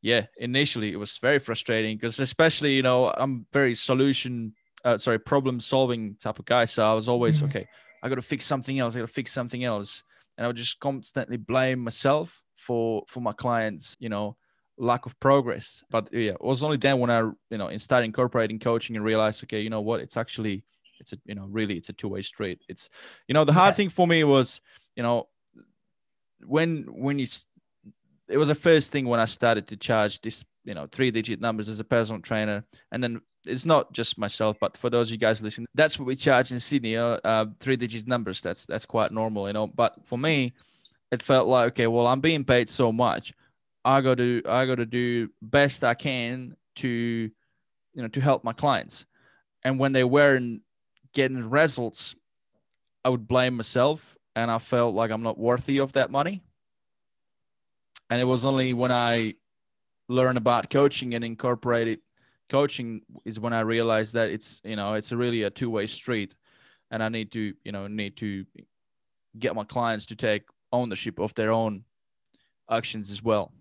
yeah, 0.05 0.27
initially 0.37 0.93
it 0.93 0.97
was 0.97 1.17
very 1.17 1.39
frustrating 1.39 1.97
because 1.97 2.19
especially, 2.19 2.75
you 2.75 2.83
know, 2.83 3.11
I'm 3.17 3.47
very 3.51 3.73
solution, 3.73 4.53
uh, 4.83 4.99
sorry, 4.99 5.17
problem 5.17 5.59
solving 5.59 6.15
type 6.21 6.37
of 6.37 6.45
guy. 6.45 6.65
So 6.65 6.85
I 6.85 6.93
was 6.93 7.09
always, 7.09 7.37
mm-hmm. 7.37 7.45
okay, 7.47 7.67
I 8.03 8.09
got 8.09 8.15
to 8.15 8.21
fix 8.21 8.45
something 8.45 8.77
else. 8.77 8.93
I 8.93 8.99
got 8.99 9.07
to 9.07 9.13
fix 9.13 9.31
something 9.31 9.63
else. 9.63 10.03
And 10.37 10.45
I 10.45 10.47
would 10.47 10.57
just 10.57 10.79
constantly 10.79 11.37
blame 11.37 11.79
myself 11.79 12.43
for, 12.55 13.03
for 13.07 13.19
my 13.19 13.31
clients, 13.31 13.97
you 13.99 14.09
know, 14.09 14.37
lack 14.77 15.07
of 15.07 15.19
progress. 15.19 15.83
But 15.89 16.09
yeah, 16.13 16.33
it 16.33 16.41
was 16.41 16.61
only 16.61 16.77
then 16.77 16.99
when 16.99 17.09
I, 17.09 17.21
you 17.49 17.57
know, 17.57 17.69
in 17.69 17.79
started 17.79 18.05
incorporating 18.05 18.59
coaching 18.59 18.95
and 18.95 19.03
realized, 19.03 19.43
okay, 19.45 19.61
you 19.61 19.71
know 19.71 19.81
what, 19.81 20.01
it's 20.01 20.17
actually, 20.17 20.63
it's 20.99 21.13
a, 21.13 21.17
you 21.25 21.33
know, 21.33 21.47
really, 21.49 21.77
it's 21.77 21.89
a 21.89 21.93
two 21.93 22.09
way 22.09 22.21
street. 22.21 22.59
It's, 22.69 22.91
you 23.27 23.33
know, 23.33 23.43
the 23.43 23.53
hard 23.53 23.71
yeah. 23.71 23.77
thing 23.77 23.89
for 23.89 24.05
me 24.05 24.23
was, 24.23 24.61
you 24.95 25.01
know, 25.01 25.29
when, 26.45 26.83
when 26.89 27.17
you 27.17 27.25
it 28.27 28.37
was 28.37 28.47
the 28.47 28.55
first 28.55 28.91
thing 28.91 29.07
when 29.07 29.19
I 29.19 29.25
started 29.25 29.67
to 29.67 29.77
charge 29.77 30.21
this, 30.21 30.43
you 30.63 30.73
know, 30.73 30.87
three 30.91 31.11
digit 31.11 31.39
numbers 31.39 31.69
as 31.69 31.79
a 31.79 31.83
personal 31.83 32.21
trainer. 32.21 32.63
And 32.91 33.03
then 33.03 33.21
it's 33.45 33.65
not 33.65 33.93
just 33.93 34.17
myself, 34.17 34.57
but 34.59 34.75
for 34.77 34.89
those 34.89 35.09
of 35.09 35.11
you 35.11 35.17
guys 35.17 35.41
listening, 35.41 35.67
that's 35.75 35.99
what 35.99 36.05
we 36.05 36.15
charge 36.15 36.51
in 36.51 36.59
Sydney, 36.59 36.97
uh, 36.97 37.19
uh, 37.23 37.45
three 37.59 37.75
digit 37.75 38.07
numbers. 38.07 38.41
That's, 38.41 38.65
that's 38.65 38.85
quite 38.85 39.11
normal, 39.11 39.47
you 39.47 39.53
know, 39.53 39.67
but 39.67 39.93
for 40.05 40.17
me, 40.17 40.53
it 41.11 41.21
felt 41.21 41.47
like, 41.47 41.67
okay, 41.73 41.87
well, 41.87 42.07
I'm 42.07 42.19
being 42.19 42.43
paid 42.43 42.69
so 42.69 42.91
much. 42.91 43.33
I 43.83 44.01
got 44.01 44.17
to, 44.17 44.41
I 44.47 44.65
got 44.65 44.75
to 44.75 44.85
do 44.87 45.29
best 45.41 45.83
I 45.83 45.93
can 45.93 46.55
to, 46.77 46.87
you 46.87 48.01
know, 48.01 48.07
to 48.07 48.21
help 48.21 48.43
my 48.43 48.53
clients. 48.53 49.05
And 49.63 49.79
when 49.79 49.91
they 49.91 50.03
weren't 50.03 50.61
getting 51.13 51.47
results, 51.49 52.15
I 53.03 53.09
would 53.09 53.27
blame 53.27 53.55
myself 53.55 54.17
and 54.35 54.49
I 54.49 54.57
felt 54.57 54.95
like 54.95 55.11
I'm 55.11 55.21
not 55.21 55.37
worthy 55.37 55.77
of 55.77 55.93
that 55.93 56.09
money 56.09 56.41
and 58.09 58.21
it 58.21 58.25
was 58.25 58.45
only 58.45 58.73
when 58.73 58.91
I 58.91 59.35
learned 60.07 60.37
about 60.37 60.69
coaching 60.69 61.15
and 61.15 61.23
incorporated 61.23 61.99
coaching 62.49 63.01
is 63.23 63.39
when 63.39 63.53
I 63.53 63.61
realized 63.61 64.13
that 64.13 64.29
it's 64.29 64.61
you 64.63 64.75
know 64.75 64.93
it's 64.93 65.11
really 65.11 65.43
a 65.43 65.49
two 65.49 65.69
way 65.69 65.87
street, 65.87 66.35
and 66.91 67.01
I 67.01 67.09
need 67.09 67.31
to 67.31 67.53
you 67.63 67.71
know 67.71 67.87
need 67.87 68.17
to 68.17 68.45
get 69.37 69.55
my 69.55 69.63
clients 69.63 70.05
to 70.07 70.15
take 70.15 70.43
ownership 70.71 71.19
of 71.19 71.33
their 71.35 71.51
own 71.51 71.83
actions 72.69 73.11
as 73.11 73.23
well. 73.23 73.51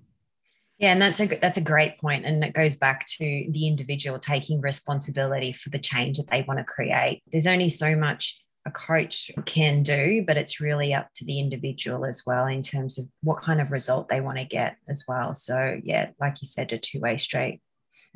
Yeah, 0.78 0.92
and 0.92 1.00
that's 1.00 1.20
a 1.20 1.26
that's 1.26 1.56
a 1.56 1.62
great 1.62 1.98
point, 1.98 2.24
and 2.26 2.42
it 2.44 2.52
goes 2.52 2.76
back 2.76 3.06
to 3.06 3.46
the 3.50 3.66
individual 3.66 4.18
taking 4.18 4.60
responsibility 4.60 5.52
for 5.52 5.70
the 5.70 5.78
change 5.78 6.18
that 6.18 6.28
they 6.28 6.42
want 6.42 6.58
to 6.58 6.64
create. 6.64 7.22
There's 7.30 7.46
only 7.46 7.68
so 7.68 7.94
much 7.96 8.43
a 8.66 8.70
coach 8.70 9.30
can 9.44 9.82
do, 9.82 10.24
but 10.26 10.36
it's 10.36 10.60
really 10.60 10.94
up 10.94 11.08
to 11.16 11.24
the 11.24 11.38
individual 11.38 12.04
as 12.06 12.22
well 12.26 12.46
in 12.46 12.62
terms 12.62 12.98
of 12.98 13.06
what 13.22 13.42
kind 13.42 13.60
of 13.60 13.70
result 13.70 14.08
they 14.08 14.20
want 14.20 14.38
to 14.38 14.44
get 14.44 14.76
as 14.88 15.04
well. 15.06 15.34
So, 15.34 15.80
yeah, 15.84 16.10
like 16.20 16.40
you 16.40 16.48
said, 16.48 16.72
a 16.72 16.78
two 16.78 17.00
way 17.00 17.16
street. 17.16 17.60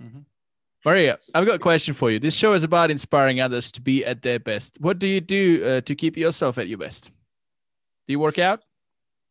Mm-hmm. 0.00 0.20
Maria, 0.84 1.18
I've 1.34 1.46
got 1.46 1.56
a 1.56 1.58
question 1.58 1.92
for 1.92 2.10
you. 2.10 2.18
This 2.18 2.34
show 2.34 2.52
is 2.54 2.62
about 2.62 2.90
inspiring 2.90 3.40
others 3.40 3.70
to 3.72 3.80
be 3.80 4.04
at 4.04 4.22
their 4.22 4.38
best. 4.38 4.80
What 4.80 4.98
do 4.98 5.06
you 5.06 5.20
do 5.20 5.64
uh, 5.64 5.80
to 5.82 5.94
keep 5.94 6.16
yourself 6.16 6.56
at 6.56 6.68
your 6.68 6.78
best? 6.78 7.10
Do 8.06 8.12
you 8.12 8.18
work 8.20 8.38
out? 8.38 8.62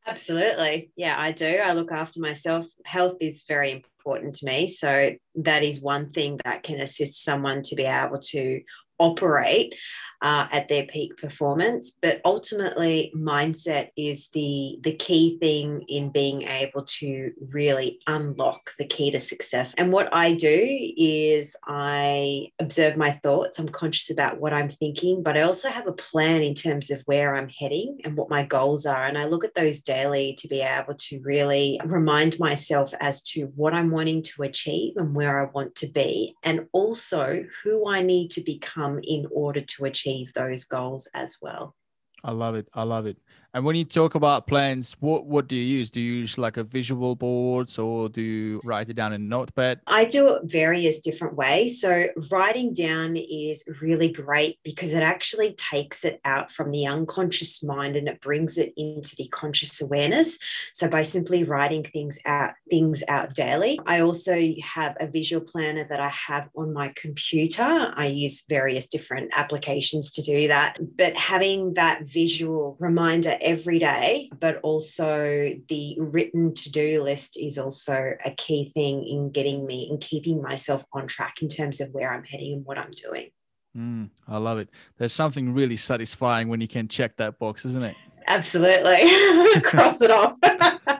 Absolutely. 0.05 0.91
Yeah, 0.95 1.15
I 1.17 1.31
do. 1.31 1.59
I 1.63 1.73
look 1.73 1.91
after 1.91 2.19
myself. 2.19 2.67
Health 2.85 3.17
is 3.21 3.43
very 3.47 3.71
important 3.71 4.35
to 4.35 4.45
me. 4.45 4.67
So 4.67 5.11
that 5.35 5.63
is 5.63 5.81
one 5.81 6.11
thing 6.11 6.39
that 6.45 6.63
can 6.63 6.79
assist 6.79 7.23
someone 7.23 7.61
to 7.63 7.75
be 7.75 7.83
able 7.83 8.19
to 8.19 8.61
operate 8.99 9.75
uh, 10.21 10.47
at 10.51 10.67
their 10.67 10.83
peak 10.83 11.17
performance. 11.17 11.95
But 12.01 12.21
ultimately 12.25 13.11
mindset 13.15 13.89
is 13.95 14.29
the 14.29 14.79
the 14.81 14.93
key 14.93 15.37
thing 15.39 15.83
in 15.87 16.09
being 16.09 16.43
able 16.43 16.83
to 16.83 17.31
really 17.51 17.99
unlock 18.07 18.71
the 18.79 18.85
key 18.85 19.11
to 19.11 19.19
success. 19.19 19.73
And 19.77 19.91
what 19.91 20.13
i 20.13 20.33
do 20.33 20.93
is 20.97 21.55
i 21.65 22.47
observe 22.59 22.97
my 22.97 23.11
thoughts. 23.11 23.59
I'm 23.59 23.69
conscious 23.69 24.09
about 24.09 24.39
what 24.39 24.53
i'm 24.53 24.69
thinking 24.69 25.23
but 25.23 25.37
i 25.37 25.41
also 25.41 25.69
have 25.69 25.87
a 25.87 25.93
plan 25.93 26.41
in 26.41 26.53
terms 26.53 26.89
of 26.89 27.01
where 27.05 27.35
i'm 27.35 27.49
heading 27.49 27.99
and 28.03 28.15
what 28.15 28.29
my 28.29 28.43
goals 28.43 28.85
are. 28.85 29.05
And 29.05 29.17
i 29.17 29.25
look 29.25 29.43
at 29.43 29.55
those 29.55 29.81
daily 29.81 30.35
to 30.39 30.47
be 30.47 30.61
able 30.61 30.95
to 30.95 31.19
really 31.23 31.79
remind 31.85 32.39
myself 32.39 32.93
as 32.99 33.21
to 33.23 33.45
what 33.55 33.73
i'm 33.73 33.91
wanting 33.91 34.21
to 34.23 34.43
achieve 34.43 34.93
and 34.97 35.13
where 35.13 35.41
i 35.41 35.51
want 35.51 35.75
to 35.75 35.87
be 35.87 36.35
and 36.43 36.67
also 36.71 37.43
who 37.63 37.87
i 37.89 38.01
need 38.01 38.31
to 38.31 38.41
become 38.41 38.99
in 39.03 39.27
order 39.31 39.61
to 39.61 39.85
achieve 39.85 40.06
achieve 40.07 40.33
those 40.33 40.65
goals 40.65 41.07
as 41.13 41.37
well. 41.41 41.75
I 42.23 42.31
love 42.31 42.55
it. 42.55 42.67
I 42.73 42.83
love 42.83 43.05
it. 43.05 43.17
And 43.57 43.65
when 43.65 43.75
you 43.75 43.85
talk 43.85 44.13
about 44.13 44.45
plans, 44.45 44.95
what 44.99 45.25
what 45.25 45.47
do 45.47 45.55
you 45.55 45.63
use? 45.63 45.89
Do 45.89 45.99
you 45.99 46.13
use 46.13 46.37
like 46.37 46.57
a 46.57 46.63
visual 46.63 47.15
boards 47.15 47.79
or 47.79 48.07
do 48.07 48.21
you 48.21 48.61
write 48.63 48.87
it 48.87 48.93
down 48.93 49.13
in 49.13 49.27
notepad? 49.27 49.81
I 49.87 50.05
do 50.05 50.35
it 50.35 50.43
various 50.43 50.99
different 50.99 51.33
ways. 51.35 51.81
So 51.81 52.09
writing 52.29 52.75
down 52.75 53.17
is 53.17 53.63
really 53.81 54.09
great 54.09 54.59
because 54.63 54.93
it 54.93 55.01
actually 55.01 55.53
takes 55.53 56.05
it 56.05 56.21
out 56.23 56.51
from 56.51 56.69
the 56.69 56.85
unconscious 56.85 57.63
mind 57.63 57.95
and 57.95 58.07
it 58.07 58.21
brings 58.21 58.59
it 58.59 58.73
into 58.77 59.15
the 59.15 59.27
conscious 59.29 59.81
awareness. 59.81 60.37
So 60.75 60.87
by 60.87 61.01
simply 61.01 61.43
writing 61.43 61.83
things 61.83 62.19
out, 62.25 62.53
things 62.69 63.03
out 63.07 63.33
daily. 63.33 63.79
I 63.87 64.01
also 64.01 64.39
have 64.61 64.95
a 64.99 65.07
visual 65.07 65.43
planner 65.43 65.83
that 65.85 65.99
I 65.99 66.09
have 66.09 66.47
on 66.55 66.73
my 66.73 66.93
computer. 66.95 67.91
I 67.95 68.05
use 68.05 68.45
various 68.47 68.85
different 68.85 69.31
applications 69.35 70.11
to 70.11 70.21
do 70.21 70.47
that. 70.47 70.77
But 70.95 71.17
having 71.17 71.73
that 71.73 72.03
visual 72.03 72.77
reminder 72.79 73.35
every 73.47 73.79
day, 73.79 74.29
but 74.39 74.57
also 74.57 75.53
the 75.69 75.95
written 75.97 76.53
to 76.53 76.69
do 76.69 77.01
list 77.01 77.37
is 77.39 77.57
also 77.57 78.11
a 78.25 78.31
key 78.31 78.69
thing 78.73 79.07
in 79.07 79.31
getting 79.31 79.65
me 79.65 79.87
and 79.89 80.01
keeping 80.01 80.41
myself 80.41 80.83
on 80.91 81.07
track 81.07 81.41
in 81.41 81.47
terms 81.47 81.79
of 81.79 81.89
where 81.91 82.13
I'm 82.13 82.25
heading 82.25 82.53
and 82.53 82.65
what 82.65 82.77
I'm 82.77 82.91
doing. 82.91 83.29
Mm, 83.75 84.09
I 84.27 84.37
love 84.37 84.57
it. 84.57 84.69
There's 84.97 85.13
something 85.13 85.53
really 85.53 85.77
satisfying 85.77 86.49
when 86.49 86.59
you 86.59 86.67
can 86.67 86.89
check 86.89 87.15
that 87.17 87.39
box, 87.39 87.63
isn't 87.63 87.83
it? 87.83 87.95
Absolutely. 88.27 89.61
Cross 89.61 90.01
it 90.01 90.11
off. 90.11 90.37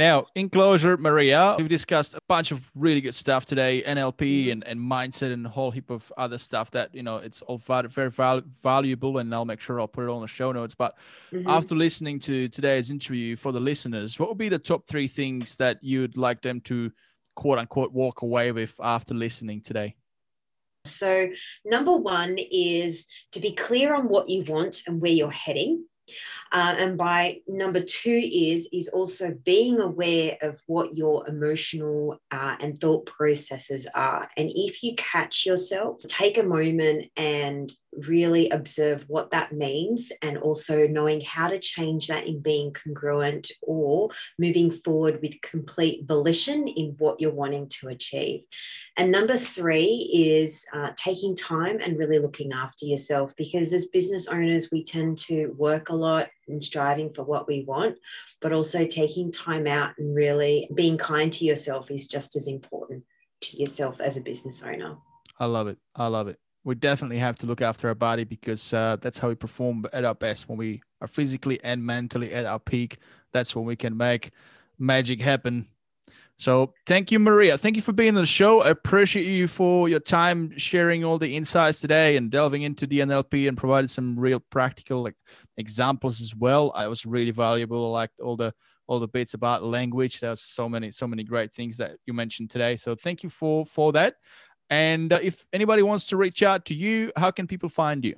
Now, 0.00 0.28
in 0.34 0.48
closure, 0.48 0.96
Maria, 0.96 1.56
we've 1.58 1.68
discussed 1.68 2.14
a 2.14 2.20
bunch 2.26 2.52
of 2.52 2.62
really 2.74 3.02
good 3.02 3.14
stuff 3.14 3.44
today, 3.44 3.82
NLP 3.86 4.14
mm-hmm. 4.14 4.52
and, 4.52 4.66
and 4.66 4.80
mindset 4.80 5.30
and 5.30 5.44
a 5.44 5.50
whole 5.50 5.70
heap 5.70 5.90
of 5.90 6.10
other 6.16 6.38
stuff 6.38 6.70
that, 6.70 6.94
you 6.94 7.02
know, 7.02 7.18
it's 7.18 7.42
all 7.42 7.58
very 7.58 8.08
val- 8.08 8.40
valuable 8.62 9.18
and 9.18 9.34
I'll 9.34 9.44
make 9.44 9.60
sure 9.60 9.78
I'll 9.78 9.86
put 9.86 10.04
it 10.04 10.08
on 10.08 10.22
the 10.22 10.26
show 10.26 10.52
notes. 10.52 10.74
But 10.74 10.96
mm-hmm. 11.30 11.46
after 11.46 11.74
listening 11.74 12.18
to 12.20 12.48
today's 12.48 12.90
interview 12.90 13.36
for 13.36 13.52
the 13.52 13.60
listeners, 13.60 14.18
what 14.18 14.30
would 14.30 14.38
be 14.38 14.48
the 14.48 14.58
top 14.58 14.86
three 14.86 15.06
things 15.06 15.54
that 15.56 15.76
you'd 15.82 16.16
like 16.16 16.40
them 16.40 16.62
to 16.62 16.90
quote 17.36 17.58
unquote 17.58 17.92
walk 17.92 18.22
away 18.22 18.52
with 18.52 18.74
after 18.82 19.12
listening 19.12 19.60
today? 19.60 19.96
So, 20.86 21.28
number 21.66 21.94
one 21.94 22.38
is 22.38 23.06
to 23.32 23.40
be 23.40 23.52
clear 23.52 23.94
on 23.94 24.08
what 24.08 24.30
you 24.30 24.44
want 24.44 24.80
and 24.86 24.98
where 24.98 25.12
you're 25.12 25.30
heading. 25.30 25.84
Uh, 26.52 26.74
and 26.78 26.98
by 26.98 27.38
number 27.46 27.80
two 27.80 28.20
is 28.32 28.68
is 28.72 28.88
also 28.88 29.34
being 29.44 29.80
aware 29.80 30.36
of 30.42 30.60
what 30.66 30.96
your 30.96 31.28
emotional 31.28 32.20
uh, 32.30 32.56
and 32.60 32.76
thought 32.78 33.06
processes 33.06 33.86
are. 33.94 34.28
And 34.36 34.50
if 34.54 34.82
you 34.82 34.94
catch 34.96 35.46
yourself, 35.46 36.02
take 36.08 36.38
a 36.38 36.42
moment 36.42 37.06
and 37.16 37.72
really 37.92 38.48
observe 38.50 39.04
what 39.08 39.30
that 39.30 39.52
means 39.52 40.12
and 40.22 40.38
also 40.38 40.86
knowing 40.86 41.20
how 41.20 41.48
to 41.48 41.58
change 41.58 42.06
that 42.08 42.26
in 42.26 42.40
being 42.40 42.72
congruent 42.72 43.50
or 43.62 44.10
moving 44.38 44.70
forward 44.70 45.20
with 45.22 45.40
complete 45.40 46.06
volition 46.06 46.68
in 46.68 46.94
what 46.98 47.20
you're 47.20 47.32
wanting 47.32 47.68
to 47.68 47.88
achieve. 47.88 48.42
And 48.96 49.10
number 49.10 49.36
three 49.36 50.10
is 50.12 50.64
uh, 50.72 50.90
taking 50.96 51.34
time 51.34 51.78
and 51.80 51.98
really 51.98 52.18
looking 52.18 52.52
after 52.52 52.86
yourself 52.86 53.34
because 53.36 53.72
as 53.72 53.86
business 53.86 54.28
owners, 54.28 54.68
we 54.70 54.84
tend 54.84 55.18
to 55.18 55.48
work 55.56 55.88
a 55.88 55.94
lot 55.94 56.28
and 56.48 56.62
striving 56.62 57.12
for 57.12 57.24
what 57.24 57.48
we 57.48 57.64
want, 57.64 57.96
but 58.40 58.52
also 58.52 58.86
taking 58.86 59.32
time 59.32 59.66
out 59.66 59.92
and 59.98 60.14
really 60.14 60.68
being 60.74 60.98
kind 60.98 61.32
to 61.32 61.44
yourself 61.44 61.90
is 61.90 62.06
just 62.06 62.36
as 62.36 62.46
important 62.46 63.04
to 63.40 63.56
yourself 63.58 64.00
as 64.00 64.16
a 64.16 64.20
business 64.20 64.62
owner. 64.62 64.96
I 65.38 65.46
love 65.46 65.68
it. 65.68 65.78
I 65.96 66.08
love 66.08 66.28
it 66.28 66.38
we 66.64 66.74
definitely 66.74 67.18
have 67.18 67.38
to 67.38 67.46
look 67.46 67.62
after 67.62 67.88
our 67.88 67.94
body 67.94 68.24
because 68.24 68.72
uh, 68.74 68.96
that's 69.00 69.18
how 69.18 69.28
we 69.28 69.34
perform 69.34 69.86
at 69.92 70.04
our 70.04 70.14
best 70.14 70.48
when 70.48 70.58
we 70.58 70.82
are 71.00 71.08
physically 71.08 71.58
and 71.64 71.84
mentally 71.84 72.32
at 72.34 72.44
our 72.44 72.58
peak. 72.58 72.98
That's 73.32 73.56
when 73.56 73.64
we 73.64 73.76
can 73.76 73.96
make 73.96 74.30
magic 74.78 75.20
happen. 75.20 75.66
So 76.36 76.72
thank 76.86 77.12
you, 77.12 77.18
Maria. 77.18 77.58
Thank 77.58 77.76
you 77.76 77.82
for 77.82 77.92
being 77.92 78.16
on 78.16 78.22
the 78.22 78.26
show. 78.26 78.62
I 78.62 78.70
appreciate 78.70 79.26
you 79.26 79.46
for 79.46 79.88
your 79.90 80.00
time 80.00 80.56
sharing 80.56 81.04
all 81.04 81.18
the 81.18 81.36
insights 81.36 81.80
today 81.80 82.16
and 82.16 82.30
delving 82.30 82.62
into 82.62 82.86
the 82.86 83.00
NLP 83.00 83.46
and 83.46 83.58
providing 83.58 83.88
some 83.88 84.18
real 84.18 84.40
practical 84.40 85.02
like 85.02 85.16
examples 85.58 86.22
as 86.22 86.34
well. 86.34 86.72
I 86.74 86.88
was 86.88 87.04
really 87.04 87.30
valuable. 87.30 87.94
I 87.94 88.00
liked 88.00 88.20
all 88.20 88.36
the 88.36 88.54
all 88.86 88.98
the 88.98 89.06
bits 89.06 89.34
about 89.34 89.62
language. 89.62 90.18
There's 90.18 90.40
so 90.40 90.66
many 90.66 90.90
so 90.90 91.06
many 91.06 91.24
great 91.24 91.52
things 91.52 91.76
that 91.76 91.96
you 92.06 92.14
mentioned 92.14 92.50
today. 92.50 92.74
So 92.76 92.94
thank 92.94 93.22
you 93.22 93.28
for 93.28 93.66
for 93.66 93.92
that. 93.92 94.14
And 94.70 95.12
uh, 95.12 95.18
if 95.20 95.44
anybody 95.52 95.82
wants 95.82 96.06
to 96.08 96.16
reach 96.16 96.42
out 96.42 96.64
to 96.66 96.74
you, 96.74 97.12
how 97.16 97.30
can 97.30 97.46
people 97.46 97.68
find 97.68 98.04
you? 98.04 98.16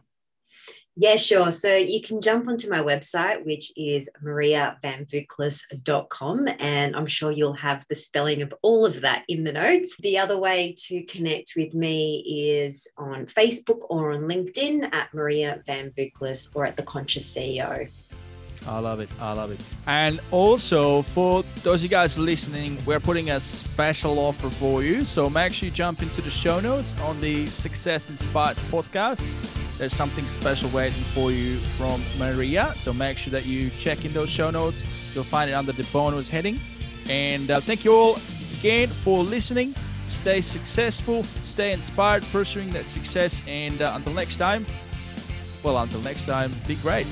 Yeah, 0.95 1.17
sure. 1.17 1.51
So 1.51 1.75
you 1.75 2.03
can 2.03 2.21
jump 2.21 2.49
onto 2.49 2.69
my 2.69 2.81
website, 2.81 3.47
which 3.47 3.73
is 3.79 4.11
mariavanvuklis.com, 4.23 6.49
and 6.59 6.95
I'm 6.95 7.07
sure 7.07 7.31
you'll 7.31 7.55
have 7.55 7.87
the 7.89 7.95
spelling 7.95 8.43
of 8.43 8.53
all 8.61 8.85
of 8.85 9.01
that 9.01 9.25
in 9.27 9.43
the 9.43 9.53
notes. 9.53 9.97
The 9.97 10.19
other 10.19 10.37
way 10.37 10.77
to 10.89 11.03
connect 11.05 11.55
with 11.57 11.75
me 11.75 12.23
is 12.27 12.87
on 12.99 13.25
Facebook 13.25 13.87
or 13.89 14.13
on 14.13 14.25
LinkedIn 14.25 14.93
at 14.93 15.15
Maria 15.15 15.63
Van 15.67 15.93
Vuklis 15.93 16.51
or 16.55 16.67
at 16.67 16.77
The 16.77 16.83
Conscious 16.83 17.35
CEO. 17.35 17.91
I 18.67 18.79
love 18.79 19.01
it. 19.01 19.09
I 19.21 19.33
love 19.33 19.51
it. 19.51 19.61
And 19.87 20.21
also, 20.31 21.03
for 21.03 21.43
those 21.63 21.81
of 21.81 21.83
you 21.83 21.89
guys 21.89 22.19
listening, 22.19 22.79
we're 22.87 23.01
putting 23.01 23.31
a 23.31 23.41
special 23.41 24.19
offer 24.19 24.51
for 24.51 24.83
you. 24.83 25.05
So 25.05 25.29
make 25.29 25.53
sure 25.53 25.67
you 25.67 25.73
jump 25.73 26.03
into 26.03 26.21
the 26.21 26.31
show 26.31 26.61
notes 26.61 26.95
on 27.03 27.21
the 27.21 27.47
Success 27.47 28.09
Inspired 28.09 28.57
podcast. 28.71 29.21
There's 29.79 29.95
something 29.95 30.27
special 30.29 30.71
waiting 30.71 31.01
for 31.01 31.33
you 31.33 31.57
from 31.77 32.01
Maria. 32.19 32.73
So 32.77 32.93
make 32.93 33.19
sure 33.19 33.33
that 33.33 33.47
you 33.47 33.71
check 33.71 34.05
in 34.05 34.13
those 34.13 34.31
show 34.31 34.51
notes. 34.51 34.83
You'll 35.15 35.25
find 35.25 35.51
it 35.51 35.55
under 35.55 35.73
the 35.73 35.85
bonus 35.93 36.29
heading. 36.29 36.61
And 37.09 37.51
uh, 37.51 37.61
thank 37.61 37.85
you 37.85 37.93
all 37.93 38.19
again 38.59 38.89
for 38.89 39.25
listening. 39.25 39.75
Stay 40.07 40.41
successful, 40.41 41.25
stay 41.25 41.73
inspired, 41.73 42.23
pursuing 42.25 42.71
that 42.71 42.87
success. 42.87 43.41
And 43.47 43.81
uh, 43.83 43.93
until 43.97 44.13
next 44.13 44.37
time, 44.37 44.67
well, 45.65 45.79
until 45.79 46.01
next 46.01 46.27
time, 46.27 46.53
be 46.67 46.75
great. 46.77 47.07